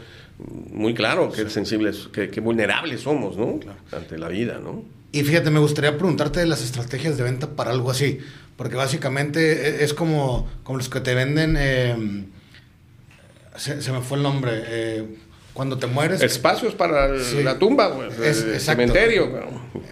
muy 0.73 0.95
claro 0.95 1.31
sí. 1.35 1.49
sensibles, 1.49 2.09
que, 2.13 2.29
que, 2.31 2.41
vulnerables 2.41 3.01
somos, 3.01 3.37
¿no? 3.37 3.59
Claro. 3.59 3.79
Ante 3.93 4.19
la 4.19 4.29
vida, 4.29 4.59
¿no? 4.63 4.83
Y 5.13 5.23
fíjate, 5.23 5.51
me 5.51 5.61
gustaría 5.61 5.97
preguntarte 5.97 6.41
de 6.41 6.47
las 6.47 6.63
estrategias 6.63 7.17
de 7.17 7.23
venta 7.23 7.51
para 7.51 7.71
algo 7.71 7.91
así, 7.91 8.19
porque 8.57 8.77
básicamente 8.77 9.85
es 9.85 9.95
como, 9.95 10.49
como 10.63 10.79
los 10.79 10.89
que 10.89 11.01
te 11.01 11.15
venden... 11.15 11.57
Eh, 11.59 12.25
se, 13.57 13.81
se, 13.81 13.93
me 13.93 14.01
fue 14.01 14.17
el 14.17 14.25
nombre. 14.25 14.51
Eh, 14.67 15.17
cuando 15.55 15.79
te 15.79 15.87
mueres. 15.87 16.21
Espacios 16.23 16.75
para 16.75 17.07
el, 17.07 17.25
sí. 17.25 17.43
la 17.43 17.59
tumba, 17.59 17.91
es, 18.23 18.43
el 18.43 18.61
cementerio, 18.61 19.31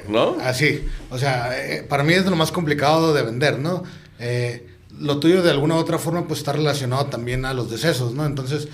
¿no? 0.08 0.36
Así. 0.40 0.84
O 1.10 1.16
sea, 1.16 1.56
eh, 1.58 1.82
para 1.82 2.02
mí 2.02 2.12
es 2.12 2.26
lo 2.26 2.36
más 2.36 2.52
complicado 2.52 3.14
de 3.14 3.22
vender, 3.22 3.58
¿no? 3.58 3.84
Eh, 4.18 4.66
lo 4.98 5.18
tuyo 5.18 5.42
de 5.42 5.50
alguna 5.50 5.76
u 5.76 5.78
otra 5.78 5.98
forma 5.98 6.26
pues 6.26 6.40
está 6.40 6.52
relacionado 6.52 7.06
también 7.06 7.46
a 7.46 7.54
los 7.54 7.70
decesos, 7.70 8.12
¿no? 8.12 8.26
Entonces, 8.26 8.68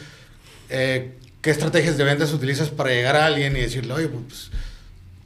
¿qué 0.69 1.15
estrategias 1.45 1.97
de 1.97 2.05
ventas 2.05 2.33
utilizas 2.33 2.71
para 2.71 2.91
llegar 2.91 3.15
a 3.15 3.27
alguien 3.27 3.57
y 3.57 3.61
decirle, 3.61 3.93
oye, 3.93 4.09
pues 4.09 4.51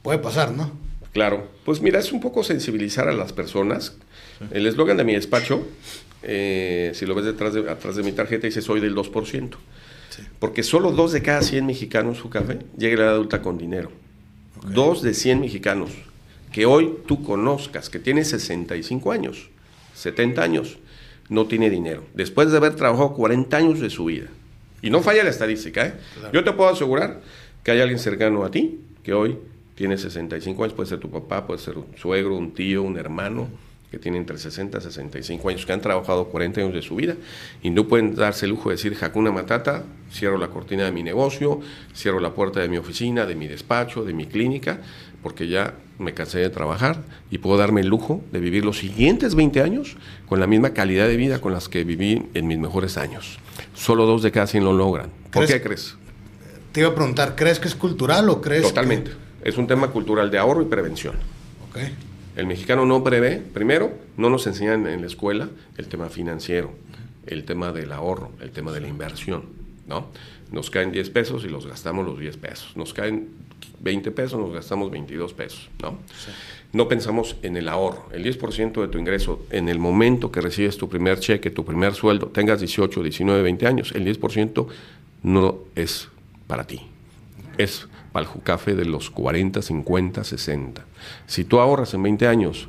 puede 0.03 0.19
pasar, 0.19 0.51
¿no? 0.51 0.71
Claro. 1.13 1.49
Pues 1.65 1.81
mira, 1.81 1.99
es 1.99 2.11
un 2.11 2.21
poco 2.21 2.43
sensibilizar 2.43 3.07
a 3.07 3.13
las 3.13 3.33
personas. 3.33 3.93
Sí. 4.39 4.45
El 4.51 4.67
eslogan 4.67 4.97
de 4.97 5.03
mi 5.03 5.13
despacho 5.13 5.65
eh, 6.23 6.91
si 6.93 7.05
lo 7.05 7.15
ves 7.15 7.25
detrás 7.25 7.53
de, 7.53 7.69
atrás 7.69 7.97
de 7.97 8.03
mi 8.03 8.13
tarjeta, 8.13 8.47
dice 8.47 8.61
soy 8.61 8.79
del 8.79 8.95
2%. 8.95 9.51
Sí. 10.15 10.23
Porque 10.39 10.63
solo 10.63 10.91
dos 10.91 11.11
de 11.11 11.21
cada 11.21 11.41
100 11.41 11.65
mexicanos, 11.65 12.17
su 12.17 12.29
café, 12.29 12.59
llega 12.77 12.95
a 12.95 12.97
la 12.97 13.03
edad 13.05 13.13
adulta 13.15 13.41
con 13.41 13.57
dinero. 13.57 13.91
Okay. 14.57 14.73
Dos 14.73 15.01
de 15.01 15.13
100 15.13 15.41
mexicanos 15.41 15.91
que 16.51 16.65
hoy 16.67 16.93
tú 17.07 17.23
conozcas, 17.23 17.89
que 17.89 17.99
tiene 17.99 18.23
65 18.23 19.11
años, 19.11 19.49
70 19.95 20.41
años, 20.41 20.77
no 21.29 21.47
tiene 21.47 21.69
dinero. 21.69 22.03
Después 22.13 22.51
de 22.51 22.57
haber 22.57 22.75
trabajado 22.75 23.13
40 23.13 23.57
años 23.57 23.79
de 23.79 23.89
su 23.89 24.05
vida. 24.05 24.27
Y 24.81 24.89
no 24.89 25.01
falla 25.01 25.23
la 25.23 25.31
estadística, 25.31 25.85
¿eh? 25.85 25.93
Claro. 26.19 26.33
Yo 26.33 26.43
te 26.43 26.51
puedo 26.51 26.69
asegurar 26.69 27.21
que 27.63 27.71
hay 27.71 27.81
alguien 27.81 27.97
cercano 27.97 28.43
a 28.43 28.51
ti 28.51 28.81
que 29.01 29.13
hoy 29.13 29.37
tiene 29.75 29.97
65 29.97 30.63
años, 30.63 30.73
puede 30.75 30.89
ser 30.89 30.99
tu 30.99 31.09
papá, 31.09 31.47
puede 31.47 31.59
ser 31.59 31.77
un 31.77 31.87
suegro, 31.97 32.35
un 32.35 32.53
tío, 32.53 32.83
un 32.83 32.97
hermano, 32.97 33.47
que 33.93 33.99
tienen 33.99 34.21
entre 34.21 34.39
60 34.39 34.79
y 34.79 34.81
65 34.81 35.49
años, 35.49 35.67
que 35.67 35.71
han 35.71 35.79
trabajado 35.79 36.25
40 36.25 36.61
años 36.61 36.73
de 36.73 36.81
su 36.81 36.95
vida 36.95 37.15
y 37.61 37.69
no 37.69 37.87
pueden 37.87 38.15
darse 38.15 38.45
el 38.45 38.49
lujo 38.49 38.69
de 38.69 38.75
decir 38.75 38.97
Hakuna 38.99 39.31
Matata, 39.31 39.83
cierro 40.11 40.39
la 40.39 40.47
cortina 40.47 40.83
de 40.83 40.91
mi 40.91 41.03
negocio, 41.03 41.59
cierro 41.95 42.19
la 42.19 42.31
puerta 42.31 42.59
de 42.59 42.69
mi 42.69 42.77
oficina, 42.77 43.27
de 43.27 43.35
mi 43.35 43.47
despacho, 43.47 44.03
de 44.03 44.13
mi 44.13 44.25
clínica, 44.25 44.79
porque 45.21 45.47
ya 45.47 45.75
me 45.99 46.15
cansé 46.15 46.39
de 46.39 46.49
trabajar 46.49 47.03
y 47.29 47.37
puedo 47.37 47.55
darme 47.55 47.81
el 47.81 47.87
lujo 47.87 48.23
de 48.31 48.39
vivir 48.39 48.65
los 48.65 48.79
siguientes 48.79 49.35
20 49.35 49.61
años 49.61 49.95
con 50.27 50.39
la 50.39 50.47
misma 50.47 50.71
calidad 50.71 51.07
de 51.07 51.15
vida 51.15 51.39
con 51.39 51.53
las 51.53 51.69
que 51.69 51.83
viví 51.83 52.23
en 52.33 52.47
mis 52.47 52.57
mejores 52.57 52.97
años. 52.97 53.37
Solo 53.75 54.07
dos 54.07 54.23
de 54.23 54.31
cada 54.31 54.47
100 54.47 54.63
lo 54.63 54.73
logran. 54.73 55.11
¿Por 55.31 55.45
qué 55.45 55.61
crees? 55.61 55.97
Te 56.71 56.79
iba 56.79 56.89
a 56.89 56.95
preguntar, 56.95 57.35
¿crees 57.35 57.59
que 57.59 57.67
es 57.67 57.75
cultural 57.75 58.27
o 58.29 58.41
crees 58.41 58.63
Totalmente. 58.63 59.11
Es 59.43 59.55
un 59.59 59.67
tema 59.67 59.89
cultural 59.89 60.31
de 60.31 60.39
ahorro 60.39 60.63
y 60.63 60.65
prevención. 60.65 61.13
Okay. 61.69 61.93
El 62.35 62.47
mexicano 62.47 62.85
no 62.85 63.03
prevé, 63.03 63.37
primero, 63.37 63.93
no 64.17 64.29
nos 64.29 64.47
enseñan 64.47 64.87
en 64.87 65.01
la 65.01 65.07
escuela 65.07 65.49
el 65.77 65.87
tema 65.87 66.09
financiero, 66.09 66.71
el 67.27 67.45
tema 67.45 67.71
del 67.71 67.91
ahorro, 67.91 68.31
el 68.41 68.51
tema 68.51 68.71
de 68.71 68.81
la 68.81 68.87
inversión, 68.87 69.43
¿no? 69.87 70.07
Nos 70.51 70.69
caen 70.69 70.91
10 70.91 71.09
pesos 71.11 71.45
y 71.45 71.49
los 71.49 71.67
gastamos 71.67 72.05
los 72.05 72.19
10 72.19 72.37
pesos. 72.37 72.75
Nos 72.75 72.93
caen 72.93 73.29
20 73.81 74.11
pesos, 74.11 74.39
nos 74.39 74.53
gastamos 74.53 74.91
22 74.91 75.33
pesos, 75.33 75.69
¿no? 75.81 75.97
No 76.71 76.87
pensamos 76.87 77.35
en 77.43 77.55
el 77.55 77.69
ahorro. 77.69 78.07
El 78.11 78.23
10% 78.23 78.81
de 78.81 78.87
tu 78.87 78.97
ingreso 78.97 79.45
en 79.51 79.69
el 79.69 79.77
momento 79.77 80.31
que 80.31 80.41
recibes 80.41 80.77
tu 80.77 80.89
primer 80.89 81.19
cheque, 81.19 81.51
tu 81.51 81.63
primer 81.63 81.93
sueldo, 81.93 82.27
tengas 82.27 82.59
18, 82.59 83.03
19, 83.03 83.43
20 83.43 83.67
años, 83.67 83.91
el 83.93 84.05
10% 84.05 84.67
no 85.21 85.59
es 85.75 86.09
para 86.47 86.65
ti. 86.65 86.81
Es 87.57 87.87
para 88.13 88.25
el 88.25 88.31
jucafe 88.31 88.75
de 88.75 88.85
los 88.85 89.09
40, 89.09 89.61
50, 89.61 90.23
60. 90.23 90.85
Si 91.27 91.43
tú 91.43 91.59
ahorras 91.59 91.93
en 91.93 92.03
20 92.03 92.27
años, 92.27 92.67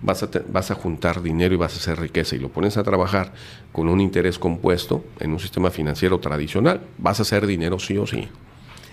vas 0.00 0.22
a, 0.22 0.30
vas 0.48 0.70
a 0.70 0.74
juntar 0.74 1.22
dinero 1.22 1.54
y 1.54 1.58
vas 1.58 1.74
a 1.74 1.76
hacer 1.76 2.00
riqueza 2.00 2.36
y 2.36 2.38
lo 2.38 2.48
pones 2.48 2.76
a 2.76 2.84
trabajar 2.84 3.32
con 3.72 3.88
un 3.88 4.00
interés 4.00 4.38
compuesto 4.38 5.04
en 5.20 5.32
un 5.32 5.40
sistema 5.40 5.70
financiero 5.70 6.20
tradicional, 6.20 6.80
vas 6.98 7.18
a 7.18 7.22
hacer 7.22 7.46
dinero 7.46 7.78
sí 7.78 7.98
o 7.98 8.06
sí. 8.06 8.28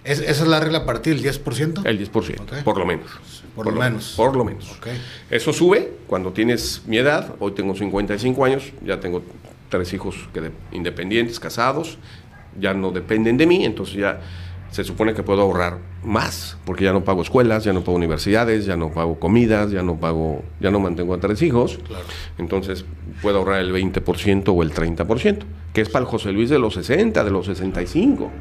¿Esa 0.03 0.23
es 0.25 0.47
la 0.47 0.59
regla 0.59 0.85
para 0.85 1.01
ti, 1.01 1.11
el 1.11 1.23
10%? 1.23 1.85
El 1.85 2.11
10%, 2.11 2.63
por 2.63 2.77
lo 2.77 2.85
menos. 2.85 3.09
Por, 3.55 3.67
lo 3.67 3.79
menos. 3.79 4.13
Por 4.17 4.35
lo 4.35 4.43
menos. 4.43 4.77
Eso 5.29 5.53
sube 5.53 5.93
cuando 6.07 6.33
tienes 6.33 6.81
mi 6.87 6.97
edad, 6.97 7.35
hoy 7.39 7.53
tengo 7.53 7.73
55 7.73 8.43
años, 8.43 8.73
ya 8.83 8.99
tengo 8.99 9.23
tres 9.69 9.93
hijos 9.93 10.15
que 10.33 10.51
independientes, 10.71 11.39
casados, 11.39 11.97
ya 12.59 12.73
no 12.73 12.91
dependen 12.91 13.37
de 13.37 13.45
mí, 13.45 13.63
entonces 13.63 13.95
ya 13.95 14.19
se 14.73 14.83
supone 14.83 15.13
que 15.13 15.21
puedo 15.21 15.43
ahorrar 15.43 15.77
más, 16.03 16.57
porque 16.65 16.83
ya 16.83 16.93
no 16.93 17.03
pago 17.03 17.21
escuelas, 17.21 17.63
ya 17.63 17.73
no 17.73 17.81
pago 17.81 17.95
universidades, 17.95 18.65
ya 18.65 18.75
no 18.75 18.89
pago 18.91 19.19
comidas, 19.19 19.69
ya 19.69 19.83
no 19.83 19.97
pago, 19.97 20.43
ya 20.59 20.71
no 20.71 20.79
mantengo 20.79 21.13
a 21.13 21.19
tres 21.19 21.43
hijos. 21.43 21.77
Entonces 22.39 22.83
puedo 23.21 23.37
ahorrar 23.37 23.59
el 23.59 23.71
20% 23.71 24.45
o 24.47 24.63
el 24.63 24.73
30%, 24.73 25.37
que 25.73 25.81
es 25.81 25.89
para 25.89 26.05
el 26.05 26.09
José 26.09 26.31
Luis 26.31 26.49
de 26.49 26.57
los 26.57 26.73
60, 26.73 27.23
de 27.23 27.29
los 27.29 27.45
65. 27.45 28.31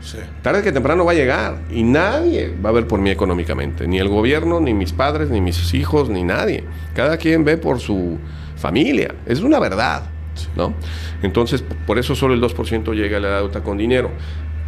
Sí. 0.00 0.16
Tarde 0.40 0.62
que 0.62 0.72
temprano 0.72 1.04
va 1.04 1.12
a 1.12 1.14
llegar 1.14 1.60
y 1.70 1.82
nadie 1.82 2.56
va 2.64 2.70
a 2.70 2.72
ver 2.72 2.86
por 2.86 2.98
mí 3.02 3.10
económicamente, 3.10 3.86
ni 3.86 3.98
el 3.98 4.08
gobierno, 4.08 4.60
ni 4.60 4.72
mis 4.72 4.94
padres, 4.94 5.28
ni 5.28 5.42
mis 5.42 5.74
hijos, 5.74 6.08
ni 6.08 6.24
nadie. 6.24 6.64
Cada 6.94 7.18
quien 7.18 7.44
ve 7.44 7.58
por 7.58 7.80
su 7.80 8.16
familia, 8.56 9.14
es 9.26 9.42
una 9.42 9.60
verdad, 9.60 10.04
¿no? 10.56 10.72
Entonces, 11.22 11.62
por 11.86 11.98
eso 11.98 12.14
solo 12.14 12.32
el 12.32 12.40
2% 12.40 12.94
llega 12.94 13.18
a 13.18 13.20
la 13.20 13.36
deuda 13.40 13.62
con 13.62 13.76
dinero 13.76 14.10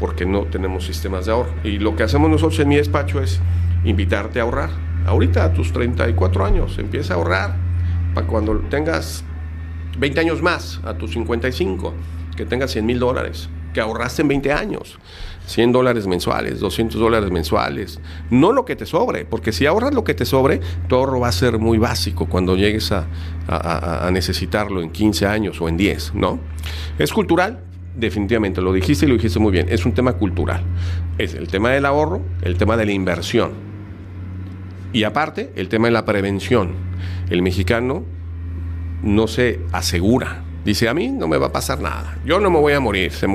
porque 0.05 0.27
no 0.27 0.45
tenemos 0.45 0.85
sistemas 0.85 1.25
de 1.25 1.33
ahorro. 1.33 1.55
Y 1.65 1.79
lo 1.79 1.97
que 1.97 2.03
hacemos 2.03 2.29
nosotros 2.29 2.61
en 2.61 2.69
mi 2.69 2.77
despacho 2.77 3.23
es 3.23 3.41
invitarte 3.87 4.39
a 4.39 4.43
ahorrar. 4.43 4.69
Ahorita 5.07 5.45
a 5.45 5.55
tus 5.55 5.73
34 5.73 6.45
años, 6.45 6.77
empieza 6.77 7.15
a 7.15 7.17
ahorrar 7.17 7.57
para 8.15 8.27
cuando 8.27 8.59
tengas 8.69 9.25
20 9.97 10.21
años 10.21 10.43
más, 10.43 10.79
a 10.85 10.93
tus 10.93 11.13
55, 11.13 11.95
que 12.37 12.45
tengas 12.45 12.73
100 12.73 12.85
mil 12.85 12.99
dólares, 12.99 13.49
que 13.73 13.81
ahorraste 13.81 14.21
en 14.21 14.29
20 14.29 14.53
años. 14.53 14.99
100 15.47 15.73
dólares 15.73 16.07
mensuales, 16.07 16.61
200 16.61 17.01
dólares 17.01 17.31
mensuales, 17.31 17.99
no 18.29 18.53
lo 18.53 18.67
que 18.67 18.77
te 18.77 18.85
sobre, 18.85 19.25
porque 19.25 19.53
si 19.53 19.65
ahorras 19.65 19.95
lo 19.95 20.05
que 20.05 20.13
te 20.13 20.27
sobre, 20.27 20.61
tu 20.87 20.97
ahorro 20.97 21.21
va 21.21 21.29
a 21.29 21.33
ser 21.33 21.59
muy 21.59 21.79
básico 21.79 22.27
cuando 22.27 22.57
llegues 22.57 22.93
a, 22.93 23.07
a, 23.49 24.07
a 24.07 24.11
necesitarlo 24.11 24.83
en 24.83 24.91
15 24.91 25.27
años 25.27 25.63
o 25.63 25.69
en 25.71 25.79
10, 25.79 26.15
¿no? 26.15 26.41
Es 26.99 27.11
cultural, 27.11 27.61
definitivamente, 27.97 28.61
lo 28.61 28.73
dijiste 28.73 29.07
y 29.07 29.09
lo 29.09 29.15
dijiste 29.15 29.39
muy 29.39 29.53
bien, 29.53 29.67
es 29.69 29.85
un 29.87 29.93
tema 29.93 30.15
cultural. 30.15 30.63
Es 31.19 31.35
el 31.35 31.49
tema 31.49 31.71
del 31.71 31.87
ahorro, 31.87 32.23
el 32.43 32.57
tema 32.57 32.77
de 32.77 32.87
la 32.87 32.93
inversión. 32.93 33.53
Y 34.93 35.05
aparte, 35.05 35.53
el 35.57 35.69
tema 35.69 35.89
de 35.89 35.93
la 35.93 36.05
prevención. 36.05 36.73
El 37.29 37.43
mexicano 37.43 38.05
no 39.03 39.27
se 39.27 39.61
asegura. 39.73 40.43
Dice, 40.65 40.89
a 40.89 40.95
mí 40.95 41.09
no 41.09 41.29
me 41.29 41.37
va 41.37 41.49
a 41.49 41.53
pasar 41.53 41.81
nada. 41.81 42.17
Yo 42.25 42.41
no 42.41 42.51
me 42.51 42.59
voy 42.59 42.73
a 42.73 42.81
morir. 42.81 43.13
Se, 43.13 43.27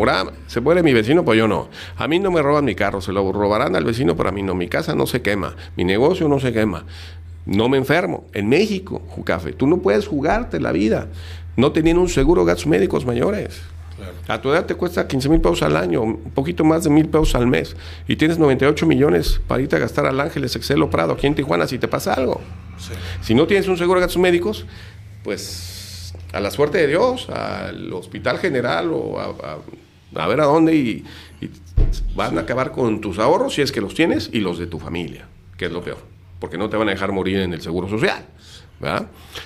se 0.48 0.62
muere 0.62 0.82
mi 0.82 0.94
vecino, 0.94 1.24
pues 1.24 1.38
yo 1.38 1.48
no. 1.48 1.70
A 1.96 2.08
mí 2.08 2.18
no 2.18 2.32
me 2.32 2.42
roban 2.42 2.66
mi 2.66 2.76
carro. 2.76 3.02
Se 3.02 3.12
lo 3.12 3.32
robarán 3.32 3.76
al 3.76 3.84
vecino, 3.84 4.16
pero 4.16 4.30
a 4.30 4.32
mí 4.32 4.42
no. 4.42 4.56
Mi 4.56 4.68
casa 4.68 4.96
no 4.96 5.06
se 5.06 5.22
quema. 5.22 5.56
Mi 5.76 5.84
negocio 5.84 6.28
no 6.28 6.40
se 6.40 6.52
quema. 6.54 6.86
No 7.46 7.70
me 7.70 7.78
enfermo. 7.78 8.26
En 8.34 8.50
México, 8.50 9.02
Jucafe, 9.10 9.54
tú 9.54 9.68
no 9.68 9.78
puedes 9.78 10.08
jugarte 10.08 10.60
la 10.60 10.72
vida 10.72 11.08
no 11.60 11.74
teniendo 11.74 12.02
un 12.02 12.10
seguro 12.10 12.46
gastos 12.46 12.68
médicos 12.68 13.06
mayores. 13.06 13.62
A 14.28 14.42
tu 14.42 14.52
edad 14.52 14.66
te 14.66 14.76
cuesta 14.76 15.08
15 15.08 15.30
mil 15.30 15.42
pesos 15.42 15.64
al 15.64 15.76
año, 15.76 16.02
un 16.02 16.32
poquito 16.32 16.64
más 16.64 16.84
de 16.84 16.90
mil 16.90 17.08
pesos 17.08 17.36
al 17.36 17.48
mes. 17.48 17.76
Y 18.08 18.16
tienes 18.16 18.38
98 18.38 18.86
millones 18.86 19.42
para 19.48 19.62
irte 19.62 19.76
a 19.76 19.80
gastar 19.80 20.06
al 20.06 20.20
Ángeles, 20.20 20.56
Excel 20.56 20.82
o 20.82 20.90
Prado 20.90 21.14
aquí 21.14 21.28
en 21.28 21.36
Tijuana 21.36 21.68
si 21.68 21.80
te 21.80 21.88
pasa 21.88 22.14
algo. 22.14 22.42
Si 23.22 23.34
no 23.34 23.48
tienes 23.48 23.68
un 23.68 23.78
seguro 23.78 24.00
de 24.00 24.06
gastos 24.06 24.22
médicos, 24.22 24.66
pues 25.24 26.14
a 26.32 26.40
la 26.40 26.52
suerte 26.52 26.78
de 26.78 26.88
Dios, 26.88 27.30
al 27.30 27.92
hospital 27.94 28.38
general 28.40 28.92
o 28.94 29.20
a, 29.20 30.28
ver 30.28 30.42
a 30.42 30.46
dónde 30.46 30.76
y, 30.76 31.04
van 32.16 32.38
a 32.38 32.42
acabar 32.42 32.72
con 32.72 33.02
tus 33.02 33.20
ahorros 33.20 33.56
si 33.56 33.62
es 33.62 33.72
que 33.72 33.82
los 33.82 33.94
tienes 33.94 34.30
y 34.32 34.40
los 34.40 34.60
de 34.60 34.68
tu 34.68 34.80
familia, 34.80 35.28
que 35.58 35.66
es 35.66 35.72
lo 35.72 35.82
peor, 35.82 36.00
porque 36.40 36.58
no 36.58 36.70
te 36.70 36.78
van 36.78 36.88
a 36.88 36.92
dejar 36.92 37.12
morir 37.12 37.40
en 37.40 37.54
el 37.54 37.62
seguro 37.62 37.90
social. 37.90 38.26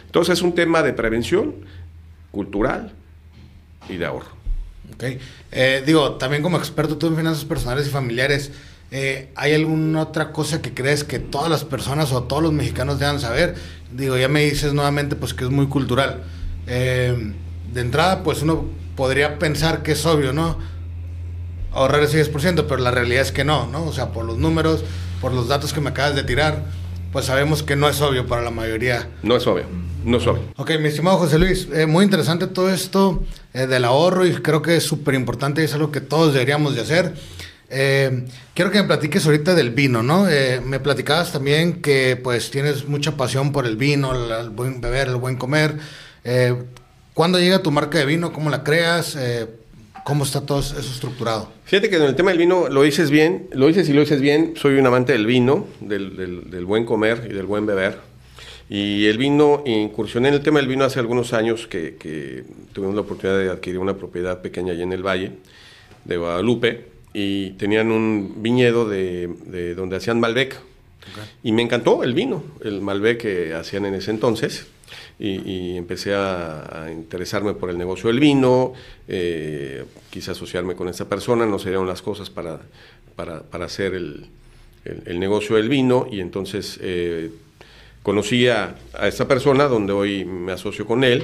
Entonces 0.06 0.38
es 0.38 0.42
un 0.44 0.54
tema 0.54 0.84
de 0.84 0.94
prevención 0.94 1.56
cultural 2.32 2.92
y 3.90 3.98
de 3.98 4.06
ahorro. 4.06 4.43
Ok. 4.92 5.04
Eh, 5.52 5.84
digo, 5.86 6.14
también 6.16 6.44
como 6.44 6.58
experto 6.58 6.98
tú 6.98 7.08
en 7.08 7.16
finanzas 7.16 7.46
personales 7.46 7.88
y 7.88 7.90
familiares, 7.90 8.52
eh, 8.92 9.30
¿hay 9.36 9.54
alguna 9.54 10.02
otra 10.02 10.32
cosa 10.32 10.62
que 10.62 10.74
crees 10.74 11.04
que 11.04 11.20
todas 11.20 11.50
las 11.50 11.64
personas 11.64 12.12
o 12.12 12.24
todos 12.24 12.44
los 12.44 12.54
mexicanos 12.54 13.00
deban 13.00 13.20
saber? 13.20 13.56
Digo, 13.92 14.18
ya 14.18 14.28
me 14.28 14.44
dices 14.44 14.74
nuevamente 14.74 15.16
pues 15.16 15.34
que 15.34 15.46
es 15.46 15.50
muy 15.50 15.68
cultural. 15.68 16.24
Eh, 16.68 17.34
de 17.74 17.82
entrada, 17.82 18.24
pues 18.24 18.42
uno 18.42 18.66
podría 18.96 19.40
pensar 19.40 19.84
que 19.84 19.94
es 19.94 20.06
obvio, 20.06 20.34
¿no? 20.34 20.58
Ahorrar 21.72 22.04
ese 22.04 22.24
10%, 22.24 22.66
pero 22.68 22.78
la 22.78 22.92
realidad 22.92 23.24
es 23.24 23.32
que 23.32 23.44
no, 23.44 23.68
¿no? 23.68 23.86
O 23.86 23.94
sea, 23.94 24.12
por 24.12 24.26
los 24.26 24.38
números, 24.38 24.84
por 25.22 25.34
los 25.34 25.48
datos 25.48 25.74
que 25.74 25.82
me 25.82 25.90
acabas 25.90 26.16
de 26.16 26.24
tirar, 26.24 26.64
pues 27.14 27.26
sabemos 27.26 27.62
que 27.64 27.76
no 27.76 27.88
es 27.88 28.02
obvio 28.02 28.26
para 28.26 28.42
la 28.42 28.50
mayoría. 28.52 29.08
No 29.22 29.38
es 29.38 29.46
obvio. 29.48 29.66
No 30.04 30.20
soy. 30.20 30.40
Ok, 30.58 30.72
mi 30.82 30.90
estimado 30.90 31.18
José 31.18 31.40
Luis, 31.40 31.70
eh, 31.74 31.86
muy 31.86 32.04
interesante 32.04 32.48
todo 32.48 32.70
esto 32.70 33.24
eh, 33.54 33.68
del 33.68 33.86
ahorro 33.86 34.26
y 34.26 34.34
creo 34.34 34.62
que 34.62 34.76
es 34.76 34.84
súper 34.84 35.14
importante 35.14 35.62
y 35.62 35.66
es 35.66 35.74
algo 35.74 35.92
que 35.92 36.02
todos 36.02 36.34
deberíamos 36.34 36.76
de 36.76 36.82
hacer. 36.82 37.14
Eh, 37.70 38.26
quiero 38.54 38.70
que 38.70 38.82
me 38.82 38.88
platiques 38.88 39.26
ahorita 39.26 39.56
del 39.56 39.70
vino, 39.70 40.04
¿no? 40.04 40.28
me 40.66 40.80
platicabas 40.80 41.32
también 41.32 41.82
que 41.82 42.20
pues 42.22 42.52
tienes 42.52 42.88
mucha 42.88 43.16
pasión 43.16 43.52
por 43.52 43.66
el 43.66 43.78
vino, 43.78 44.14
el, 44.14 44.50
buen 44.50 44.82
beber, 44.82 45.08
el 45.08 45.16
buen 45.16 45.38
comer. 45.38 45.78
¿Cuándo 47.14 47.40
llega 47.40 47.64
tu 47.64 47.72
marca 47.72 47.98
de 47.98 48.06
vino? 48.06 48.34
¿Cómo 48.34 48.50
la 48.50 48.64
creas? 48.64 49.18
¿Cómo 50.04 50.24
está 50.24 50.46
todo 50.46 50.60
eso 50.60 50.78
estructurado? 50.78 51.52
Fíjate 51.66 51.90
que 51.90 51.96
en 51.96 52.04
el 52.04 52.16
tema 52.16 52.32
del 52.32 52.40
vino 52.40 52.68
lo 52.70 52.84
dices 52.84 53.10
bien, 53.10 53.48
lo 53.54 53.68
dices 53.68 53.88
y 53.88 53.94
lo 53.94 54.02
dices 54.02 54.20
bien. 54.20 54.54
Soy 54.56 54.76
un 54.76 54.86
amante 54.86 55.14
del 55.14 55.26
vino, 55.26 55.68
del, 55.80 56.50
del 56.50 56.66
buen 56.66 56.86
comer 56.86 57.28
y 57.30 57.34
del 57.34 57.46
buen 57.46 57.66
beber. 57.66 58.00
Y 58.70 59.06
el 59.06 59.18
vino, 59.18 59.64
incursioné 59.66 60.30
en 60.30 60.36
el 60.36 60.42
tema 60.42 60.60
del 60.60 60.68
vino 60.68 60.84
hace 60.84 61.00
algunos 61.00 61.34
años 61.34 61.68
que, 61.68 61.96
que 61.96 62.44
tuvimos 62.74 62.96
la 62.96 63.02
oportunidad 63.02 63.38
de 63.38 63.50
adquirir 63.50 63.80
una 63.80 63.96
propiedad 63.96 64.42
pequeña 64.42 64.74
allá 64.74 64.84
en 64.84 64.94
el 64.94 65.06
Valle 65.06 65.32
de 66.06 66.18
Guadalupe 66.18 66.86
y 67.14 67.52
tenían 67.52 67.92
un 67.92 68.42
viñedo 68.42 68.90
de, 68.90 69.76
donde 69.76 69.98
hacían 69.98 70.20
Malbec. 70.20 70.60
Y 71.44 71.52
me 71.52 71.62
encantó 71.62 72.04
el 72.04 72.14
vino, 72.14 72.44
el 72.64 72.82
Malbec 72.82 73.22
que 73.22 73.54
hacían 73.54 73.86
en 73.86 73.94
ese 73.94 74.12
entonces. 74.12 74.68
Y, 75.20 75.78
empecé 75.78 76.14
a, 76.16 76.90
interesarme 76.92 77.54
por 77.54 77.70
el 77.70 77.78
negocio 77.78 78.08
del 78.10 78.20
vino, 78.20 78.74
eh, 79.08 79.86
quise 80.10 80.32
asociarme 80.32 80.76
con 80.76 80.90
esa 80.90 81.08
persona, 81.08 81.46
no 81.46 81.60
serían 81.60 81.88
las 81.88 82.02
cosas 82.02 82.30
para, 82.30 82.60
para, 83.16 83.66
hacer 83.66 83.94
el, 83.94 84.26
el, 84.86 85.20
negocio 85.20 85.56
del 85.56 85.70
vino 85.70 86.08
y 86.12 86.20
entonces 86.20 86.80
eh, 86.82 87.32
conocí 88.02 88.48
a, 88.48 88.76
esta 89.04 89.28
persona 89.28 89.66
donde 89.66 89.94
hoy 89.94 90.26
me 90.26 90.52
asocio 90.52 90.86
con 90.86 91.04
él 91.04 91.24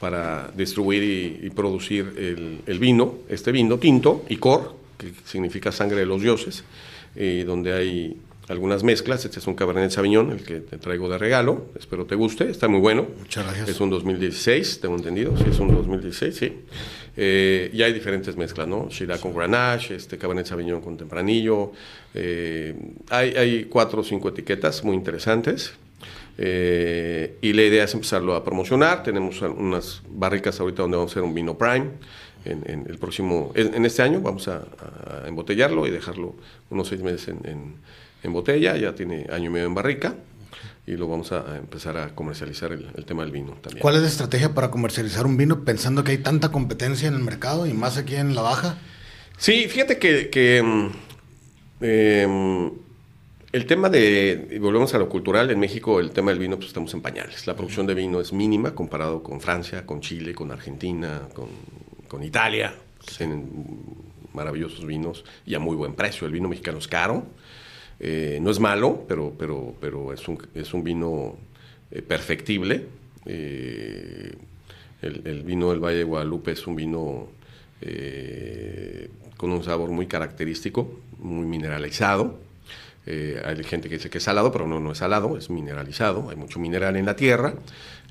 para 0.00 0.50
distribuir 0.56 1.02
y, 1.44 1.50
producir 1.50 2.60
el, 2.66 2.78
vino, 2.78 3.18
este 3.28 3.52
vino 3.52 3.78
tinto, 3.78 4.24
Icor, 4.28 4.74
que 4.98 5.12
significa 5.24 5.70
sangre 5.70 6.00
de 6.00 6.06
los 6.06 6.20
dioses, 6.20 6.64
y 7.14 7.42
donde 7.42 7.72
hay, 7.72 8.16
algunas 8.52 8.84
mezclas. 8.84 9.24
Este 9.24 9.40
es 9.40 9.46
un 9.46 9.54
Cabernet 9.54 9.90
Sauvignon, 9.90 10.30
el 10.30 10.44
que 10.44 10.60
te 10.60 10.78
traigo 10.78 11.08
de 11.08 11.18
regalo. 11.18 11.66
Espero 11.78 12.04
te 12.04 12.14
guste, 12.14 12.48
está 12.48 12.68
muy 12.68 12.80
bueno. 12.80 13.06
Muchas 13.18 13.44
gracias. 13.44 13.68
Es 13.70 13.80
un 13.80 13.90
2016, 13.90 14.80
tengo 14.80 14.96
entendido. 14.96 15.36
Sí, 15.36 15.44
es 15.50 15.58
un 15.58 15.74
2016, 15.74 16.36
sí. 16.36 16.52
Eh, 17.16 17.70
y 17.72 17.82
hay 17.82 17.92
diferentes 17.92 18.36
mezclas, 18.36 18.68
¿no? 18.68 18.88
Shiraz 18.88 19.20
con 19.20 19.34
Grenache, 19.34 19.96
este 19.96 20.18
Cabernet 20.18 20.46
Sauvignon 20.46 20.80
con 20.80 20.96
Tempranillo. 20.96 21.72
Eh, 22.14 22.74
hay, 23.10 23.30
hay 23.30 23.64
cuatro 23.64 24.02
o 24.02 24.04
cinco 24.04 24.28
etiquetas 24.28 24.84
muy 24.84 24.94
interesantes. 24.94 25.72
Eh, 26.38 27.36
y 27.40 27.52
la 27.52 27.62
idea 27.62 27.84
es 27.84 27.94
empezarlo 27.94 28.34
a 28.34 28.44
promocionar. 28.44 29.02
Tenemos 29.02 29.40
unas 29.42 30.02
barricas 30.08 30.60
ahorita 30.60 30.82
donde 30.82 30.96
vamos 30.98 31.10
a 31.10 31.14
hacer 31.14 31.22
un 31.22 31.34
vino 31.34 31.56
Prime. 31.56 31.90
En, 32.44 32.68
en 32.68 32.86
el 32.88 32.98
próximo, 32.98 33.52
en, 33.54 33.72
en 33.72 33.86
este 33.86 34.02
año 34.02 34.20
vamos 34.20 34.48
a, 34.48 34.56
a 34.56 35.28
embotellarlo 35.28 35.86
y 35.86 35.90
dejarlo 35.90 36.34
unos 36.70 36.88
seis 36.88 37.00
meses 37.00 37.28
en, 37.28 37.38
en, 37.44 37.74
en 38.22 38.32
botella. 38.32 38.76
Ya 38.76 38.94
tiene 38.94 39.26
año 39.30 39.46
y 39.46 39.52
medio 39.52 39.66
en 39.66 39.74
barrica 39.74 40.14
y 40.86 40.96
lo 40.96 41.08
vamos 41.08 41.32
a, 41.32 41.56
empezar 41.56 41.96
a 41.96 42.14
comercializar 42.14 42.72
el, 42.72 42.90
el, 42.96 43.04
tema 43.04 43.22
del 43.22 43.32
vino 43.32 43.52
también. 43.60 43.80
¿Cuál 43.80 43.96
es 43.96 44.02
la 44.02 44.08
estrategia 44.08 44.52
para 44.54 44.70
comercializar 44.70 45.26
un 45.26 45.36
vino 45.36 45.64
pensando 45.64 46.02
que 46.02 46.12
hay 46.12 46.18
tanta 46.18 46.50
competencia 46.50 47.08
en 47.08 47.14
el 47.14 47.22
mercado 47.22 47.66
y 47.66 47.72
más 47.72 47.98
aquí 47.98 48.16
en 48.16 48.34
la 48.34 48.42
baja? 48.42 48.78
Sí, 49.38 49.66
fíjate 49.68 49.98
que, 49.98 50.28
que 50.30 50.90
eh, 51.80 52.70
el 53.52 53.66
tema 53.66 53.90
de, 53.90 54.48
y 54.50 54.58
volvemos 54.58 54.94
a 54.94 54.98
lo 54.98 55.08
cultural, 55.08 55.50
en 55.50 55.60
México 55.60 56.00
el 56.00 56.10
tema 56.10 56.30
del 56.30 56.38
vino, 56.38 56.56
pues 56.56 56.68
estamos 56.68 56.94
en 56.94 57.02
pañales. 57.02 57.46
La 57.46 57.54
producción 57.54 57.86
de 57.86 57.94
vino 57.94 58.20
es 58.20 58.32
mínima 58.32 58.74
comparado 58.74 59.22
con 59.22 59.40
Francia, 59.40 59.84
con 59.84 60.00
Chile, 60.00 60.34
con 60.34 60.50
Argentina, 60.50 61.28
con, 61.34 61.48
con 62.08 62.22
Italia. 62.22 62.74
Tienen 63.18 63.50
maravillosos 64.32 64.86
vinos 64.86 65.24
y 65.44 65.54
a 65.54 65.58
muy 65.58 65.76
buen 65.76 65.94
precio. 65.94 66.26
El 66.26 66.32
vino 66.32 66.48
mexicano 66.48 66.78
es 66.78 66.88
caro, 66.88 67.26
eh, 68.02 68.40
no 68.42 68.50
es 68.50 68.58
malo, 68.58 69.04
pero, 69.06 69.32
pero, 69.38 69.74
pero 69.80 70.12
es, 70.12 70.26
un, 70.26 70.36
es 70.54 70.74
un 70.74 70.82
vino 70.82 71.36
eh, 71.90 72.02
perfectible. 72.02 72.84
Eh, 73.26 74.34
el, 75.02 75.22
el, 75.24 75.42
vino 75.44 75.70
del 75.70 75.78
Valle 75.78 75.98
de 75.98 76.04
Guadalupe 76.04 76.50
es 76.50 76.66
un 76.66 76.76
vino 76.76 77.28
con 79.36 79.50
un 79.50 79.64
sabor 79.64 79.90
muy 79.90 80.06
característico, 80.06 81.00
muy 81.18 81.46
mineralizado 81.46 82.38
eh, 83.06 83.42
hay 83.44 83.62
gente 83.64 83.88
que 83.88 83.96
dice 83.96 84.10
que 84.10 84.18
es 84.18 84.24
salado, 84.24 84.52
pero 84.52 84.66
no, 84.66 84.78
no 84.78 84.92
es 84.92 84.98
salado, 84.98 85.36
es 85.36 85.50
mineralizado, 85.50 86.30
hay 86.30 86.36
mucho 86.36 86.60
mineral 86.60 86.96
en 86.96 87.06
la 87.06 87.16
tierra, 87.16 87.54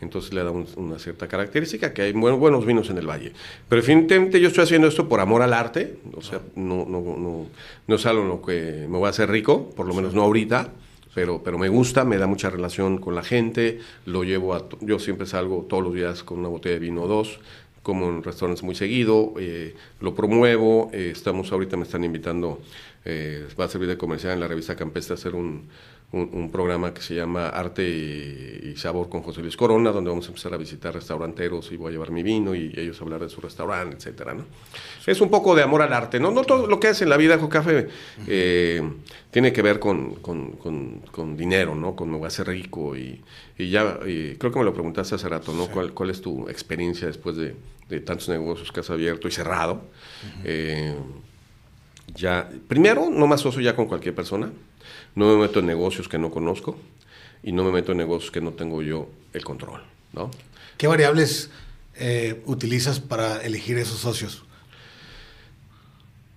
entonces 0.01 0.33
le 0.33 0.43
da 0.43 0.51
un, 0.51 0.67
una 0.75 0.99
cierta 0.99 1.27
característica 1.27 1.93
que 1.93 2.01
hay 2.01 2.11
buen, 2.11 2.39
buenos 2.39 2.65
vinos 2.65 2.89
en 2.89 2.97
el 2.97 3.07
valle. 3.07 3.31
Pero 3.69 3.81
definitivamente 3.81 4.41
yo 4.41 4.49
estoy 4.49 4.65
haciendo 4.65 4.87
esto 4.87 5.07
por 5.07 5.19
amor 5.19 5.41
al 5.41 5.53
arte, 5.53 5.99
o 6.13 6.21
sea, 6.21 6.41
no, 6.55 6.85
no, 6.85 7.01
no, 7.01 7.47
no 7.87 7.95
es 7.95 8.05
algo 8.05 8.23
en 8.23 8.27
lo 8.27 8.41
que 8.41 8.85
me 8.89 8.97
voy 8.97 9.07
a 9.07 9.09
hacer 9.09 9.29
rico, 9.29 9.69
por 9.69 9.87
lo 9.87 9.93
menos 9.93 10.13
no 10.13 10.23
ahorita, 10.23 10.71
pero, 11.13 11.41
pero 11.43 11.57
me 11.57 11.69
gusta, 11.69 12.03
me 12.05 12.17
da 12.17 12.27
mucha 12.27 12.49
relación 12.49 12.97
con 12.97 13.15
la 13.15 13.23
gente, 13.23 13.79
lo 14.05 14.23
llevo 14.23 14.55
a, 14.55 14.67
yo 14.81 14.99
siempre 14.99 15.27
salgo 15.27 15.65
todos 15.69 15.83
los 15.83 15.93
días 15.93 16.23
con 16.23 16.39
una 16.39 16.47
botella 16.47 16.75
de 16.75 16.79
vino 16.79 17.03
o 17.03 17.07
dos, 17.07 17.39
como 17.83 18.09
en 18.09 18.23
restaurantes 18.23 18.63
muy 18.63 18.75
seguido, 18.75 19.33
eh, 19.39 19.75
lo 19.99 20.13
promuevo, 20.13 20.89
eh, 20.93 21.09
estamos 21.11 21.51
ahorita, 21.51 21.77
me 21.77 21.83
están 21.83 22.03
invitando, 22.03 22.61
eh, 23.05 23.47
va 23.59 23.65
a 23.65 23.67
servir 23.67 23.87
de 23.89 23.97
comercial 23.97 24.33
en 24.33 24.39
la 24.39 24.47
revista 24.47 24.75
Campestre 24.75 25.13
a 25.13 25.17
hacer 25.17 25.33
un, 25.33 25.67
un, 26.11 26.29
un, 26.33 26.51
programa 26.51 26.93
que 26.93 27.01
se 27.01 27.15
llama 27.15 27.47
Arte 27.49 27.87
y, 27.87 28.71
y, 28.71 28.75
Sabor 28.75 29.07
con 29.07 29.21
José 29.21 29.41
Luis 29.41 29.55
Corona, 29.55 29.91
donde 29.91 30.09
vamos 30.09 30.25
a 30.25 30.27
empezar 30.27 30.53
a 30.53 30.57
visitar 30.57 30.93
restauranteros 30.93 31.71
y 31.71 31.77
voy 31.77 31.89
a 31.89 31.91
llevar 31.93 32.11
mi 32.11 32.21
vino 32.21 32.53
y 32.53 32.73
ellos 32.75 32.99
a 32.99 33.03
hablar 33.05 33.21
de 33.21 33.29
su 33.29 33.39
restaurante, 33.39 33.95
etcétera, 33.95 34.33
¿no? 34.33 34.45
Es 35.07 35.21
un 35.21 35.29
poco 35.29 35.55
de 35.55 35.63
amor 35.63 35.81
al 35.81 35.93
arte, 35.93 36.19
¿no? 36.19 36.31
No 36.31 36.43
todo 36.43 36.67
lo 36.67 36.79
que 36.79 36.89
hace 36.89 37.05
en 37.05 37.09
la 37.09 37.17
vida 37.17 37.39
con 37.39 37.47
café 37.47 37.87
eh, 38.27 38.81
tiene 39.31 39.53
que 39.53 39.61
ver 39.61 39.79
con, 39.79 40.15
con, 40.15 40.51
con, 40.53 40.99
con, 41.11 41.37
dinero, 41.37 41.75
¿no? 41.75 41.95
Con 41.95 42.11
me 42.11 42.17
voy 42.17 42.25
a 42.25 42.27
hacer 42.27 42.47
rico 42.47 42.95
y, 42.97 43.21
y 43.57 43.69
ya, 43.69 43.99
y 44.05 44.35
creo 44.35 44.51
que 44.51 44.59
me 44.59 44.65
lo 44.65 44.73
preguntaste 44.73 45.15
hace 45.15 45.29
rato, 45.29 45.53
¿no? 45.53 45.65
Sí. 45.65 45.71
¿Cuál, 45.73 45.93
¿Cuál, 45.93 46.09
es 46.09 46.21
tu 46.21 46.49
experiencia 46.49 47.07
después 47.07 47.37
de, 47.37 47.55
de, 47.87 47.99
tantos 48.01 48.27
negocios 48.27 48.71
que 48.71 48.81
has 48.81 48.89
abierto 48.89 49.27
y 49.27 49.31
cerrado? 49.31 49.73
Uh 49.73 49.77
-huh. 49.77 50.41
eh, 50.43 50.95
ya, 52.15 52.49
primero, 52.67 53.09
no 53.09 53.27
me 53.27 53.35
asocio 53.35 53.61
ya 53.61 53.75
con 53.75 53.85
cualquier 53.87 54.15
persona, 54.15 54.51
no 55.15 55.25
me 55.27 55.41
meto 55.41 55.59
en 55.59 55.65
negocios 55.65 56.07
que 56.07 56.17
no 56.17 56.31
conozco 56.31 56.77
y 57.43 57.51
no 57.51 57.63
me 57.63 57.71
meto 57.71 57.91
en 57.91 57.97
negocios 57.97 58.31
que 58.31 58.41
no 58.41 58.51
tengo 58.51 58.81
yo 58.81 59.09
el 59.33 59.43
control, 59.43 59.81
¿no? 60.13 60.31
¿Qué 60.77 60.87
variables 60.87 61.49
eh, 61.95 62.41
utilizas 62.45 62.99
para 62.99 63.41
elegir 63.41 63.77
esos 63.77 63.99
socios? 63.99 64.43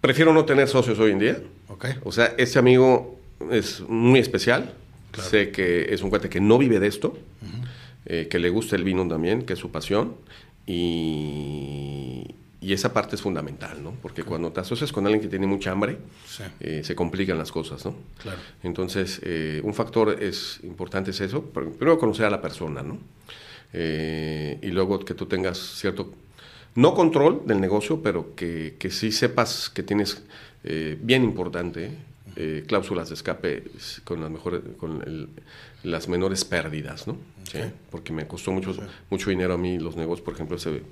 Prefiero 0.00 0.34
no 0.34 0.44
tener 0.44 0.68
socios 0.68 0.98
hoy 0.98 1.12
en 1.12 1.18
día. 1.18 1.42
Okay. 1.68 1.94
O 2.04 2.12
sea, 2.12 2.34
ese 2.36 2.58
amigo 2.58 3.18
es 3.50 3.80
muy 3.80 4.20
especial. 4.20 4.74
Claro. 5.12 5.30
Sé 5.30 5.50
que 5.50 5.94
es 5.94 6.02
un 6.02 6.10
cuate 6.10 6.28
que 6.28 6.40
no 6.40 6.58
vive 6.58 6.80
de 6.80 6.88
esto, 6.88 7.08
uh 7.08 7.46
-huh. 7.46 7.68
eh, 8.06 8.28
que 8.28 8.38
le 8.38 8.50
gusta 8.50 8.76
el 8.76 8.84
vino 8.84 9.06
también, 9.06 9.46
que 9.46 9.52
es 9.52 9.58
su 9.58 9.70
pasión. 9.70 10.16
Y, 10.66 12.34
y 12.60 12.72
esa 12.72 12.92
parte 12.92 13.16
es 13.16 13.22
fundamental, 13.22 13.82
¿no? 13.82 13.92
Porque 14.02 14.22
claro. 14.22 14.30
cuando 14.30 14.52
te 14.52 14.60
asocias 14.60 14.92
con 14.92 15.04
alguien 15.04 15.20
que 15.20 15.28
tiene 15.28 15.46
mucha 15.46 15.70
hambre, 15.72 15.98
sí. 16.26 16.42
eh, 16.60 16.82
se 16.84 16.94
complican 16.94 17.36
las 17.36 17.52
cosas, 17.52 17.84
¿no? 17.84 17.94
Claro. 18.18 18.38
Entonces, 18.62 19.20
eh, 19.22 19.60
un 19.64 19.74
factor 19.74 20.22
es 20.22 20.60
importante 20.62 21.10
es 21.10 21.20
eso, 21.20 21.42
primero 21.42 21.98
conocer 21.98 22.26
a 22.26 22.30
la 22.30 22.40
persona, 22.40 22.82
¿no? 22.82 22.98
Eh, 23.72 24.58
y 24.62 24.68
luego 24.68 25.00
que 25.00 25.14
tú 25.14 25.26
tengas 25.26 25.58
cierto, 25.58 26.12
no 26.76 26.94
control 26.94 27.42
del 27.44 27.60
negocio, 27.60 28.00
pero 28.02 28.34
que, 28.34 28.76
que 28.78 28.90
sí 28.90 29.12
sepas 29.12 29.68
que 29.68 29.82
tienes, 29.82 30.22
eh, 30.62 30.96
bien 31.00 31.24
importante, 31.24 31.90
eh, 32.36 32.64
cláusulas 32.66 33.08
de 33.08 33.14
escape 33.14 33.64
con 34.04 34.20
las 34.20 34.30
mejores, 34.30 34.60
con 34.76 35.02
el, 35.02 35.28
las 35.82 36.08
menores 36.08 36.44
pérdidas, 36.44 37.06
¿no? 37.06 37.16
Okay. 37.48 37.62
¿Sí? 37.62 37.68
Porque 37.90 38.12
me 38.12 38.26
costó 38.26 38.50
mucho, 38.50 38.74
sí. 38.74 38.80
mucho 39.10 39.30
dinero 39.30 39.54
a 39.54 39.58
mí 39.58 39.78
los 39.78 39.96
negocios, 39.96 40.24
por 40.24 40.34
ejemplo, 40.34 40.56
ese 40.56 40.82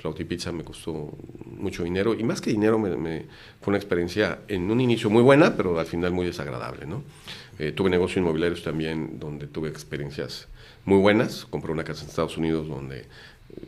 Flauti 0.00 0.24
Pizza 0.24 0.50
me 0.50 0.64
costó 0.64 1.12
mucho 1.44 1.84
dinero 1.84 2.14
y 2.14 2.22
más 2.22 2.40
que 2.40 2.50
dinero 2.50 2.78
me, 2.78 2.96
me, 2.96 3.26
fue 3.60 3.72
una 3.72 3.76
experiencia 3.76 4.38
en 4.48 4.70
un 4.70 4.80
inicio 4.80 5.10
muy 5.10 5.22
buena, 5.22 5.56
pero 5.56 5.78
al 5.78 5.84
final 5.84 6.12
muy 6.12 6.24
desagradable, 6.24 6.86
¿no? 6.86 7.02
Eh, 7.58 7.72
tuve 7.72 7.90
negocios 7.90 8.16
inmobiliarios 8.18 8.62
también 8.62 9.18
donde 9.20 9.46
tuve 9.46 9.68
experiencias 9.68 10.48
muy 10.86 10.98
buenas, 10.98 11.44
compré 11.44 11.72
una 11.72 11.84
casa 11.84 12.04
en 12.04 12.08
Estados 12.08 12.38
Unidos 12.38 12.66
donde 12.66 13.04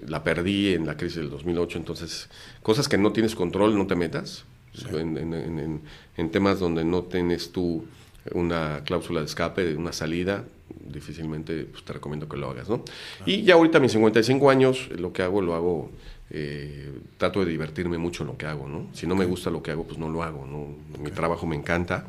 la 0.06 0.24
perdí 0.24 0.72
en 0.72 0.86
la 0.86 0.96
crisis 0.96 1.18
del 1.18 1.28
2008, 1.28 1.76
entonces 1.76 2.30
cosas 2.62 2.88
que 2.88 2.96
no 2.96 3.12
tienes 3.12 3.34
control, 3.34 3.76
no 3.76 3.86
te 3.86 3.94
metas, 3.94 4.44
sí. 4.72 4.86
en, 4.92 5.18
en, 5.18 5.34
en, 5.34 5.80
en, 6.16 6.30
temas 6.30 6.58
donde 6.60 6.84
no 6.84 7.02
tienes 7.02 7.52
tú 7.52 7.84
una 8.32 8.82
cláusula 8.84 9.20
de 9.20 9.26
escape, 9.26 9.76
una 9.76 9.92
salida, 9.92 10.44
difícilmente 10.86 11.64
pues, 11.64 11.84
te 11.84 11.92
recomiendo 11.92 12.28
que 12.28 12.36
lo 12.36 12.50
hagas, 12.50 12.68
¿no? 12.68 12.84
Ah. 13.20 13.24
Y 13.26 13.42
ya 13.42 13.54
ahorita 13.54 13.78
a 13.78 13.80
mis 13.80 13.92
55 13.92 14.50
años, 14.50 14.88
lo 14.96 15.12
que 15.12 15.22
hago, 15.22 15.40
lo 15.42 15.54
hago, 15.54 15.90
eh, 16.34 16.90
trato 17.18 17.44
de 17.44 17.50
divertirme 17.50 17.98
mucho 17.98 18.22
en 18.22 18.28
lo 18.28 18.38
que 18.38 18.46
hago, 18.46 18.66
¿no? 18.66 18.86
Si 18.94 19.06
no 19.06 19.14
me 19.14 19.26
gusta 19.26 19.50
lo 19.50 19.62
que 19.62 19.70
hago, 19.70 19.84
pues 19.84 19.98
no 19.98 20.08
lo 20.08 20.22
hago, 20.22 20.46
¿no? 20.46 20.98
Mi 20.98 21.10
trabajo 21.10 21.46
me 21.46 21.54
encanta, 21.54 22.06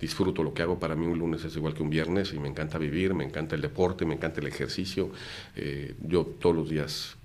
disfruto 0.00 0.44
lo 0.44 0.54
que 0.54 0.62
hago, 0.62 0.78
para 0.78 0.94
mí 0.94 1.06
un 1.06 1.18
lunes 1.18 1.44
es 1.44 1.56
igual 1.56 1.74
que 1.74 1.82
un 1.82 1.90
viernes 1.90 2.32
y 2.32 2.38
me 2.38 2.48
encanta 2.48 2.78
vivir, 2.78 3.14
me 3.14 3.24
encanta 3.24 3.56
el 3.56 3.62
deporte, 3.62 4.04
me 4.04 4.14
encanta 4.14 4.40
el 4.40 4.46
ejercicio, 4.46 5.10
eh, 5.56 5.96
yo 6.02 6.24
todos 6.24 6.54
los 6.54 6.70
días 6.70 7.16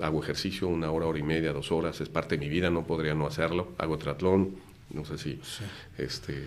hago 0.00 0.20
ejercicio, 0.20 0.66
una 0.66 0.90
hora, 0.90 1.06
hora 1.06 1.20
y 1.20 1.22
media, 1.22 1.52
dos 1.52 1.70
horas, 1.70 2.00
es 2.00 2.08
parte 2.08 2.36
de 2.36 2.44
mi 2.44 2.48
vida, 2.48 2.68
no 2.68 2.84
podría 2.84 3.14
no 3.14 3.24
hacerlo, 3.24 3.70
hago 3.78 3.96
triatlón, 3.96 4.56
no 4.90 5.04
sé 5.04 5.18
si 5.18 5.38
sí. 5.44 5.64
este, 5.98 6.42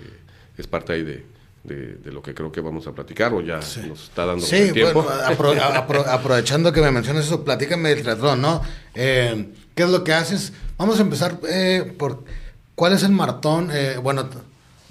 es 0.57 0.67
parte 0.67 0.91
ahí 0.91 1.03
de, 1.03 1.23
de, 1.65 1.95
de, 1.95 2.11
lo 2.11 2.21
que 2.21 2.33
creo 2.33 2.51
que 2.51 2.61
vamos 2.61 2.87
a 2.87 2.91
platicar 2.91 3.33
o 3.33 3.41
ya 3.41 3.61
sí. 3.61 3.81
nos 3.87 4.03
está 4.03 4.25
dando 4.25 4.45
sí, 4.45 4.71
tiempo. 4.71 5.03
Bueno, 5.03 5.21
apro 5.25 5.51
apro 5.51 6.07
aprovechando 6.07 6.71
que 6.71 6.81
me 6.81 6.91
mencionas 6.91 7.25
eso, 7.25 7.43
platícame 7.43 7.89
del 7.89 8.01
triatlón, 8.01 8.41
¿no? 8.41 8.61
Eh, 8.93 9.53
¿Qué 9.73 9.83
es 9.83 9.89
lo 9.89 10.03
que 10.03 10.13
haces? 10.13 10.53
Vamos 10.77 10.99
a 10.99 11.01
empezar 11.01 11.39
eh, 11.49 11.93
por 11.97 12.23
cuál 12.75 12.93
es 12.93 13.03
el 13.03 13.11
maratón. 13.11 13.69
Eh, 13.73 13.97
bueno, 14.01 14.29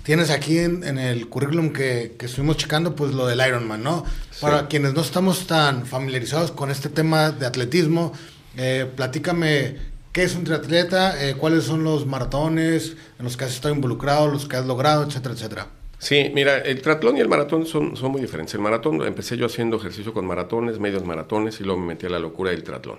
tienes 0.02 0.30
aquí 0.30 0.58
en, 0.58 0.84
en 0.84 0.98
el 0.98 1.28
currículum 1.28 1.72
que, 1.72 2.16
que, 2.18 2.26
estuvimos 2.26 2.56
checando, 2.56 2.94
pues 2.94 3.12
lo 3.12 3.26
del 3.26 3.40
Ironman, 3.46 3.82
¿no? 3.82 4.04
Sí. 4.30 4.40
Para 4.40 4.68
quienes 4.68 4.94
no 4.94 5.00
estamos 5.00 5.46
tan 5.46 5.86
familiarizados 5.86 6.50
con 6.50 6.70
este 6.70 6.88
tema 6.88 7.30
de 7.30 7.46
atletismo, 7.46 8.12
eh, 8.56 8.90
platícame 8.94 9.76
qué 10.12 10.24
es 10.24 10.34
un 10.34 10.44
triatleta, 10.44 11.14
cuáles 11.38 11.64
son 11.64 11.82
los 11.82 12.06
maratones 12.06 12.96
en 13.18 13.24
los 13.24 13.36
que 13.36 13.44
has 13.44 13.52
estado 13.52 13.74
involucrado, 13.74 14.28
los 14.28 14.46
que 14.46 14.56
has 14.56 14.66
logrado, 14.66 15.04
etcétera, 15.04 15.34
etcétera. 15.34 15.66
Sí, 16.04 16.30
mira, 16.34 16.58
el 16.58 16.82
triatlón 16.82 17.16
y 17.16 17.20
el 17.20 17.28
maratón 17.28 17.64
son, 17.64 17.96
son 17.96 18.12
muy 18.12 18.20
diferentes. 18.20 18.54
El 18.54 18.60
maratón, 18.60 19.00
empecé 19.06 19.38
yo 19.38 19.46
haciendo 19.46 19.78
ejercicio 19.78 20.12
con 20.12 20.26
maratones, 20.26 20.78
medios 20.78 21.02
maratones, 21.02 21.58
y 21.60 21.64
luego 21.64 21.80
me 21.80 21.86
metí 21.86 22.04
a 22.04 22.10
la 22.10 22.18
locura 22.18 22.50
del 22.50 22.62
triatlón. 22.62 22.98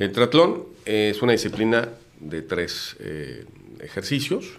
El 0.00 0.10
triatlón 0.10 0.64
es 0.84 1.22
una 1.22 1.30
disciplina 1.30 1.90
de 2.18 2.42
tres 2.42 2.96
eh, 2.98 3.44
ejercicios, 3.78 4.58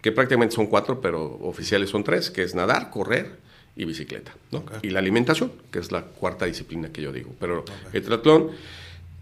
que 0.00 0.12
prácticamente 0.12 0.54
son 0.54 0.68
cuatro, 0.68 1.02
pero 1.02 1.22
oficiales 1.42 1.90
son 1.90 2.04
tres, 2.04 2.30
que 2.30 2.42
es 2.42 2.54
nadar, 2.54 2.88
correr 2.88 3.32
y 3.76 3.84
bicicleta. 3.84 4.34
¿no? 4.50 4.60
Okay. 4.60 4.78
Y 4.84 4.88
la 4.88 5.00
alimentación, 5.00 5.52
que 5.70 5.78
es 5.78 5.92
la 5.92 6.00
cuarta 6.00 6.46
disciplina 6.46 6.90
que 6.90 7.02
yo 7.02 7.12
digo. 7.12 7.34
Pero 7.38 7.60
okay. 7.60 7.74
el 7.92 8.02
triatlón 8.02 8.50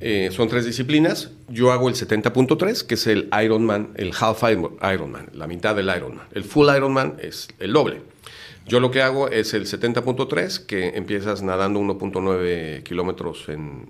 eh, 0.01 0.31
son 0.33 0.49
tres 0.49 0.65
disciplinas. 0.65 1.31
Yo 1.49 1.73
hago 1.73 1.89
el 1.89 1.95
70.3, 1.95 2.87
que 2.87 2.95
es 2.95 3.07
el 3.07 3.29
Ironman, 3.43 3.91
el 3.97 4.13
Half 4.19 4.45
Ironman, 4.45 5.31
la 5.33 5.47
mitad 5.47 5.75
del 5.75 5.93
Ironman. 5.95 6.27
El 6.33 6.45
Full 6.45 6.69
Ironman 6.75 7.17
es 7.21 7.49
el 7.59 7.73
doble. 7.73 8.03
Yo 8.67 8.81
lo 8.81 8.91
que 8.91 9.01
hago 9.03 9.29
es 9.29 9.55
el 9.55 9.67
70.3, 9.67 10.67
que 10.67 10.89
empiezas 10.89 11.43
nadando 11.43 11.81
1.9 11.81 12.83
kilómetros 12.83 13.49
en, 13.49 13.89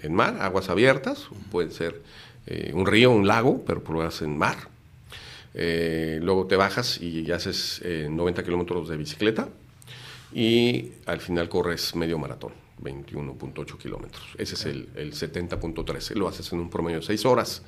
en, 0.00 0.14
mar, 0.14 0.38
aguas 0.40 0.70
abiertas, 0.70 1.26
puede 1.50 1.72
ser 1.72 2.00
eh, 2.46 2.70
un 2.74 2.86
río, 2.86 3.10
un 3.10 3.26
lago, 3.26 3.64
pero 3.66 3.82
pruebas 3.82 4.22
en 4.22 4.38
mar. 4.38 4.56
Eh, 5.54 6.20
luego 6.22 6.46
te 6.46 6.54
bajas 6.54 7.00
y 7.02 7.30
haces 7.32 7.82
90 7.84 8.44
kilómetros 8.44 8.88
de 8.88 8.96
bicicleta 8.96 9.48
y 10.32 10.92
al 11.06 11.20
final 11.20 11.48
corres 11.48 11.96
medio 11.96 12.18
maratón. 12.18 12.67
21.8 12.82 13.78
kilómetros. 13.78 14.24
Ese 14.38 14.54
es 14.54 14.64
el, 14.66 14.88
el 14.96 15.12
70.3. 15.12 16.14
Lo 16.14 16.28
haces 16.28 16.52
en 16.52 16.60
un 16.60 16.70
promedio 16.70 17.00
de 17.00 17.06
6 17.06 17.26
horas. 17.26 17.62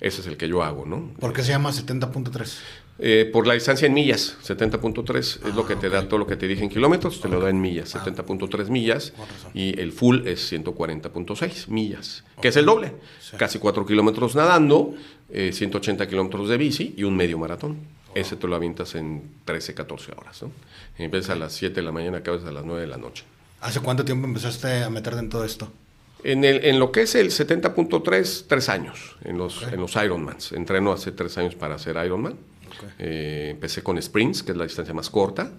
Ese 0.00 0.20
es 0.20 0.26
el 0.26 0.36
que 0.36 0.48
yo 0.48 0.62
hago, 0.62 0.84
¿no? 0.86 1.10
¿Por 1.20 1.32
qué 1.32 1.42
se 1.42 1.50
llama 1.50 1.70
70.3? 1.70 2.58
Eh, 2.98 3.28
por 3.32 3.46
la 3.46 3.54
distancia 3.54 3.86
en 3.86 3.94
millas, 3.94 4.36
70.3 4.44 5.18
es 5.18 5.54
lo 5.54 5.66
que 5.66 5.74
te 5.74 5.88
da 5.88 6.06
todo 6.06 6.18
lo 6.18 6.26
que 6.28 6.36
te 6.36 6.46
dije 6.46 6.62
en 6.62 6.70
kilómetros, 6.70 7.20
te 7.20 7.28
lo 7.28 7.40
da 7.40 7.50
en 7.50 7.60
millas, 7.60 7.92
70.3 7.92 8.68
millas, 8.68 9.12
y 9.52 9.78
el 9.80 9.90
full 9.90 10.28
es 10.28 10.52
140.6 10.52 11.68
millas, 11.68 12.22
que 12.40 12.48
es 12.48 12.56
el 12.56 12.66
doble, 12.66 12.92
casi 13.36 13.58
4 13.58 13.84
kilómetros 13.84 14.36
nadando, 14.36 14.94
180 15.28 16.04
eh, 16.04 16.08
kilómetros 16.08 16.48
de 16.48 16.56
bici 16.56 16.94
y 16.96 17.02
un 17.02 17.16
medio 17.16 17.36
maratón. 17.36 17.78
Ese 18.14 18.36
te 18.36 18.46
lo 18.46 18.54
avientas 18.54 18.94
en 18.94 19.28
13, 19.44 19.74
14 19.74 20.12
horas. 20.12 20.42
¿no? 20.42 20.52
Empiezas 20.96 21.30
a 21.30 21.34
las 21.34 21.52
7 21.54 21.74
de 21.74 21.82
la 21.82 21.90
mañana, 21.90 22.18
acabas 22.18 22.44
a 22.44 22.52
las 22.52 22.64
9 22.64 22.82
de 22.82 22.86
la 22.86 22.96
noche. 22.96 23.24
¿Hace 23.64 23.80
cuánto 23.80 24.04
tiempo 24.04 24.26
empezaste 24.26 24.84
a 24.84 24.90
meterte 24.90 25.20
en 25.20 25.30
todo 25.30 25.42
esto? 25.42 25.72
En, 26.22 26.44
el, 26.44 26.66
en 26.66 26.78
lo 26.78 26.92
que 26.92 27.02
es 27.02 27.14
el 27.14 27.30
70.3, 27.30 28.44
tres 28.46 28.68
años 28.68 29.16
en 29.24 29.38
los, 29.38 29.62
en 29.62 29.80
los 29.80 29.96
Ironmans. 29.96 30.52
Entreno 30.52 30.92
hace 30.92 31.12
tres 31.12 31.38
años 31.38 31.54
para 31.54 31.76
hacer 31.76 31.96
Ironman. 32.04 32.36
Eh, 32.98 33.48
empecé 33.52 33.82
con 33.82 34.00
sprints, 34.00 34.42
que 34.42 34.52
es 34.52 34.58
la 34.58 34.64
distancia 34.64 34.92
más 34.92 35.08
corta, 35.08 35.50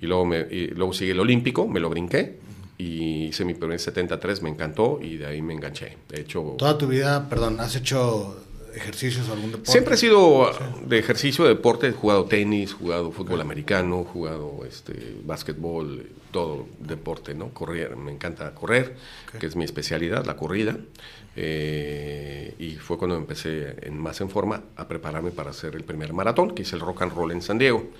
y 0.00 0.06
luego, 0.06 0.26
me, 0.26 0.44
luego 0.74 0.92
sigue 0.92 1.12
el 1.12 1.20
olímpico, 1.20 1.68
me 1.68 1.78
lo 1.78 1.88
brinqué, 1.88 2.40
y 2.78 3.26
hice 3.26 3.44
mi 3.44 3.54
primer 3.54 3.78
73, 3.78 4.42
me 4.42 4.50
encantó, 4.50 4.98
y 5.00 5.16
de 5.16 5.26
ahí 5.26 5.40
me 5.40 5.54
enganché. 5.54 5.98
De 6.08 6.22
hecho... 6.22 6.56
Toda 6.58 6.76
tu 6.76 6.88
vida, 6.88 7.28
perdón, 7.28 7.60
¿has 7.60 7.76
hecho 7.76 8.44
ejercicios 8.76 9.28
algún 9.28 9.52
deporte? 9.52 9.72
Siempre 9.72 9.94
he 9.94 9.96
sido 9.96 10.50
de 10.84 10.98
ejercicio, 10.98 11.44
de 11.44 11.50
deporte, 11.50 11.88
he 11.88 11.92
jugado 11.92 12.26
tenis, 12.26 12.74
jugado 12.74 13.10
fútbol 13.10 13.40
americano, 13.40 14.04
jugado 14.04 14.60
este, 14.68 15.16
básquetbol, 15.24 16.06
todo 16.30 16.66
deporte, 16.78 17.34
¿no? 17.34 17.50
Correr, 17.50 17.96
me 17.96 18.12
encanta 18.12 18.54
correr, 18.54 18.96
que 19.38 19.46
es 19.46 19.56
mi 19.56 19.64
especialidad, 19.64 20.24
la 20.24 20.36
corrida. 20.36 20.76
Eh, 21.38 22.54
y 22.58 22.76
fue 22.76 22.96
cuando 22.96 23.16
empecé 23.16 23.76
en, 23.82 23.98
más 23.98 24.20
en 24.20 24.30
forma 24.30 24.62
a 24.76 24.88
prepararme 24.88 25.30
para 25.30 25.50
hacer 25.50 25.74
el 25.74 25.84
primer 25.84 26.12
maratón, 26.12 26.54
que 26.54 26.62
hice 26.62 26.76
el 26.76 26.80
rock 26.80 27.02
and 27.02 27.12
roll 27.12 27.32
en 27.32 27.42
San 27.42 27.58
Diego 27.58 27.90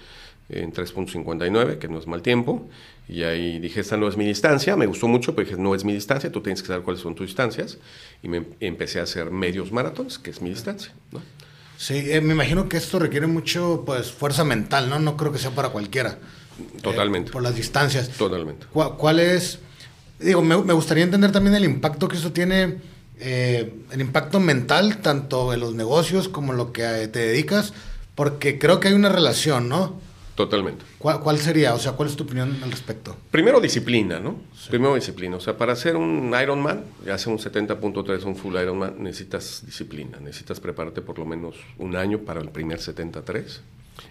en 0.48 0.72
3.59, 0.72 1.78
que 1.78 1.88
no 1.88 1.98
es 1.98 2.06
mal 2.06 2.22
tiempo. 2.22 2.68
Y 3.08 3.22
ahí 3.22 3.58
dije, 3.58 3.80
esta 3.80 3.96
no 3.96 4.08
es 4.08 4.16
mi 4.16 4.26
distancia. 4.26 4.76
Me 4.76 4.86
gustó 4.86 5.08
mucho, 5.08 5.34
pero 5.34 5.48
dije, 5.48 5.60
no 5.60 5.74
es 5.74 5.84
mi 5.84 5.92
distancia, 5.92 6.30
tú 6.30 6.40
tienes 6.40 6.62
que 6.62 6.68
saber 6.68 6.82
cuáles 6.82 7.02
son 7.02 7.14
tus 7.14 7.26
distancias. 7.26 7.78
Y 8.22 8.28
me 8.28 8.44
empecé 8.60 9.00
a 9.00 9.04
hacer 9.04 9.30
medios 9.30 9.72
maratones, 9.72 10.18
que 10.18 10.30
es 10.30 10.40
mi 10.40 10.50
distancia. 10.50 10.92
¿no? 11.12 11.20
Sí, 11.78 12.10
eh, 12.10 12.20
me 12.20 12.34
imagino 12.34 12.68
que 12.68 12.76
esto 12.76 12.98
requiere 12.98 13.26
mucho 13.26 13.82
pues, 13.84 14.10
fuerza 14.10 14.44
mental, 14.44 14.88
¿no? 14.88 14.98
No 14.98 15.16
creo 15.16 15.30
que 15.32 15.38
sea 15.38 15.50
para 15.50 15.68
cualquiera. 15.68 16.18
Totalmente. 16.80 17.30
Eh, 17.30 17.32
por 17.32 17.42
las 17.42 17.54
distancias. 17.54 18.08
Totalmente. 18.10 18.66
¿Cuál, 18.72 19.20
es? 19.20 19.58
Digo, 20.18 20.42
me, 20.42 20.56
me, 20.62 20.72
gustaría 20.72 21.04
entender 21.04 21.32
también 21.32 21.54
el 21.54 21.64
impacto 21.64 22.08
que 22.08 22.16
eso 22.16 22.32
tiene, 22.32 22.78
eh, 23.20 23.74
el 23.92 24.00
impacto 24.00 24.40
mental, 24.40 24.98
tanto 24.98 25.52
en 25.52 25.60
los 25.60 25.74
negocios 25.74 26.28
como 26.28 26.52
en 26.52 26.58
lo 26.58 26.72
que 26.72 26.82
te 27.08 27.18
dedicas, 27.18 27.74
porque 28.14 28.58
creo 28.58 28.80
que 28.80 28.88
hay 28.88 28.94
una 28.94 29.10
relación, 29.10 29.68
¿no? 29.68 30.00
Totalmente. 30.36 30.84
¿Cuál, 30.98 31.38
sería? 31.38 31.74
O 31.74 31.78
sea, 31.78 31.92
¿cuál 31.92 32.10
es 32.10 32.14
tu 32.14 32.24
opinión 32.24 32.58
al 32.62 32.70
respecto? 32.70 33.16
Primero 33.30 33.58
disciplina, 33.58 34.20
¿no? 34.20 34.36
Primero 34.68 34.94
disciplina. 34.94 35.36
O 35.36 35.40
sea, 35.40 35.56
para 35.56 35.72
hacer 35.72 35.96
un 35.96 36.34
Ironman, 36.40 36.84
ya 37.06 37.16
sea 37.16 37.32
un 37.32 37.38
70.3, 37.38 38.22
un 38.24 38.36
full 38.36 38.54
Ironman, 38.54 39.02
necesitas 39.02 39.62
disciplina. 39.64 40.18
Necesitas 40.20 40.60
prepararte 40.60 41.00
por 41.00 41.18
lo 41.18 41.24
menos 41.24 41.56
un 41.78 41.96
año 41.96 42.18
para 42.18 42.42
el 42.42 42.50
primer 42.50 42.80
73 42.80 43.62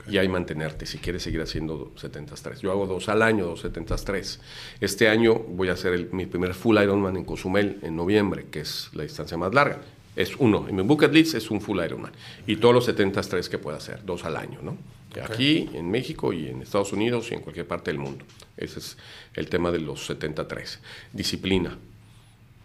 y 0.10 0.18
ahí 0.18 0.28
mantenerte 0.28 0.88
si 0.88 0.98
quieres 0.98 1.22
seguir 1.22 1.42
haciendo 1.42 1.92
73. 1.96 2.60
Yo 2.60 2.72
hago 2.72 2.88
dos 2.88 3.08
al 3.08 3.22
año, 3.22 3.46
dos 3.46 3.62
73. 3.62 4.40
Este 4.82 5.08
año 5.10 5.36
voy 5.36 5.70
a 5.70 5.74
hacer 5.74 6.10
mi 6.12 6.26
primer 6.26 6.56
full 6.56 6.78
Ironman 6.82 7.18
en 7.18 7.26
Cozumel 7.26 7.78
en 7.84 7.96
noviembre, 7.96 8.48
que 8.50 8.62
es 8.62 8.90
la 8.94 9.04
distancia 9.04 9.38
más 9.38 9.54
larga. 9.54 9.82
Es 10.16 10.36
uno. 10.38 10.68
En 10.68 10.76
mi 10.76 10.82
bucket 10.82 11.14
list 11.14 11.36
es 11.36 11.52
un 11.52 11.62
full 11.62 11.84
Ironman. 11.84 12.14
Y 12.48 12.56
todos 12.56 12.74
los 12.74 12.86
73 12.86 13.48
que 13.48 13.60
pueda 13.60 13.78
hacer, 13.78 14.04
dos 14.04 14.26
al 14.26 14.38
año, 14.38 14.60
¿no? 14.64 14.76
Aquí, 15.24 15.70
en 15.74 15.90
México 15.90 16.34
y 16.34 16.48
en 16.48 16.62
Estados 16.62 16.94
Unidos 16.94 17.32
y 17.32 17.36
en 17.36 17.42
cualquier 17.42 17.68
parte 17.68 17.92
del 17.92 18.00
mundo. 18.00 18.26
Ese 18.58 18.80
es 18.80 18.98
el 19.34 19.48
tema 19.48 19.72
de 19.72 19.80
los 19.80 20.06
73. 20.06 20.80
Disciplina. 21.14 21.78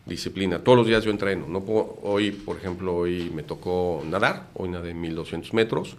Disciplina. 0.07 0.59
Todos 0.59 0.79
los 0.79 0.87
días 0.87 1.05
yo 1.05 1.11
entreno. 1.11 1.47
No 1.47 1.59
hoy, 1.59 2.31
por 2.31 2.57
ejemplo, 2.57 2.97
hoy 2.97 3.31
me 3.35 3.43
tocó 3.43 4.03
nadar. 4.05 4.49
Hoy 4.55 4.69
nadé 4.69 4.95
1200 4.95 5.53
metros. 5.55 5.97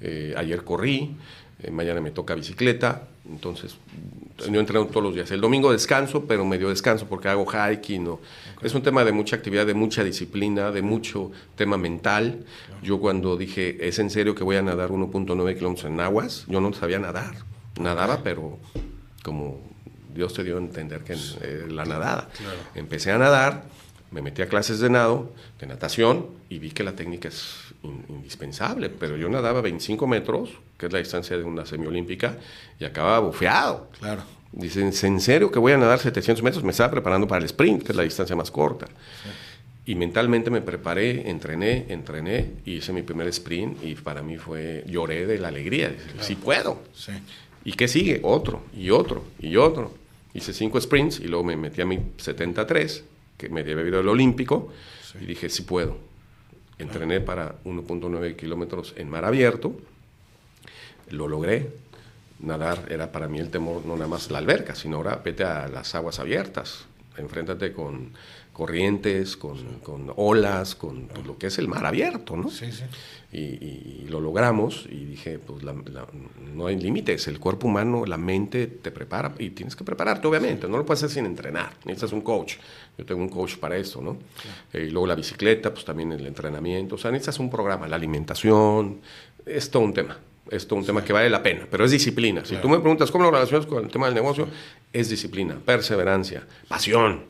Eh, 0.00 0.34
ayer 0.36 0.64
corrí. 0.64 1.16
Eh, 1.60 1.70
mañana 1.70 2.00
me 2.00 2.10
toca 2.10 2.34
bicicleta. 2.34 3.08
Entonces, 3.28 3.76
yo 4.50 4.58
entreno 4.58 4.86
todos 4.86 5.02
los 5.02 5.14
días. 5.14 5.30
El 5.30 5.40
domingo 5.40 5.70
descanso, 5.70 6.24
pero 6.24 6.44
medio 6.44 6.68
descanso 6.68 7.06
porque 7.06 7.28
hago 7.28 7.46
hiking. 7.46 8.08
O, 8.08 8.20
Es 8.62 8.74
un 8.74 8.82
tema 8.82 9.04
de 9.04 9.12
mucha 9.12 9.36
actividad, 9.36 9.66
de 9.66 9.74
mucha 9.74 10.02
disciplina, 10.02 10.70
de 10.70 10.82
mucho 10.82 11.30
tema 11.54 11.76
mental. 11.76 12.44
Yo 12.82 12.98
cuando 12.98 13.36
dije, 13.36 13.86
es 13.86 13.98
en 13.98 14.10
serio 14.10 14.34
que 14.34 14.42
voy 14.42 14.56
a 14.56 14.62
nadar 14.62 14.90
1.9 14.90 15.54
kilómetros 15.56 15.84
en 15.84 16.00
aguas, 16.00 16.44
yo 16.48 16.60
no 16.60 16.72
sabía 16.72 16.98
nadar. 16.98 17.34
Nadaba, 17.78 18.22
pero 18.22 18.58
como 19.22 19.60
Dios 20.14 20.34
te 20.34 20.44
dio 20.44 20.56
a 20.56 20.60
entender 20.60 21.02
que 21.04 21.14
eh, 21.14 21.66
la 21.68 21.84
nadada. 21.84 22.28
Empecé 22.74 23.12
a 23.12 23.18
nadar, 23.18 23.64
me 24.10 24.20
metí 24.20 24.42
a 24.42 24.48
clases 24.48 24.80
de 24.80 24.90
nado, 24.90 25.32
de 25.60 25.66
natación, 25.66 26.26
y 26.48 26.58
vi 26.58 26.70
que 26.70 26.82
la 26.82 26.92
técnica 26.92 27.28
es 27.28 27.71
indispensable, 27.82 28.88
pero 28.88 29.16
yo 29.16 29.28
nadaba 29.28 29.60
25 29.60 30.06
metros, 30.06 30.50
que 30.78 30.86
es 30.86 30.92
la 30.92 30.98
distancia 30.98 31.36
de 31.36 31.44
una 31.44 31.66
semiolímpica, 31.66 32.38
y 32.78 32.84
acababa 32.84 33.20
bufeado. 33.20 33.88
Claro. 33.98 34.22
Dicen, 34.52 34.92
¿en 35.02 35.20
serio 35.20 35.50
que 35.50 35.58
voy 35.58 35.72
a 35.72 35.78
nadar 35.78 35.98
700 35.98 36.42
metros? 36.42 36.62
Me 36.62 36.72
estaba 36.72 36.90
preparando 36.90 37.26
para 37.26 37.38
el 37.38 37.46
sprint, 37.46 37.82
que 37.82 37.92
es 37.92 37.96
la 37.96 38.02
distancia 38.02 38.36
más 38.36 38.50
corta. 38.50 38.86
Y 39.84 39.94
mentalmente 39.94 40.50
me 40.50 40.60
preparé, 40.60 41.28
entrené, 41.28 41.86
entrené, 41.88 42.52
y 42.64 42.74
hice 42.74 42.92
mi 42.92 43.02
primer 43.02 43.26
sprint 43.28 43.82
y 43.82 43.94
para 43.94 44.22
mí 44.22 44.36
fue, 44.36 44.84
lloré 44.86 45.26
de 45.26 45.38
la 45.38 45.48
alegría. 45.48 45.96
Sí 46.20 46.36
puedo. 46.36 46.82
Sí. 46.94 47.12
¿Y 47.64 47.72
qué 47.72 47.88
sigue? 47.88 48.20
Otro, 48.22 48.62
y 48.76 48.90
otro, 48.90 49.24
y 49.40 49.56
otro. 49.56 49.94
Hice 50.34 50.52
cinco 50.52 50.80
sprints 50.80 51.20
y 51.20 51.24
luego 51.24 51.44
me 51.44 51.56
metí 51.56 51.80
a 51.80 51.86
mi 51.86 51.98
73, 52.16 53.04
que 53.36 53.48
me 53.48 53.60
había 53.60 53.80
ido 53.82 53.98
al 53.98 54.08
olímpico, 54.08 54.72
y 55.20 55.26
dije, 55.26 55.48
sí 55.48 55.62
puedo 55.62 56.11
Entrené 56.78 57.20
para 57.20 57.56
1.9 57.64 58.36
kilómetros 58.36 58.94
en 58.96 59.08
mar 59.08 59.24
abierto, 59.24 59.74
lo 61.10 61.28
logré. 61.28 61.70
Nadar 62.40 62.86
era 62.90 63.12
para 63.12 63.28
mí 63.28 63.38
el 63.38 63.50
temor, 63.50 63.86
no 63.86 63.94
nada 63.94 64.08
más 64.08 64.30
la 64.30 64.38
alberca, 64.38 64.74
sino 64.74 64.96
ahora 64.96 65.20
vete 65.24 65.44
a 65.44 65.68
las 65.68 65.94
aguas 65.94 66.18
abiertas, 66.18 66.86
enfréntate 67.16 67.72
con 67.72 68.12
corrientes, 68.52 69.36
con, 69.36 69.80
con 69.82 70.12
olas, 70.16 70.74
con 70.74 71.08
lo 71.26 71.38
que 71.38 71.46
es 71.46 71.58
el 71.58 71.68
mar 71.68 71.86
abierto, 71.86 72.36
¿no? 72.36 72.50
Sí, 72.50 72.70
sí. 72.70 72.84
Y, 73.32 74.06
lo 74.08 74.20
logramos 74.20 74.86
y 74.90 75.06
dije, 75.06 75.38
pues 75.38 75.64
no 76.54 76.66
hay 76.66 76.78
límites, 76.78 77.28
el 77.28 77.40
cuerpo 77.40 77.66
humano, 77.66 78.04
la 78.04 78.18
mente 78.18 78.66
te 78.66 78.90
prepara 78.90 79.34
y 79.38 79.50
tienes 79.50 79.74
que 79.74 79.84
prepararte, 79.84 80.28
obviamente, 80.28 80.68
no 80.68 80.76
lo 80.76 80.84
puedes 80.84 81.02
hacer 81.02 81.14
sin 81.14 81.24
entrenar, 81.24 81.72
necesitas 81.86 82.12
un 82.12 82.20
coach, 82.20 82.56
yo 82.98 83.06
tengo 83.06 83.22
un 83.22 83.30
coach 83.30 83.56
para 83.56 83.78
eso, 83.78 84.02
¿no? 84.02 84.18
Eh, 84.74 84.84
y 84.88 84.90
luego 84.90 85.06
la 85.06 85.14
bicicleta, 85.14 85.72
pues 85.72 85.86
también 85.86 86.12
el 86.12 86.26
entrenamiento, 86.26 86.96
o 86.96 86.98
sea, 86.98 87.10
necesitas 87.10 87.38
un 87.38 87.48
programa, 87.48 87.88
la 87.88 87.96
alimentación, 87.96 89.00
es 89.46 89.70
todo 89.70 89.82
un 89.82 89.94
tema. 89.94 90.18
Es 90.50 90.66
todo 90.66 90.80
un 90.80 90.84
tema 90.84 91.02
que 91.02 91.12
vale 91.14 91.30
la 91.30 91.42
pena, 91.42 91.66
pero 91.70 91.84
es 91.84 91.92
disciplina. 91.92 92.44
Si 92.44 92.56
tú 92.56 92.68
me 92.68 92.78
preguntas 92.80 93.10
cómo 93.10 93.24
lo 93.24 93.30
relacionas 93.30 93.64
con 93.64 93.84
el 93.84 93.90
tema 93.90 94.06
del 94.06 94.14
negocio, 94.14 94.48
es 94.92 95.08
disciplina, 95.08 95.56
perseverancia, 95.64 96.46
pasión. 96.68 97.22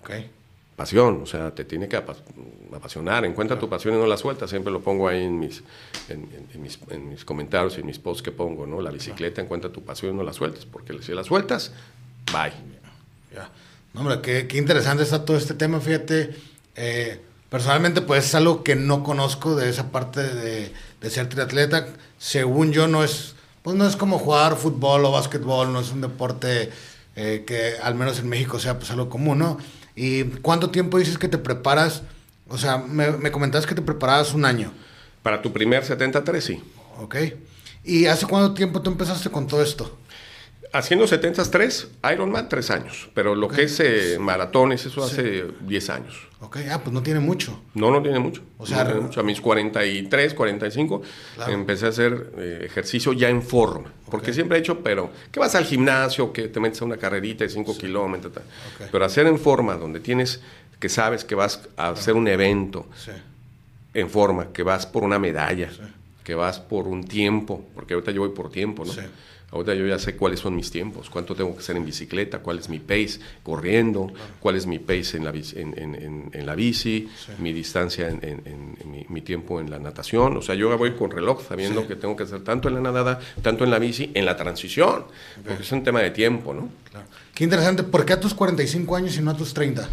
Okay 0.00 0.30
pasión, 0.78 1.22
o 1.24 1.26
sea, 1.26 1.50
te 1.50 1.64
tiene 1.64 1.88
que 1.88 1.96
apasionar, 1.96 3.24
encuentra 3.24 3.58
tu 3.58 3.68
pasión 3.68 3.96
y 3.96 3.98
no 3.98 4.06
la 4.06 4.16
sueltas, 4.16 4.48
siempre 4.48 4.72
lo 4.72 4.80
pongo 4.80 5.08
ahí 5.08 5.24
en 5.24 5.36
mis, 5.36 5.64
en, 6.08 6.28
mis, 6.54 6.78
en 6.90 7.08
mis, 7.08 7.24
comentarios 7.24 7.76
y 7.76 7.80
en 7.80 7.86
mis 7.86 7.98
posts 7.98 8.22
que 8.22 8.30
pongo, 8.30 8.64
¿no? 8.64 8.80
La 8.80 8.92
bicicleta, 8.92 9.42
encuentra 9.42 9.72
tu 9.72 9.82
pasión 9.82 10.14
y 10.14 10.18
no 10.18 10.22
la 10.22 10.32
sueltas, 10.32 10.66
porque 10.66 10.96
si 11.02 11.12
la 11.12 11.24
sueltas, 11.24 11.72
bye. 12.32 12.52
Ya. 13.34 13.50
No, 13.92 14.02
hombre, 14.02 14.20
qué, 14.22 14.46
qué, 14.46 14.56
interesante 14.56 15.02
está 15.02 15.24
todo 15.24 15.36
este 15.36 15.54
tema, 15.54 15.80
fíjate, 15.80 16.30
eh, 16.76 17.20
personalmente 17.50 18.00
pues 18.00 18.26
es 18.26 18.34
algo 18.36 18.62
que 18.62 18.76
no 18.76 19.02
conozco 19.02 19.56
de 19.56 19.68
esa 19.70 19.90
parte 19.90 20.22
de, 20.22 20.72
de 21.00 21.10
ser 21.10 21.28
triatleta, 21.28 21.88
según 22.18 22.70
yo 22.70 22.86
no 22.86 23.02
es, 23.02 23.34
pues 23.64 23.74
no 23.74 23.84
es 23.84 23.96
como 23.96 24.20
jugar 24.20 24.54
fútbol 24.54 25.04
o 25.06 25.10
básquetbol, 25.10 25.72
no 25.72 25.80
es 25.80 25.90
un 25.90 26.02
deporte 26.02 26.70
eh, 27.16 27.42
que 27.44 27.72
al 27.82 27.96
menos 27.96 28.20
en 28.20 28.28
México 28.28 28.60
sea 28.60 28.78
pues 28.78 28.92
algo 28.92 29.08
común, 29.08 29.40
¿no? 29.40 29.58
¿Y 30.00 30.22
cuánto 30.42 30.70
tiempo 30.70 30.96
dices 30.96 31.18
que 31.18 31.26
te 31.26 31.38
preparas? 31.38 32.02
O 32.48 32.56
sea, 32.56 32.78
me, 32.78 33.10
me 33.10 33.32
comentabas 33.32 33.66
que 33.66 33.74
te 33.74 33.82
preparabas 33.82 34.32
un 34.32 34.44
año. 34.44 34.72
Para 35.24 35.42
tu 35.42 35.52
primer 35.52 35.84
73, 35.84 36.44
sí. 36.44 36.62
Ok. 36.98 37.16
¿Y 37.82 38.06
hace 38.06 38.24
cuánto 38.26 38.54
tiempo 38.54 38.80
tú 38.80 38.90
empezaste 38.90 39.28
con 39.28 39.48
todo 39.48 39.60
esto? 39.60 39.98
Haciendo 40.72 41.06
70 41.06 41.50
3, 41.50 41.88
Ironman 42.12 42.48
3 42.48 42.70
años, 42.70 43.08
pero 43.14 43.34
lo 43.34 43.48
que 43.48 43.62
es 43.62 43.80
eh, 43.80 44.18
maratones, 44.20 44.84
eso 44.84 45.02
hace 45.02 45.46
10 45.60 45.90
años. 45.90 46.14
Ok, 46.40 46.58
ah, 46.70 46.80
pues 46.82 46.92
no 46.92 47.02
tiene 47.02 47.20
mucho. 47.20 47.58
No, 47.74 47.90
no 47.90 48.02
tiene 48.02 48.18
mucho. 48.18 48.42
O 48.58 48.66
sea, 48.66 48.84
no 48.84 48.90
tiene 48.90 49.00
mucho. 49.00 49.20
a 49.20 49.22
mis 49.22 49.40
43, 49.40 50.34
45, 50.34 51.02
Claro. 51.36 51.52
empecé 51.52 51.86
a 51.86 51.88
hacer 51.88 52.32
eh, 52.36 52.62
ejercicio 52.66 53.12
ya 53.14 53.28
en 53.30 53.42
forma. 53.42 53.90
Porque 54.10 54.32
siempre 54.34 54.58
he 54.58 54.60
hecho, 54.60 54.80
pero 54.80 55.10
que 55.32 55.40
vas 55.40 55.54
al 55.54 55.64
gimnasio, 55.64 56.32
que 56.32 56.48
te 56.48 56.60
metes 56.60 56.82
a 56.82 56.84
una 56.84 56.98
carrerita 56.98 57.44
de 57.44 57.50
5 57.50 57.76
kilómetros. 57.78 58.32
tal. 58.34 58.42
Pero 58.92 59.04
hacer 59.04 59.26
en 59.26 59.38
forma, 59.38 59.74
donde 59.76 60.00
tienes, 60.00 60.40
que 60.78 60.88
sabes 60.90 61.24
que 61.24 61.34
vas 61.34 61.60
a 61.78 61.88
hacer 61.90 62.14
un 62.14 62.28
evento 62.28 62.86
Sí. 62.96 63.10
en 63.94 64.10
forma, 64.10 64.52
que 64.52 64.62
vas 64.62 64.86
por 64.86 65.02
una 65.02 65.18
medalla, 65.18 65.70
que 66.24 66.34
vas 66.34 66.60
por 66.60 66.86
un 66.86 67.04
tiempo, 67.04 67.64
porque 67.74 67.94
ahorita 67.94 68.12
yo 68.12 68.20
voy 68.20 68.30
por 68.30 68.50
tiempo, 68.50 68.84
¿no? 68.84 68.92
Sí. 69.50 69.54
Ahorita 69.56 69.74
yo 69.74 69.86
ya 69.86 69.98
sé 69.98 70.14
cuáles 70.14 70.40
son 70.40 70.54
mis 70.54 70.70
tiempos, 70.70 71.08
cuánto 71.08 71.34
tengo 71.34 71.54
que 71.54 71.60
hacer 71.60 71.76
en 71.76 71.84
bicicleta, 71.86 72.40
cuál 72.40 72.58
es 72.58 72.68
mi 72.68 72.78
pace 72.80 73.18
corriendo, 73.42 74.12
cuál 74.40 74.56
es 74.56 74.66
mi 74.66 74.78
pace 74.78 75.16
en 75.16 75.24
la 75.24 75.30
bici, 75.32 75.58
en, 75.58 75.74
en- 76.32 76.46
la 76.46 76.54
bici 76.54 77.08
mi 77.38 77.52
distancia 77.54 78.08
en, 78.08 79.06
mi 79.08 79.22
tiempo 79.22 79.58
en 79.60 79.70
la 79.70 79.78
natación. 79.78 80.36
O 80.36 80.42
sea, 80.42 80.54
yo 80.54 80.76
voy 80.76 80.92
con 80.92 81.10
reloj 81.10 81.42
sabiendo 81.48 81.86
que 81.88 81.96
tengo 81.96 82.14
que 82.14 82.24
hacer 82.24 82.44
tanto 82.44 82.68
en 82.68 82.74
la 82.74 82.80
nadada, 82.82 83.20
tanto 83.42 83.64
en 83.64 83.70
la 83.70 83.78
bici, 83.78 84.10
en 84.14 84.26
la 84.26 84.36
transición, 84.36 85.04
porque 85.46 85.62
es 85.62 85.72
un 85.72 85.82
tema 85.82 86.00
de 86.00 86.10
tiempo, 86.10 86.52
¿no? 86.52 86.68
Claro. 86.90 87.06
Qué 87.34 87.44
interesante. 87.44 87.84
¿Por 87.84 88.04
qué 88.04 88.12
a 88.14 88.20
tus 88.20 88.34
45 88.34 88.96
años 88.96 89.16
y 89.16 89.22
no 89.22 89.30
a 89.30 89.36
tus 89.36 89.54
30? 89.54 89.88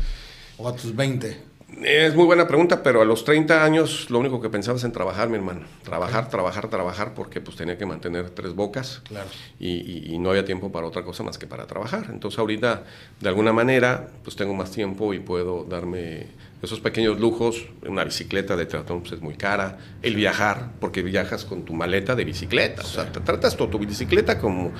O 0.57 0.67
a 0.67 0.75
tus 0.75 0.93
20. 0.95 1.37
Es 1.83 2.15
muy 2.15 2.25
buena 2.25 2.47
pregunta, 2.47 2.81
pero 2.81 3.01
a 3.01 3.05
los 3.05 3.25
30 3.25 3.63
años 3.63 4.09
lo 4.09 4.19
único 4.19 4.39
que 4.41 4.49
pensaba 4.49 4.77
es 4.77 4.83
en 4.85 4.91
trabajar, 4.93 5.27
mi 5.29 5.35
hermano. 5.35 5.61
Trabajar, 5.83 6.29
trabajar, 6.29 6.69
trabajar, 6.69 7.13
porque 7.13 7.41
pues 7.41 7.57
tenía 7.57 7.77
que 7.77 7.85
mantener 7.85 8.29
tres 8.29 8.55
bocas 8.55 9.01
Claro. 9.03 9.27
y, 9.59 9.69
y- 9.71 10.13
y 10.13 10.17
no 10.17 10.29
había 10.29 10.45
tiempo 10.45 10.71
para 10.71 10.87
otra 10.87 11.03
cosa 11.03 11.23
más 11.23 11.37
que 11.37 11.47
para 11.47 11.67
trabajar. 11.67 12.07
Entonces 12.09 12.39
ahorita, 12.39 12.83
de 13.19 13.27
alguna 13.29 13.51
manera, 13.51 14.07
pues 14.23 14.35
tengo 14.37 14.53
más 14.53 14.71
tiempo 14.71 15.13
y 15.13 15.19
puedo 15.19 15.65
darme 15.65 16.27
esos 16.61 16.79
pequeños 16.79 17.19
lujos. 17.19 17.67
Una 17.85 18.05
bicicleta 18.05 18.55
de 18.55 18.65
triatlón 18.65 19.01
pues, 19.01 19.11
es 19.13 19.21
muy 19.21 19.35
cara. 19.35 19.77
El 20.01 20.15
viajar, 20.15 20.71
porque 20.79 21.01
viajas 21.03 21.43
con 21.43 21.63
tu 21.65 21.73
maleta 21.73 22.15
de 22.15 22.23
bicicleta. 22.23 22.83
O 22.83 22.85
sea, 22.85 23.11
te 23.11 23.19
tratas 23.19 23.57
tu, 23.57 23.67
tu 23.67 23.79
bicicleta 23.79 24.39
como 24.39 24.71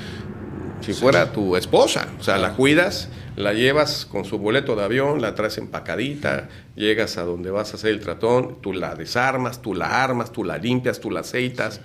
si 0.86 0.94
fuera 0.94 1.32
tu 1.32 1.56
esposa. 1.56 2.08
O 2.20 2.24
sea, 2.24 2.38
la 2.38 2.54
cuidas, 2.54 3.10
la 3.36 3.54
llevas 3.54 4.06
con 4.06 4.26
su 4.26 4.38
boleto 4.38 4.76
de 4.76 4.84
avión, 4.84 5.22
la 5.22 5.36
traes 5.36 5.58
empacadita, 5.58 6.50
llegas 6.76 7.18
a 7.18 7.24
donde 7.24 7.52
vas 7.52 7.74
a 7.74 7.78
hacer 7.78 7.92
el 7.92 8.00
tratón, 8.00 8.58
tú 8.62 8.74
la 8.74 8.96
desarmas, 8.96 9.62
tú 9.62 9.74
la 9.74 10.04
armas, 10.04 10.32
tú 10.32 10.44
la 10.44 10.58
limpias, 10.58 11.00
tú 11.00 11.12
la 11.12 11.22
aceitas. 11.22 11.82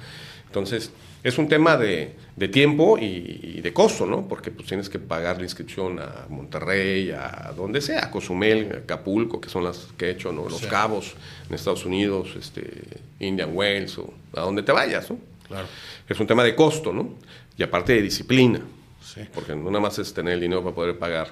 Entonces, 0.46 0.90
es 1.22 1.36
un 1.38 1.48
tema 1.48 1.76
de, 1.76 2.14
de 2.36 2.48
tiempo 2.48 2.96
y, 2.98 3.40
y 3.56 3.60
de 3.60 3.72
costo, 3.72 4.06
¿no? 4.06 4.26
Porque 4.26 4.50
pues 4.50 4.66
tienes 4.66 4.88
que 4.88 4.98
pagar 4.98 5.36
la 5.36 5.42
inscripción 5.42 5.98
a 5.98 6.26
Monterrey, 6.30 7.10
a 7.10 7.52
donde 7.56 7.80
sea, 7.80 8.06
a 8.06 8.10
Cozumel, 8.10 8.80
Acapulco, 8.84 9.40
que 9.40 9.48
son 9.50 9.64
las 9.64 9.88
que 9.98 10.06
he 10.06 10.10
hecho, 10.12 10.32
¿no? 10.32 10.48
Los 10.48 10.60
Sí. 10.60 10.66
Cabos, 10.66 11.14
en 11.48 11.54
Estados 11.54 11.84
Unidos, 11.84 12.34
este, 12.38 12.82
Indian 13.18 13.50
Wells, 13.52 13.98
o 13.98 14.12
a 14.34 14.40
donde 14.40 14.62
te 14.62 14.72
vayas, 14.72 15.10
¿no? 15.10 15.18
Claro. 15.46 15.66
Es 16.08 16.18
un 16.18 16.26
tema 16.26 16.42
de 16.42 16.54
costo, 16.54 16.92
¿no? 16.92 17.10
Y 17.56 17.62
aparte 17.62 17.92
de 17.92 18.02
disciplina. 18.02 18.60
Sí. 19.02 19.22
Porque 19.34 19.54
no 19.56 19.64
nada 19.70 19.80
más 19.80 19.98
es 19.98 20.12
tener 20.12 20.34
el 20.34 20.40
dinero 20.40 20.62
para 20.62 20.74
poder 20.74 20.98
pagar 20.98 21.28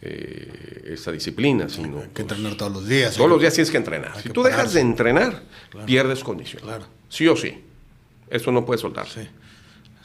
eh, 0.00 0.90
esa 0.92 1.12
disciplina, 1.12 1.68
sino 1.68 2.00
Hay 2.00 2.08
que 2.08 2.22
entrenar 2.22 2.56
todos 2.56 2.72
los 2.72 2.88
días. 2.88 3.14
todos 3.14 3.30
los 3.30 3.40
días 3.40 3.54
tienes 3.54 3.70
que 3.70 3.76
entrenar. 3.76 4.16
Si 4.16 4.24
que 4.24 4.30
tú 4.30 4.42
dejas 4.42 4.72
de 4.72 4.80
entrenar, 4.80 5.42
pierdes 5.86 6.24
condición. 6.24 6.62
Claro. 6.62 6.86
Sí 7.08 7.28
o 7.28 7.36
sí. 7.36 7.62
Eso 8.28 8.50
no 8.50 8.64
puede 8.64 8.78
soltarse. 8.80 9.22
Sí. 9.24 9.28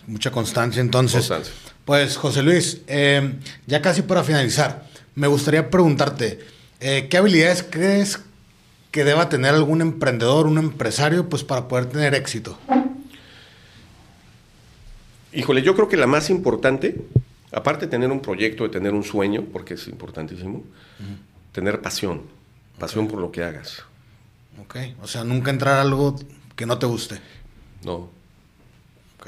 Mucha 0.08 0.32
constancia, 0.32 0.82
entonces. 0.82 1.28
Constancia. 1.28 1.54
Pues, 1.84 2.16
José 2.18 2.44
Luis, 2.44 2.82
eh, 2.88 3.34
ya 3.66 3.82
casi 3.82 4.02
para 4.04 4.24
finalizar, 4.24 4.86
me 5.16 5.28
gustaría 5.28 5.70
preguntarte, 5.70 6.40
eh, 6.80 7.08
¿qué 7.10 7.18
habilidades 7.18 7.66
crees 7.70 8.20
que 8.92 9.04
deba 9.04 9.30
tener 9.30 9.54
algún 9.54 9.82
emprendedor, 9.82 10.48
un 10.48 10.58
empresario, 10.58 11.28
pues 11.28 11.44
para 11.44 11.68
poder 11.68 11.88
tener 11.88 12.14
éxito? 12.14 12.58
Híjole, 15.38 15.62
yo 15.62 15.76
creo 15.76 15.88
que 15.88 15.98
la 15.98 16.08
más 16.08 16.30
importante, 16.32 16.96
aparte 17.52 17.86
de 17.86 17.92
tener 17.92 18.10
un 18.12 18.22
proyecto, 18.22 18.64
de 18.64 18.70
tener 18.70 18.94
un 18.94 19.04
sueño, 19.04 19.46
porque 19.54 19.76
es 19.76 19.88
importantísimo, 19.88 20.64
tener 21.52 21.80
pasión. 21.82 22.24
Pasión 22.80 23.08
por 23.08 23.20
lo 23.20 23.32
que 23.32 23.44
hagas. 23.44 23.84
Ok. 24.62 24.76
O 25.02 25.08
sea, 25.08 25.24
nunca 25.24 25.52
entrar 25.52 25.76
a 25.76 25.82
algo 25.82 26.16
que 26.56 26.66
no 26.66 26.80
te 26.80 26.86
guste. 26.88 27.20
No, 27.84 28.10
Ok. 29.20 29.28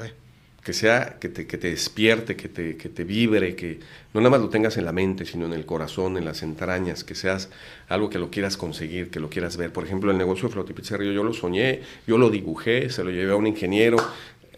que 0.64 0.72
sea, 0.72 1.16
que 1.20 1.28
te, 1.28 1.46
que 1.46 1.58
te 1.58 1.70
despierte, 1.70 2.34
que 2.36 2.48
te, 2.48 2.76
que 2.76 2.88
te 2.88 3.04
vibre, 3.04 3.54
que 3.54 3.78
no 4.12 4.20
nada 4.20 4.30
más 4.30 4.40
lo 4.40 4.48
tengas 4.48 4.76
en 4.76 4.84
la 4.84 4.92
mente, 4.92 5.24
sino 5.24 5.46
en 5.46 5.52
el 5.52 5.64
corazón, 5.64 6.16
en 6.16 6.24
las 6.24 6.42
entrañas, 6.42 7.04
que 7.04 7.14
seas 7.14 7.48
algo 7.88 8.10
que 8.10 8.18
lo 8.18 8.30
quieras 8.30 8.56
conseguir, 8.56 9.10
que 9.10 9.20
lo 9.20 9.30
quieras 9.30 9.56
ver. 9.56 9.72
Por 9.72 9.84
ejemplo, 9.84 10.10
el 10.10 10.18
negocio 10.18 10.48
de 10.48 10.54
Flotipizzería, 10.54 11.12
yo 11.12 11.22
lo 11.22 11.32
soñé, 11.32 11.82
yo 12.06 12.18
lo 12.18 12.30
dibujé, 12.30 12.90
se 12.90 13.02
lo 13.04 13.10
llevé 13.10 13.32
a 13.32 13.36
un 13.36 13.46
ingeniero, 13.46 13.96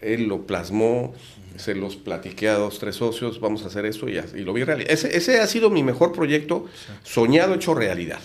él 0.03 0.27
lo 0.27 0.45
plasmó, 0.45 1.13
se 1.57 1.75
los 1.75 1.95
platiqué 1.95 2.49
a 2.49 2.55
dos, 2.55 2.79
tres 2.79 2.95
socios, 2.95 3.39
vamos 3.39 3.63
a 3.63 3.67
hacer 3.67 3.85
eso 3.85 4.09
y, 4.09 4.17
y 4.17 4.41
lo 4.41 4.53
vi 4.53 4.63
realidad. 4.63 4.91
Ese, 4.91 5.15
ese 5.15 5.39
ha 5.39 5.47
sido 5.47 5.69
mi 5.69 5.83
mejor 5.83 6.11
proyecto 6.11 6.67
soñado, 7.03 7.53
hecho 7.53 7.73
realidad, 7.73 8.21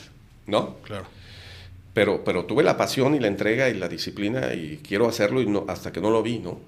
¿no? 0.46 0.76
Claro. 0.82 1.06
Pero, 1.94 2.22
pero 2.24 2.44
tuve 2.44 2.62
la 2.62 2.76
pasión 2.76 3.14
y 3.14 3.20
la 3.20 3.26
entrega 3.26 3.68
y 3.68 3.74
la 3.74 3.88
disciplina 3.88 4.54
y 4.54 4.80
quiero 4.86 5.08
hacerlo 5.08 5.42
y 5.42 5.46
no, 5.46 5.64
hasta 5.68 5.92
que 5.92 6.00
no 6.00 6.10
lo 6.10 6.22
vi, 6.22 6.38
¿no? 6.38 6.60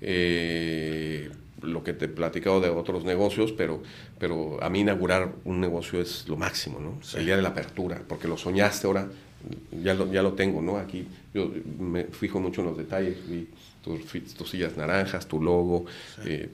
Eh, 0.00 1.30
lo 1.60 1.84
que 1.84 1.92
te 1.92 2.06
he 2.06 2.08
platicado 2.08 2.60
de 2.60 2.70
otros 2.70 3.04
negocios, 3.04 3.52
pero, 3.52 3.82
pero 4.18 4.62
a 4.62 4.68
mí 4.68 4.80
inaugurar 4.80 5.32
un 5.44 5.60
negocio 5.60 6.00
es 6.00 6.26
lo 6.28 6.36
máximo, 6.36 6.80
¿no? 6.80 6.98
El 7.16 7.26
día 7.26 7.36
de 7.36 7.42
la 7.42 7.50
apertura, 7.50 8.02
porque 8.08 8.26
lo 8.26 8.36
soñaste 8.36 8.86
ahora, 8.86 9.08
ya 9.82 9.94
lo, 9.94 10.10
ya 10.10 10.22
lo 10.22 10.32
tengo, 10.32 10.60
¿no? 10.60 10.78
Aquí 10.78 11.06
yo 11.32 11.52
me 11.78 12.04
fijo 12.04 12.40
mucho 12.40 12.62
en 12.62 12.68
los 12.68 12.76
detalles, 12.76 13.16
vi 13.28 13.46
tus, 13.82 14.34
tus 14.34 14.50
sillas 14.50 14.76
naranjas, 14.76 15.26
tu 15.26 15.42
logo, 15.42 15.86
eh, 16.24 16.48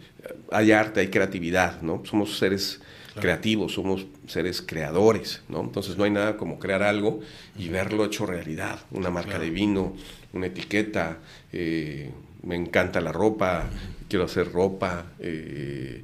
hay 0.50 0.72
arte, 0.72 1.00
hay 1.00 1.08
creatividad, 1.08 1.82
¿no? 1.82 2.02
Somos 2.04 2.38
seres 2.38 2.80
creativos, 3.20 3.74
somos 3.74 4.06
seres 4.26 4.62
creadores, 4.62 5.42
¿no? 5.48 5.60
Entonces 5.60 5.96
no 5.96 6.04
hay 6.04 6.10
nada 6.10 6.36
como 6.36 6.58
crear 6.58 6.82
algo 6.82 7.20
y 7.58 7.68
verlo 7.68 8.04
hecho 8.04 8.26
realidad, 8.26 8.80
una 8.90 9.10
marca 9.10 9.38
de 9.38 9.50
vino, 9.50 9.94
una 10.32 10.46
etiqueta, 10.46 11.18
eh, 11.52 12.10
me 12.42 12.56
encanta 12.56 13.00
la 13.00 13.12
ropa, 13.12 13.68
quiero 14.08 14.24
hacer 14.24 14.52
ropa, 14.52 15.06
eh, 15.18 16.02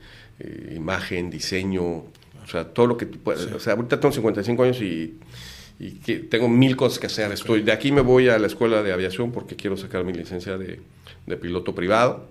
imagen, 0.74 1.30
diseño, 1.30 1.84
o 1.84 2.48
sea, 2.50 2.64
todo 2.64 2.86
lo 2.86 2.96
que 2.96 3.06
tú 3.06 3.18
puedas. 3.18 3.46
O 3.52 3.60
sea, 3.60 3.74
ahorita 3.74 3.98
tengo 4.00 4.12
55 4.12 4.62
años 4.62 4.80
y, 4.82 5.18
y 5.78 5.92
que 5.92 6.18
tengo 6.18 6.48
mil 6.48 6.76
cosas 6.76 6.98
que 6.98 7.06
hacer. 7.06 7.32
Estoy, 7.32 7.62
de 7.62 7.72
aquí 7.72 7.92
me 7.92 8.00
voy 8.00 8.28
a 8.28 8.38
la 8.38 8.46
escuela 8.46 8.82
de 8.82 8.92
aviación 8.92 9.32
porque 9.32 9.56
quiero 9.56 9.76
sacar 9.76 10.04
mi 10.04 10.12
licencia 10.12 10.58
de, 10.58 10.80
de 11.26 11.36
piloto 11.36 11.74
privado. 11.74 12.28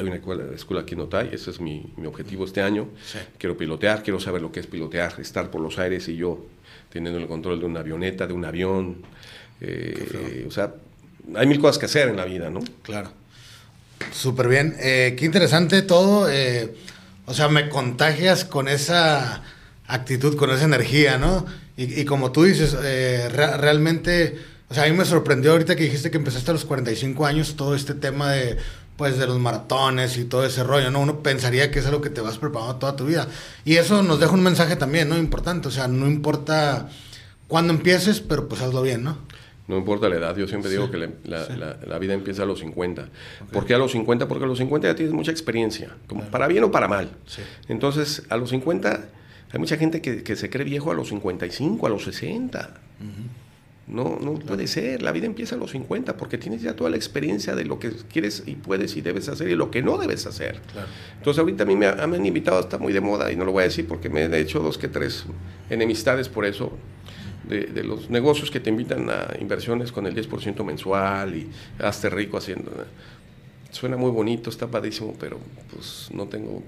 Hay 0.00 0.06
una 0.06 0.16
escuela, 0.16 0.44
escuela 0.54 0.82
aquí 0.82 0.94
en 0.94 1.00
Otay, 1.02 1.30
ese 1.32 1.50
es 1.50 1.60
mi, 1.60 1.92
mi 1.96 2.06
objetivo 2.06 2.44
este 2.44 2.60
año. 2.60 2.88
Sí. 3.04 3.18
Quiero 3.38 3.56
pilotear, 3.56 4.02
quiero 4.02 4.18
saber 4.18 4.42
lo 4.42 4.50
que 4.50 4.58
es 4.58 4.66
pilotear, 4.66 5.14
estar 5.20 5.48
por 5.50 5.60
los 5.60 5.78
aires 5.78 6.08
y 6.08 6.16
yo 6.16 6.44
teniendo 6.90 7.20
el 7.20 7.28
control 7.28 7.60
de 7.60 7.66
una 7.66 7.80
avioneta, 7.80 8.26
de 8.26 8.32
un 8.32 8.44
avión. 8.44 9.02
eh, 9.60 10.44
o 10.48 10.50
sea, 10.50 10.74
hay 11.36 11.46
mil 11.46 11.60
cosas 11.60 11.78
que 11.78 11.86
hacer 11.86 12.08
en 12.08 12.16
la 12.16 12.24
vida, 12.24 12.50
¿no? 12.50 12.60
Claro. 12.82 13.10
Súper 14.12 14.48
bien. 14.48 14.74
Eh, 14.80 15.14
qué 15.16 15.24
interesante 15.24 15.82
todo. 15.82 16.28
eh, 16.30 16.74
o 17.26 17.34
sea, 17.34 17.48
me 17.48 17.68
contagias 17.68 18.44
con 18.44 18.66
esa 18.68 19.42
actitud, 19.86 20.36
con 20.36 20.50
esa 20.50 20.64
energía, 20.64 21.16
¿no? 21.16 21.46
Y, 21.76 22.00
y 22.00 22.04
como 22.04 22.32
tú 22.32 22.42
dices, 22.44 22.72
re- 22.72 23.56
realmente, 23.56 24.36
o 24.68 24.74
sea, 24.74 24.84
a 24.84 24.88
mí 24.88 24.96
me 24.96 25.04
sorprendió 25.04 25.52
ahorita 25.52 25.76
que 25.76 25.84
dijiste 25.84 26.10
que 26.10 26.16
empezaste 26.18 26.50
a 26.50 26.54
los 26.54 26.64
45 26.64 27.24
años 27.26 27.54
todo 27.56 27.74
este 27.74 27.94
tema 27.94 28.32
de, 28.32 28.56
pues, 28.96 29.18
de 29.18 29.26
los 29.26 29.38
maratones 29.38 30.16
y 30.18 30.24
todo 30.24 30.44
ese 30.44 30.62
rollo, 30.64 30.90
¿no? 30.90 31.00
Uno 31.00 31.20
pensaría 31.22 31.70
que 31.70 31.78
es 31.78 31.86
algo 31.86 32.00
que 32.00 32.10
te 32.10 32.20
vas 32.20 32.38
preparando 32.38 32.76
toda 32.76 32.96
tu 32.96 33.06
vida. 33.06 33.28
Y 33.64 33.76
eso 33.76 34.02
nos 34.02 34.18
deja 34.20 34.32
un 34.32 34.42
mensaje 34.42 34.74
también, 34.76 35.08
¿no? 35.08 35.16
Importante. 35.18 35.68
O 35.68 35.70
sea, 35.70 35.86
no 35.88 36.06
importa 36.06 36.88
cuándo 37.48 37.72
empieces, 37.72 38.20
pero 38.20 38.48
pues 38.48 38.60
hazlo 38.62 38.82
bien, 38.82 39.04
¿no? 39.04 39.18
No 39.68 39.76
importa 39.78 40.08
la 40.08 40.14
edad, 40.16 40.36
yo 40.36 40.46
siempre 40.46 40.70
digo 40.70 40.90
que 40.92 40.96
la, 40.96 41.08
la- 41.24 41.48
la- 41.56 41.76
la 41.86 41.98
vida 41.98 42.14
empieza 42.14 42.44
a 42.44 42.46
los 42.46 42.60
50. 42.60 43.08
¿Por 43.52 43.66
qué 43.66 43.74
a 43.74 43.78
los 43.78 43.90
50? 43.92 44.28
Porque 44.28 44.44
a 44.44 44.46
los 44.46 44.58
50 44.58 44.86
ya 44.88 44.94
tienes 44.94 45.12
mucha 45.12 45.32
experiencia, 45.32 45.96
como 46.06 46.22
para 46.24 46.46
bien 46.46 46.62
o 46.64 46.70
para 46.70 46.86
mal. 46.86 47.10
Sí. 47.26 47.42
Entonces, 47.68 48.22
a 48.30 48.36
los 48.36 48.50
50 48.50 49.06
hay 49.52 49.58
mucha 49.58 49.76
gente 49.76 50.00
que, 50.00 50.22
que 50.22 50.36
se 50.36 50.50
cree 50.50 50.64
viejo 50.64 50.92
a 50.92 50.94
los 50.94 51.08
55, 51.08 51.84
a 51.84 51.90
los 51.90 52.04
60. 52.04 52.74
No, 53.88 54.18
no 54.20 54.34
puede 54.34 54.66
ser, 54.66 55.00
la 55.02 55.12
vida 55.12 55.26
empieza 55.26 55.54
a 55.54 55.58
los 55.58 55.70
50 55.70 56.16
porque 56.16 56.38
tienes 56.38 56.60
ya 56.60 56.74
toda 56.74 56.90
la 56.90 56.96
experiencia 56.96 57.54
de 57.54 57.64
lo 57.64 57.78
que 57.78 57.92
quieres 57.92 58.42
y 58.44 58.56
puedes 58.56 58.96
y 58.96 59.00
debes 59.00 59.28
hacer 59.28 59.48
y 59.48 59.54
lo 59.54 59.70
que 59.70 59.80
no 59.80 59.96
debes 59.96 60.26
hacer. 60.26 60.60
Claro. 60.72 60.88
Entonces 61.18 61.38
ahorita 61.40 61.62
a 61.62 61.66
mí 61.66 61.76
me, 61.76 61.86
ha- 61.86 62.06
me 62.08 62.16
han 62.16 62.26
invitado, 62.26 62.58
está 62.58 62.78
muy 62.78 62.92
de 62.92 63.00
moda 63.00 63.30
y 63.30 63.36
no 63.36 63.44
lo 63.44 63.52
voy 63.52 63.60
a 63.62 63.66
decir 63.66 63.86
porque 63.86 64.08
me 64.08 64.22
he 64.24 64.40
hecho 64.40 64.58
dos 64.58 64.76
que 64.76 64.88
tres 64.88 65.24
enemistades 65.70 66.28
por 66.28 66.44
eso, 66.46 66.76
de, 67.48 67.66
de 67.66 67.84
los 67.84 68.10
negocios 68.10 68.50
que 68.50 68.58
te 68.58 68.70
invitan 68.70 69.08
a 69.08 69.28
inversiones 69.40 69.92
con 69.92 70.04
el 70.08 70.16
10% 70.16 70.64
mensual 70.64 71.36
y 71.36 71.48
hazte 71.78 72.10
rico 72.10 72.38
haciendo. 72.38 72.72
suena 73.70 73.96
muy 73.96 74.10
bonito, 74.10 74.50
está 74.50 74.66
padrísimo, 74.66 75.14
pero 75.20 75.38
pues 75.72 76.08
no 76.12 76.26
tengo 76.26 76.64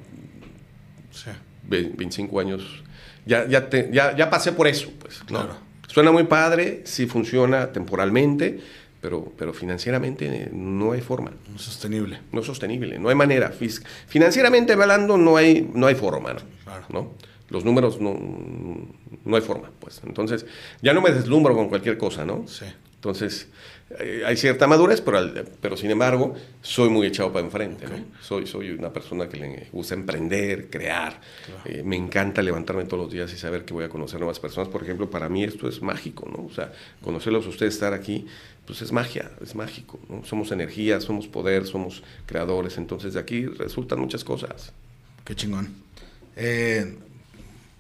Sí. 1.11 1.31
25 1.67 2.39
años. 2.39 2.85
Ya, 3.27 3.45
ya, 3.49 3.69
te- 3.69 3.91
ya, 3.93 4.17
ya 4.17 4.31
pasé 4.31 4.53
por 4.53 4.69
eso, 4.69 4.91
pues. 5.01 5.21
¿no? 5.31 5.67
Suena 5.89 6.13
muy 6.13 6.25
padre, 6.25 6.83
sí 6.85 7.07
funciona 7.07 7.73
temporalmente, 7.73 8.61
pero, 9.01 9.33
pero 9.37 9.53
financieramente 9.53 10.27
eh, 10.27 10.51
no 10.53 10.93
hay 10.93 11.01
forma. 11.01 11.33
Sostenible. 11.57 12.21
No 12.31 12.41
es 12.41 12.47
sostenible, 12.47 12.99
no 12.99 13.09
hay 13.09 13.15
manera. 13.15 13.53
Financieramente 14.07 14.75
hablando, 14.75 15.17
no 15.17 15.37
hay, 15.37 15.69
no 15.75 15.87
hay 15.87 15.95
forma, 15.95 16.35
¿no? 16.35 16.41
Claro. 16.65 16.85
¿no? 16.91 17.13
Los 17.49 17.65
números 17.65 18.01
no, 18.01 18.19
no 19.25 19.37
hay 19.37 19.43
forma, 19.43 19.71
pues. 19.81 20.03
Entonces, 20.07 20.45
ya 20.83 20.93
no 20.93 21.01
me 21.01 21.11
deslumbro 21.11 21.55
con 21.55 21.69
cualquier 21.69 21.97
cosa, 21.97 22.25
¿no? 22.27 22.47
Sí. 22.47 22.67
Entonces, 22.97 23.49
hay 24.27 24.37
cierta 24.37 24.67
madurez, 24.67 25.01
pero, 25.01 25.19
pero 25.63 25.77
sin 25.77 25.91
embargo, 25.91 26.35
soy 26.61 26.91
muy 26.91 27.07
echado 27.07 27.33
para 27.33 27.47
enfrente, 27.47 27.87
¿no? 27.87 28.05
Soy, 28.21 28.47
soy 28.47 28.71
una 28.71 28.93
persona 28.93 29.29
que 29.29 29.39
le 29.39 29.69
gusta 29.73 29.95
emprender, 29.95 30.69
crear. 30.69 31.19
Eh, 31.65 31.83
me 31.83 31.97
encanta 31.97 32.43
levantarme 32.43 32.85
todos 32.85 33.05
los 33.05 33.13
días 33.13 33.33
y 33.33 33.39
saber 33.39 33.65
que 33.65 33.73
voy 33.73 33.85
a 33.85 33.89
conocer 33.89 34.21
nuevas 34.21 34.41
personas. 34.41 34.69
Por 34.69 34.83
ejemplo, 34.83 35.09
para 35.09 35.31
mí 35.31 35.43
esto 35.43 35.69
es 35.69 35.81
mágico, 35.81 36.29
¿no? 36.31 36.45
O 36.45 36.53
sea, 36.53 36.71
conocerlos 37.03 37.47
a 37.47 37.49
ustedes, 37.49 37.75
estar 37.75 37.95
aquí, 37.95 38.27
pues 38.67 38.83
es 38.83 38.93
magia, 38.93 39.31
es 39.41 39.55
mágico, 39.55 39.99
¿no? 40.11 40.23
Somos 40.23 40.53
energía, 40.53 41.01
somos 41.01 41.27
poder, 41.27 41.67
somos 41.67 42.03
creadores. 42.27 42.77
Entonces, 42.77 43.15
de 43.15 43.21
aquí 43.21 43.47
resultan 43.47 44.01
muchas 44.01 44.23
cosas. 44.23 44.73
Qué 45.25 45.35
chingón. 45.35 45.75
Eh, 46.37 46.95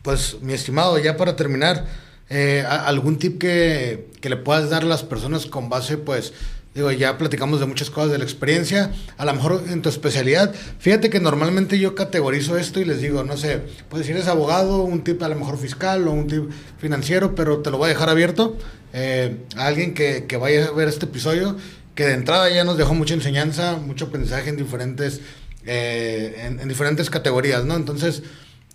pues, 0.00 0.40
mi 0.40 0.54
estimado, 0.54 0.98
ya 0.98 1.18
para 1.18 1.36
terminar, 1.36 1.84
eh, 2.30 2.64
¿algún 2.68 3.18
tip 3.18 3.38
que, 3.38 4.08
que 4.20 4.28
le 4.28 4.36
puedas 4.36 4.70
dar 4.70 4.82
a 4.82 4.86
las 4.86 5.02
personas 5.02 5.46
con 5.46 5.68
base, 5.68 5.96
pues, 5.96 6.32
digo, 6.74 6.92
ya 6.92 7.18
platicamos 7.18 7.58
de 7.58 7.66
muchas 7.66 7.90
cosas 7.90 8.12
de 8.12 8.18
la 8.18 8.24
experiencia, 8.24 8.92
a 9.16 9.24
lo 9.24 9.34
mejor 9.34 9.64
en 9.68 9.82
tu 9.82 9.88
especialidad. 9.88 10.54
Fíjate 10.78 11.10
que 11.10 11.18
normalmente 11.18 11.78
yo 11.78 11.94
categorizo 11.94 12.56
esto 12.56 12.80
y 12.80 12.84
les 12.84 13.00
digo, 13.00 13.24
no 13.24 13.36
sé, 13.36 13.62
pues 13.88 14.06
si 14.06 14.12
eres 14.12 14.28
abogado, 14.28 14.82
un 14.82 15.02
tip 15.02 15.22
a 15.22 15.28
lo 15.28 15.34
mejor 15.34 15.58
fiscal 15.58 16.06
o 16.06 16.12
un 16.12 16.28
tip 16.28 16.44
financiero, 16.78 17.34
pero 17.34 17.58
te 17.58 17.70
lo 17.70 17.78
voy 17.78 17.86
a 17.86 17.88
dejar 17.94 18.08
abierto 18.10 18.56
eh, 18.92 19.38
a 19.56 19.66
alguien 19.66 19.94
que, 19.94 20.26
que 20.26 20.36
vaya 20.36 20.66
a 20.66 20.70
ver 20.70 20.88
este 20.88 21.06
episodio, 21.06 21.56
que 21.94 22.06
de 22.06 22.14
entrada 22.14 22.48
ya 22.48 22.62
nos 22.62 22.78
dejó 22.78 22.94
mucha 22.94 23.14
enseñanza, 23.14 23.76
mucho 23.76 24.04
aprendizaje 24.04 24.50
en 24.50 24.56
diferentes, 24.56 25.20
eh, 25.66 26.44
en, 26.46 26.60
en 26.60 26.68
diferentes 26.68 27.10
categorías, 27.10 27.64
¿no? 27.64 27.74
Entonces, 27.74 28.22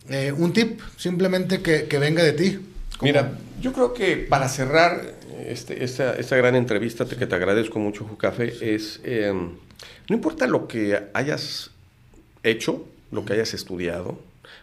eh, 0.09 0.33
un 0.35 0.51
tip 0.51 0.81
simplemente 0.97 1.61
que, 1.61 1.85
que 1.85 1.99
venga 1.99 2.21
de 2.21 2.33
ti. 2.33 2.59
Como- 2.97 3.07
Mira, 3.11 3.37
yo 3.61 3.73
creo 3.73 3.93
que 3.93 4.17
para 4.17 4.47
cerrar 4.49 5.13
este- 5.45 5.83
esta, 5.83 6.15
esta 6.15 6.35
gran 6.37 6.55
entrevista, 6.55 7.05
que 7.05 7.25
te 7.27 7.35
agradezco 7.35 7.79
mucho, 7.79 8.05
Jucafe, 8.05 8.75
es, 8.75 8.99
eh, 9.03 9.31
no 9.33 10.15
importa 10.15 10.47
lo 10.47 10.67
que 10.67 11.07
hayas 11.13 11.71
hecho, 12.43 12.85
lo 13.11 13.25
que 13.25 13.33
hayas 13.33 13.53
estudiado, 13.53 14.19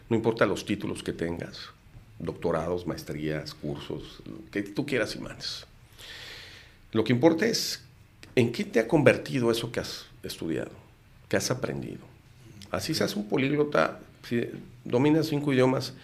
no 0.09 0.17
importa 0.17 0.47
los 0.47 0.65
títulos 0.65 1.03
que 1.03 1.13
tengas, 1.13 1.59
doctorados, 2.19 2.87
maestrías, 2.87 3.55
cursos, 3.55 4.23
que 4.51 4.63
tú 4.63 4.87
quieras 4.87 5.15
y 5.17 5.21
mandes. 5.21 5.67
Lo 6.93 7.05
que 7.05 7.13
importa 7.13 7.47
es 7.47 7.83
en 8.37 8.53
qué 8.53 8.65
te 8.65 8.81
ha 8.81 8.89
convertido 8.89 9.51
eso 9.51 9.71
que 9.73 9.81
has 9.81 10.07
estudiado, 10.23 10.73
que 11.29 11.37
has 11.37 11.51
aprendido. 11.51 12.01
Así 12.71 12.95
seas 12.95 13.17
un 13.17 13.29
políglota, 13.29 14.01
si 14.29 14.47
dominas 14.85 15.27
cinco 15.29 15.53
idiomas 15.53 15.95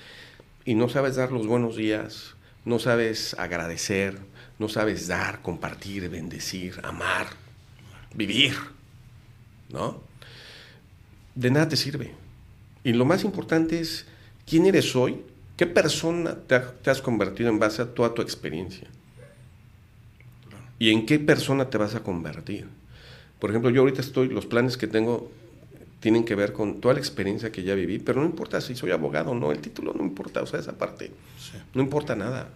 y 0.66 0.74
no 0.74 0.88
sabes 0.90 1.16
dar 1.16 1.32
los 1.32 1.46
buenos 1.46 1.76
días, 1.76 2.34
no 2.64 2.78
sabes 2.78 3.34
agradecer, 3.38 4.18
no 4.58 4.68
sabes 4.68 5.06
dar, 5.06 5.40
compartir, 5.40 6.08
bendecir, 6.10 6.80
amar, 6.82 7.28
vivir, 8.14 8.54
¿no? 9.70 10.02
De 11.34 11.50
nada 11.50 11.68
te 11.68 11.76
sirve. 11.76 12.12
Y 12.84 12.92
lo 12.92 13.04
más 13.04 13.24
importante 13.24 13.80
es 13.80 14.06
quién 14.46 14.66
eres 14.66 14.96
hoy, 14.96 15.22
qué 15.56 15.66
persona 15.66 16.34
te, 16.46 16.56
ha- 16.56 16.72
te 16.72 16.90
has 16.90 17.00
convertido 17.00 17.48
en 17.50 17.58
base 17.58 17.82
a 17.82 17.94
toda 17.94 18.14
tu 18.14 18.22
experiencia. 18.22 18.88
¿Y 20.78 20.90
en 20.90 21.06
qué 21.06 21.18
persona 21.18 21.70
te 21.70 21.78
vas 21.78 21.94
a 21.94 22.02
convertir? 22.02 22.66
Por 23.38 23.50
ejemplo, 23.50 23.70
yo 23.70 23.80
ahorita 23.82 24.00
estoy, 24.00 24.28
los 24.28 24.46
planes 24.46 24.76
que 24.76 24.86
tengo 24.86 25.30
tienen 26.00 26.24
que 26.24 26.34
ver 26.34 26.52
con 26.52 26.80
toda 26.80 26.94
la 26.94 27.00
experiencia 27.00 27.50
que 27.50 27.62
ya 27.62 27.74
viví, 27.74 27.98
pero 27.98 28.20
no 28.20 28.26
importa 28.26 28.60
si 28.60 28.74
soy 28.74 28.90
abogado 28.90 29.30
o 29.30 29.34
no, 29.34 29.52
el 29.52 29.58
título 29.58 29.92
no 29.94 30.04
importa, 30.04 30.42
o 30.42 30.46
sea, 30.46 30.60
esa 30.60 30.76
parte, 30.76 31.10
no 31.74 31.82
importa 31.82 32.14
nada. 32.14 32.50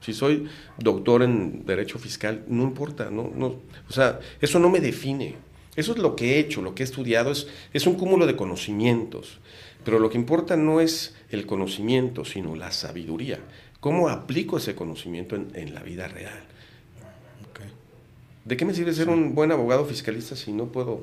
Si 0.00 0.12
soy 0.12 0.46
doctor 0.78 1.22
en 1.22 1.66
Derecho 1.66 1.98
Fiscal, 1.98 2.44
no 2.48 2.62
importa, 2.62 3.10
no, 3.10 3.30
no, 3.34 3.56
o 3.88 3.92
sea, 3.92 4.20
eso 4.40 4.58
no 4.58 4.70
me 4.70 4.80
define. 4.80 5.34
Eso 5.74 5.92
es 5.92 5.98
lo 5.98 6.16
que 6.16 6.34
he 6.34 6.38
hecho, 6.38 6.62
lo 6.62 6.74
que 6.74 6.82
he 6.82 6.84
estudiado, 6.84 7.30
es, 7.30 7.48
es 7.72 7.86
un 7.86 7.96
cúmulo 7.96 8.26
de 8.26 8.36
conocimientos. 8.36 9.38
Pero 9.84 9.98
lo 9.98 10.08
que 10.08 10.16
importa 10.16 10.56
no 10.56 10.80
es 10.80 11.14
el 11.30 11.44
conocimiento, 11.44 12.24
sino 12.24 12.56
la 12.56 12.72
sabiduría. 12.72 13.40
¿Cómo 13.80 14.08
aplico 14.08 14.56
ese 14.56 14.74
conocimiento 14.74 15.36
en, 15.36 15.48
en 15.54 15.74
la 15.74 15.82
vida 15.82 16.08
real? 16.08 16.44
¿De 18.46 18.56
qué 18.56 18.64
me 18.64 18.74
sirve 18.74 18.94
ser 18.94 19.08
un 19.08 19.34
buen 19.34 19.50
abogado 19.50 19.84
fiscalista 19.84 20.36
si 20.36 20.52
no 20.52 20.66
puedo, 20.66 21.02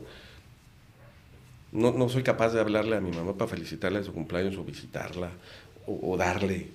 no, 1.74 1.92
no 1.92 2.08
soy 2.08 2.24
capaz 2.24 2.54
de 2.54 2.60
hablarle 2.60 2.96
a 2.96 3.02
mi 3.02 3.12
mamá 3.12 3.34
para 3.34 3.50
felicitarla 3.50 4.00
en 4.00 4.06
su 4.06 4.14
cumpleaños 4.14 4.56
o 4.58 4.64
visitarla 4.64 5.32
o, 5.88 6.14
o 6.14 6.18
darle, 6.18 6.68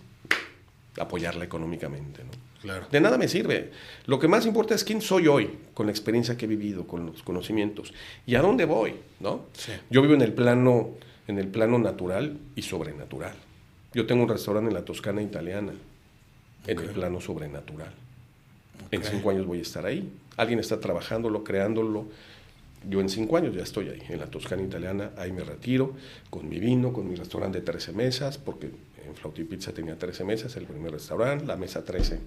apoyarla 0.98 1.44
económicamente? 1.44 2.24
¿no? 2.24 2.30
Claro. 2.60 2.86
De 2.90 3.00
nada 3.00 3.16
me 3.16 3.28
sirve. 3.28 3.70
Lo 4.06 4.18
que 4.18 4.26
más 4.26 4.44
importa 4.44 4.74
es 4.74 4.82
quién 4.82 5.00
soy 5.00 5.28
hoy, 5.28 5.50
con 5.74 5.86
la 5.86 5.92
experiencia 5.92 6.36
que 6.36 6.46
he 6.46 6.48
vivido, 6.48 6.86
con 6.86 7.06
los 7.06 7.22
conocimientos 7.22 7.94
y 8.26 8.34
a 8.34 8.42
dónde 8.42 8.64
voy, 8.64 8.96
¿no? 9.20 9.46
Sí. 9.52 9.72
Yo 9.90 10.02
vivo 10.02 10.14
en 10.14 10.22
el 10.22 10.32
plano, 10.32 10.90
en 11.28 11.38
el 11.38 11.46
plano 11.46 11.78
natural 11.78 12.36
y 12.56 12.62
sobrenatural. 12.62 13.34
Yo 13.94 14.06
tengo 14.06 14.24
un 14.24 14.28
restaurante 14.28 14.68
en 14.68 14.74
la 14.74 14.84
Toscana 14.84 15.22
italiana, 15.22 15.72
en 16.66 16.78
el 16.78 16.90
plano 16.90 17.20
sobrenatural. 17.20 17.92
En 18.90 19.02
cinco 19.04 19.30
años 19.30 19.46
voy 19.46 19.60
a 19.60 19.62
estar 19.62 19.86
ahí. 19.86 20.10
Alguien 20.36 20.58
está 20.58 20.80
trabajándolo, 20.80 21.44
creándolo. 21.44 22.06
Yo 22.88 23.00
en 23.00 23.08
cinco 23.08 23.36
años 23.36 23.54
ya 23.54 23.62
estoy 23.62 23.88
ahí, 23.88 24.02
en 24.08 24.20
la 24.20 24.26
Toscana 24.26 24.62
italiana. 24.62 25.10
Ahí 25.16 25.32
me 25.32 25.42
retiro 25.42 25.94
con 26.30 26.48
mi 26.48 26.58
vino, 26.58 26.92
con 26.92 27.08
mi 27.08 27.14
restaurante 27.14 27.58
de 27.58 27.64
13 27.64 27.92
mesas, 27.92 28.38
porque 28.38 28.70
en 29.06 29.14
Flauti 29.14 29.44
Pizza 29.44 29.72
tenía 29.72 29.96
13 29.96 30.24
mesas, 30.24 30.56
el 30.56 30.66
primer 30.66 30.92
restaurante, 30.92 31.44
la 31.44 31.56
mesa 31.56 31.84
13 31.84 32.20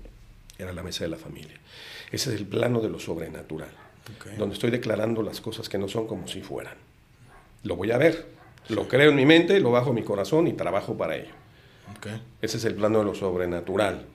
era 0.57 0.73
la 0.73 0.83
mesa 0.83 1.03
de 1.03 1.09
la 1.09 1.17
familia. 1.17 1.57
Ese 2.11 2.33
es 2.33 2.39
el 2.39 2.45
plano 2.45 2.81
de 2.81 2.89
lo 2.89 2.99
sobrenatural, 2.99 3.71
donde 4.37 4.53
estoy 4.53 4.71
declarando 4.71 5.23
las 5.23 5.41
cosas 5.41 5.69
que 5.69 5.77
no 5.77 5.87
son 5.87 6.07
como 6.07 6.27
si 6.27 6.41
fueran. 6.41 6.75
Lo 7.63 7.75
voy 7.75 7.91
a 7.91 7.97
ver, 7.97 8.25
lo 8.69 8.87
creo 8.87 9.11
en 9.11 9.15
mi 9.15 9.25
mente, 9.25 9.59
lo 9.59 9.71
bajo 9.71 9.89
en 9.89 9.95
mi 9.95 10.03
corazón 10.03 10.47
y 10.47 10.53
trabajo 10.53 10.97
para 10.97 11.15
ello. 11.15 11.33
Ese 12.41 12.57
es 12.57 12.65
el 12.65 12.75
plano 12.75 12.99
de 12.99 13.05
lo 13.05 13.15
sobrenatural. 13.15 14.05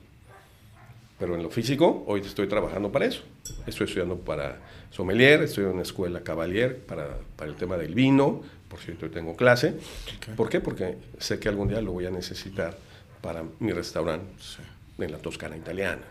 Pero 1.19 1.35
en 1.35 1.43
lo 1.43 1.49
físico, 1.49 2.03
hoy 2.07 2.21
estoy 2.21 2.47
trabajando 2.47 2.91
para 2.91 3.05
eso. 3.05 3.21
Estoy 3.65 3.85
estudiando 3.87 4.17
para 4.17 4.59
sommelier, 4.91 5.41
estoy 5.41 5.63
en 5.65 5.71
una 5.71 5.81
escuela 5.81 6.21
Cavalier 6.21 6.77
para, 6.77 7.17
para 7.35 7.49
el 7.49 7.55
tema 7.57 7.75
del 7.77 7.95
vino. 7.95 8.43
Por 8.69 8.79
cierto, 8.79 9.09
tengo 9.09 9.35
clase. 9.35 9.75
Ok. 10.17 10.35
¿Por 10.35 10.49
qué? 10.49 10.59
Porque 10.61 10.97
sé 11.17 11.39
que 11.39 11.49
algún 11.49 11.69
día 11.69 11.81
lo 11.81 11.91
voy 11.93 12.05
a 12.05 12.11
necesitar 12.11 12.77
para 13.21 13.43
mi 13.59 13.71
restaurante 13.71 14.27
Sí. 14.39 14.59
en 14.99 15.11
la 15.11 15.17
Toscana 15.17 15.57
italiana. 15.57 16.01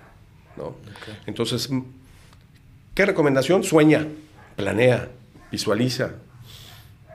¿no? 0.57 0.75
Entonces, 1.27 1.71
mm, 1.71 1.83
¿qué 2.95 3.07
recomendación? 3.07 3.63
Sueña, 3.63 4.07
planea, 4.57 5.09
visualiza. 5.53 6.13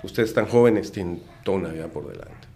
Ustedes 0.03 0.33
tan 0.33 0.45
jóvenes 0.45 0.91
tienen 0.91 1.21
toda 1.43 1.57
una 1.57 1.69
vida 1.69 1.87
por 1.87 2.07
delante. 2.07 2.47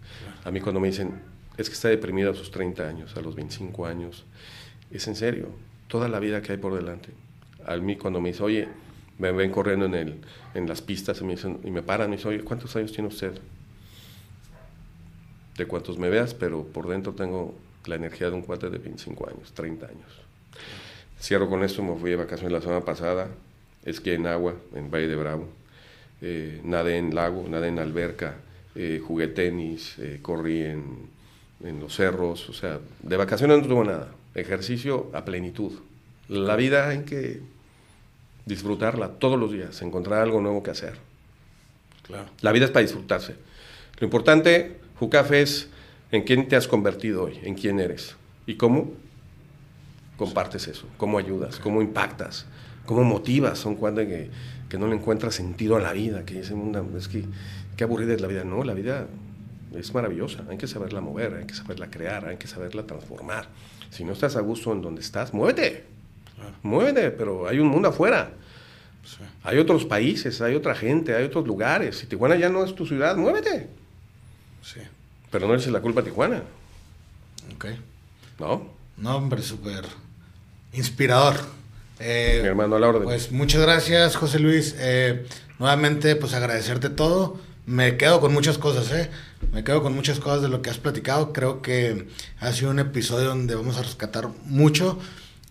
A 0.44 0.50
mí 0.50 0.60
cuando 0.60 0.80
me 0.80 0.88
dicen, 0.88 1.20
es 1.56 1.68
que 1.68 1.74
está 1.74 1.88
deprimido 1.88 2.30
a 2.30 2.34
sus 2.34 2.50
30 2.50 2.88
años, 2.88 3.16
a 3.16 3.20
los 3.20 3.34
25 3.34 3.84
años, 3.86 4.24
es 4.90 5.06
en 5.08 5.16
serio, 5.16 5.48
toda 5.88 6.08
la 6.08 6.20
vida 6.20 6.42
que 6.42 6.52
hay 6.52 6.58
por 6.58 6.74
delante. 6.74 7.10
A 7.64 7.76
mí 7.76 7.96
cuando 7.96 8.20
me 8.20 8.30
dicen, 8.30 8.46
oye, 8.46 8.68
me 9.18 9.32
ven 9.32 9.50
corriendo 9.50 9.86
en, 9.86 9.94
el, 9.94 10.14
en 10.54 10.68
las 10.68 10.82
pistas 10.82 11.20
y 11.20 11.24
me, 11.24 11.34
dicen, 11.34 11.58
y 11.64 11.70
me 11.70 11.82
paran 11.82 12.08
y 12.08 12.10
me 12.10 12.16
dicen, 12.16 12.32
oye, 12.32 12.44
¿cuántos 12.44 12.74
años 12.76 12.92
tiene 12.92 13.08
usted? 13.08 13.32
De 15.56 15.66
cuantos 15.66 15.98
me 15.98 16.08
veas, 16.08 16.34
pero 16.34 16.64
por 16.64 16.88
dentro 16.88 17.14
tengo 17.14 17.54
la 17.86 17.94
energía 17.94 18.28
de 18.28 18.36
un 18.36 18.42
cuate 18.42 18.68
de 18.68 18.78
25 18.78 19.28
años, 19.28 19.52
30 19.52 19.86
años. 19.86 20.26
Cierro 21.20 21.48
con 21.48 21.62
esto, 21.64 21.82
me 21.82 21.98
fui 21.98 22.10
de 22.10 22.16
vacaciones 22.16 22.52
la 22.52 22.60
semana 22.60 22.84
pasada, 22.84 23.28
esquié 23.84 24.14
en 24.14 24.26
agua, 24.26 24.54
en 24.74 24.90
Valle 24.90 25.08
de 25.08 25.16
Bravo, 25.16 25.48
eh, 26.20 26.60
nadé 26.62 26.98
en 26.98 27.14
lago, 27.14 27.46
nadé 27.48 27.68
en 27.68 27.78
alberca, 27.78 28.34
eh, 28.74 29.00
jugué 29.04 29.28
tenis, 29.28 29.98
eh, 29.98 30.18
corrí 30.20 30.62
en, 30.62 31.08
en 31.64 31.80
los 31.80 31.94
cerros, 31.94 32.50
o 32.50 32.52
sea, 32.52 32.80
de 33.02 33.16
vacaciones 33.16 33.62
no 33.62 33.66
tuve 33.66 33.86
nada, 33.86 34.08
ejercicio 34.40 35.10
a 35.12 35.24
plenitud. 35.24 35.72
La 36.28 36.56
vida 36.56 36.88
hay 36.88 37.00
que 37.00 37.40
disfrutarla 38.44 39.08
todos 39.08 39.38
los 39.38 39.52
días, 39.52 39.82
encontrar 39.82 40.22
algo 40.22 40.40
nuevo 40.40 40.62
que 40.62 40.70
hacer. 40.70 40.94
Claro. 42.02 42.28
La 42.40 42.52
vida 42.52 42.66
es 42.66 42.70
para 42.70 42.84
disfrutarse. 42.84 43.34
Lo 43.98 44.04
importante, 44.04 44.78
Jucafe, 44.98 45.42
es 45.42 45.68
en 46.12 46.22
quién 46.22 46.46
te 46.48 46.56
has 46.56 46.68
convertido 46.68 47.24
hoy, 47.24 47.40
en 47.42 47.54
quién 47.54 47.80
eres 47.80 48.14
y 48.46 48.54
cómo 48.54 48.92
compartes 50.16 50.68
eso, 50.68 50.86
cómo 50.96 51.18
ayudas, 51.18 51.58
cómo 51.58 51.82
impactas 51.82 52.46
cómo 52.86 53.04
motivas 53.04 53.66
un 53.66 53.74
cuate 53.74 54.06
que, 54.06 54.30
que 54.68 54.78
no 54.78 54.86
le 54.86 54.94
encuentra 54.94 55.30
sentido 55.30 55.76
a 55.76 55.80
la 55.80 55.92
vida, 55.92 56.24
que 56.24 56.34
dice, 56.34 56.54
es 56.96 57.08
que 57.08 57.24
qué 57.76 57.84
aburrida 57.84 58.14
es 58.14 58.20
la 58.20 58.28
vida. 58.28 58.44
No, 58.44 58.64
la 58.64 58.72
vida 58.72 59.06
es 59.74 59.92
maravillosa, 59.92 60.44
hay 60.48 60.56
que 60.56 60.68
saberla 60.68 61.00
mover, 61.00 61.34
hay 61.34 61.46
que 61.46 61.54
saberla 61.54 61.90
crear, 61.90 62.26
hay 62.26 62.36
que 62.36 62.46
saberla 62.46 62.84
transformar. 62.84 63.48
Si 63.90 64.04
no 64.04 64.12
estás 64.12 64.36
a 64.36 64.40
gusto 64.40 64.72
en 64.72 64.82
donde 64.82 65.00
estás, 65.00 65.32
muévete, 65.32 65.84
muévete, 66.62 67.10
pero 67.10 67.48
hay 67.48 67.58
un 67.58 67.68
mundo 67.68 67.88
afuera. 67.88 68.32
Hay 69.44 69.58
otros 69.58 69.84
países, 69.84 70.40
hay 70.40 70.56
otra 70.56 70.74
gente, 70.74 71.14
hay 71.14 71.24
otros 71.24 71.46
lugares. 71.46 71.98
Si 71.98 72.06
Tijuana 72.06 72.34
ya 72.34 72.48
no 72.48 72.64
es 72.64 72.74
tu 72.74 72.86
ciudad, 72.86 73.16
muévete. 73.16 73.68
Sí. 74.62 74.80
Pero 75.30 75.46
no 75.46 75.54
eres 75.54 75.66
la 75.68 75.80
culpa 75.80 76.00
a 76.00 76.04
Tijuana. 76.04 76.42
Ok. 77.54 77.66
¿No? 78.40 78.68
No, 78.96 79.16
hombre, 79.16 79.42
súper 79.42 79.84
inspirador. 80.72 81.36
Eh, 82.00 82.40
Mi 82.42 82.48
hermano, 82.48 82.76
a 82.76 82.80
la 82.80 82.88
orden. 82.88 83.04
Pues 83.04 83.30
muchas 83.30 83.62
gracias, 83.62 84.16
José 84.16 84.40
Luis. 84.40 84.74
Eh, 84.78 85.26
nuevamente, 85.58 86.16
pues 86.16 86.34
agradecerte 86.34 86.90
todo. 86.90 87.38
Me 87.66 87.96
quedo 87.96 88.20
con 88.20 88.32
muchas 88.32 88.58
cosas, 88.58 88.92
¿eh? 88.92 89.10
Me 89.52 89.64
quedo 89.64 89.82
con 89.82 89.92
muchas 89.92 90.20
cosas 90.20 90.40
de 90.40 90.48
lo 90.48 90.62
que 90.62 90.70
has 90.70 90.78
platicado. 90.78 91.32
Creo 91.32 91.62
que 91.62 92.06
ha 92.38 92.52
sido 92.52 92.70
un 92.70 92.78
episodio 92.78 93.26
donde 93.26 93.56
vamos 93.56 93.76
a 93.76 93.82
rescatar 93.82 94.28
mucho. 94.44 95.00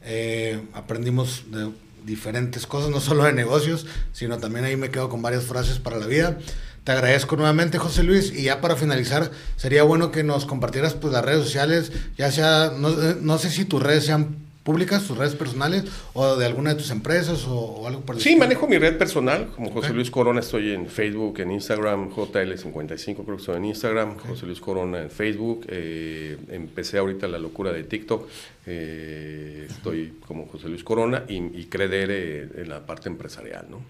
Eh, 0.02 0.62
aprendimos 0.74 1.44
de 1.52 1.72
diferentes 2.06 2.68
cosas, 2.68 2.90
no 2.90 3.02
solo 3.02 3.26
de 3.26 3.34
negocios, 3.34 3.86
sino 4.14 4.38
también 4.38 4.64
ahí 4.64 4.78
me 4.78 4.92
quedo 4.92 5.10
con 5.10 5.22
varias 5.22 5.44
frases 5.44 5.80
para 5.80 5.98
la 5.98 6.06
vida. 6.06 6.38
Te 6.86 6.94
agradezco 6.94 7.36
nuevamente, 7.36 7.80
José 7.80 8.04
Luis. 8.04 8.32
Y 8.32 8.44
ya 8.44 8.62
para 8.62 8.78
finalizar, 8.78 9.32
sería 9.58 9.84
bueno 9.84 10.12
que 10.12 10.24
nos 10.24 10.46
compartieras 10.46 10.94
pues, 10.94 11.12
las 11.12 11.26
redes 11.26 11.44
sociales, 11.44 11.92
ya 12.18 12.32
sea, 12.32 12.72
no, 12.78 12.92
no 12.92 13.38
sé 13.40 13.50
si 13.50 13.66
tus 13.66 13.84
redes 13.84 14.06
sean 14.06 14.45
públicas, 14.66 15.06
tus 15.06 15.16
redes 15.16 15.36
personales 15.36 15.86
o 16.14 16.36
de 16.36 16.46
alguna 16.48 16.72
de 16.72 16.78
tus 16.78 16.90
empresas 16.90 17.46
o, 17.48 17.88
algo 17.88 18.02
por 18.02 18.20
Sí, 18.20 18.36
manejo 18.36 18.68
mi 18.68 18.80
red 18.80 18.98
personal, 18.98 19.52
como 19.56 19.72
José 19.72 19.94
Luis 19.94 20.10
Corona, 20.10 20.40
estoy 20.40 20.72
en 20.72 20.88
Facebook, 20.88 21.40
en 21.40 21.52
Instagram, 21.52 22.10
JL55 22.10 22.98
creo 23.14 23.26
que 23.26 23.36
estoy 23.36 23.58
en 23.58 23.66
Instagram, 23.66 24.18
José 24.18 24.48
Luis 24.48 24.60
Corona 24.60 25.04
en 25.04 25.12
Facebook, 25.12 25.68
eh, 25.70 26.38
empecé 26.50 26.98
ahorita 26.98 27.28
la 27.28 27.38
locura 27.38 27.72
de 27.72 27.84
TikTok, 27.84 28.28
eh, 28.66 29.68
estoy 29.70 30.16
como 30.26 30.48
José 30.48 30.68
Luis 30.68 30.84
Corona 30.84 31.26
y, 31.30 31.36
y 31.36 31.66
Credere 31.66 32.50
en 32.56 32.68
la 32.68 32.88
parte 32.88 33.08
empresarial, 33.08 33.68
¿no? 33.70 33.82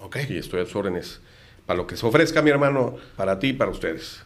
Ok. 0.00 0.16
Y 0.28 0.38
estoy 0.38 0.60
a 0.60 0.64
sus 0.64 0.74
órdenes 0.74 1.20
para 1.66 1.76
lo 1.76 1.86
que 1.86 1.96
se 1.96 2.04
ofrezca, 2.04 2.42
mi 2.42 2.50
hermano, 2.50 2.96
para 3.16 3.38
ti 3.38 3.48
y 3.48 3.52
para 3.52 3.70
ustedes. 3.70 4.18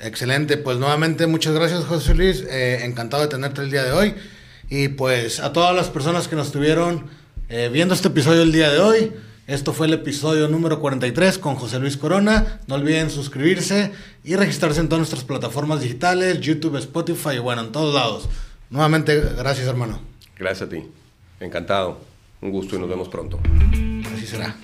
Excelente, 0.00 0.58
pues 0.58 0.76
nuevamente 0.76 1.26
muchas 1.26 1.54
gracias 1.54 1.84
José 1.84 2.14
Luis, 2.14 2.42
eh, 2.42 2.84
encantado 2.84 3.22
de 3.22 3.28
tenerte 3.28 3.62
el 3.62 3.70
día 3.70 3.82
de 3.82 3.92
hoy. 3.92 4.14
Y 4.68 4.88
pues 4.88 5.40
a 5.40 5.52
todas 5.52 5.74
las 5.74 5.88
personas 5.88 6.28
que 6.28 6.36
nos 6.36 6.48
estuvieron 6.48 7.06
eh, 7.48 7.70
viendo 7.72 7.94
este 7.94 8.08
episodio 8.08 8.42
el 8.42 8.52
día 8.52 8.70
de 8.70 8.80
hoy, 8.80 9.12
esto 9.46 9.72
fue 9.72 9.86
el 9.86 9.92
episodio 9.92 10.48
número 10.48 10.80
43 10.80 11.38
con 11.38 11.54
José 11.54 11.78
Luis 11.78 11.96
Corona. 11.96 12.60
No 12.66 12.74
olviden 12.74 13.10
suscribirse 13.10 13.92
y 14.24 14.34
registrarse 14.34 14.80
en 14.80 14.88
todas 14.88 15.00
nuestras 15.00 15.24
plataformas 15.24 15.80
digitales, 15.80 16.40
YouTube, 16.40 16.76
Spotify 16.78 17.36
y 17.36 17.38
bueno, 17.38 17.62
en 17.62 17.72
todos 17.72 17.94
lados. 17.94 18.28
Nuevamente, 18.70 19.20
gracias 19.36 19.68
hermano. 19.68 20.00
Gracias 20.36 20.68
a 20.68 20.70
ti. 20.70 20.82
Encantado. 21.38 22.00
Un 22.40 22.50
gusto 22.50 22.76
y 22.76 22.78
nos 22.80 22.88
vemos 22.88 23.08
pronto. 23.08 23.38
Así 24.14 24.26
será. 24.26 24.56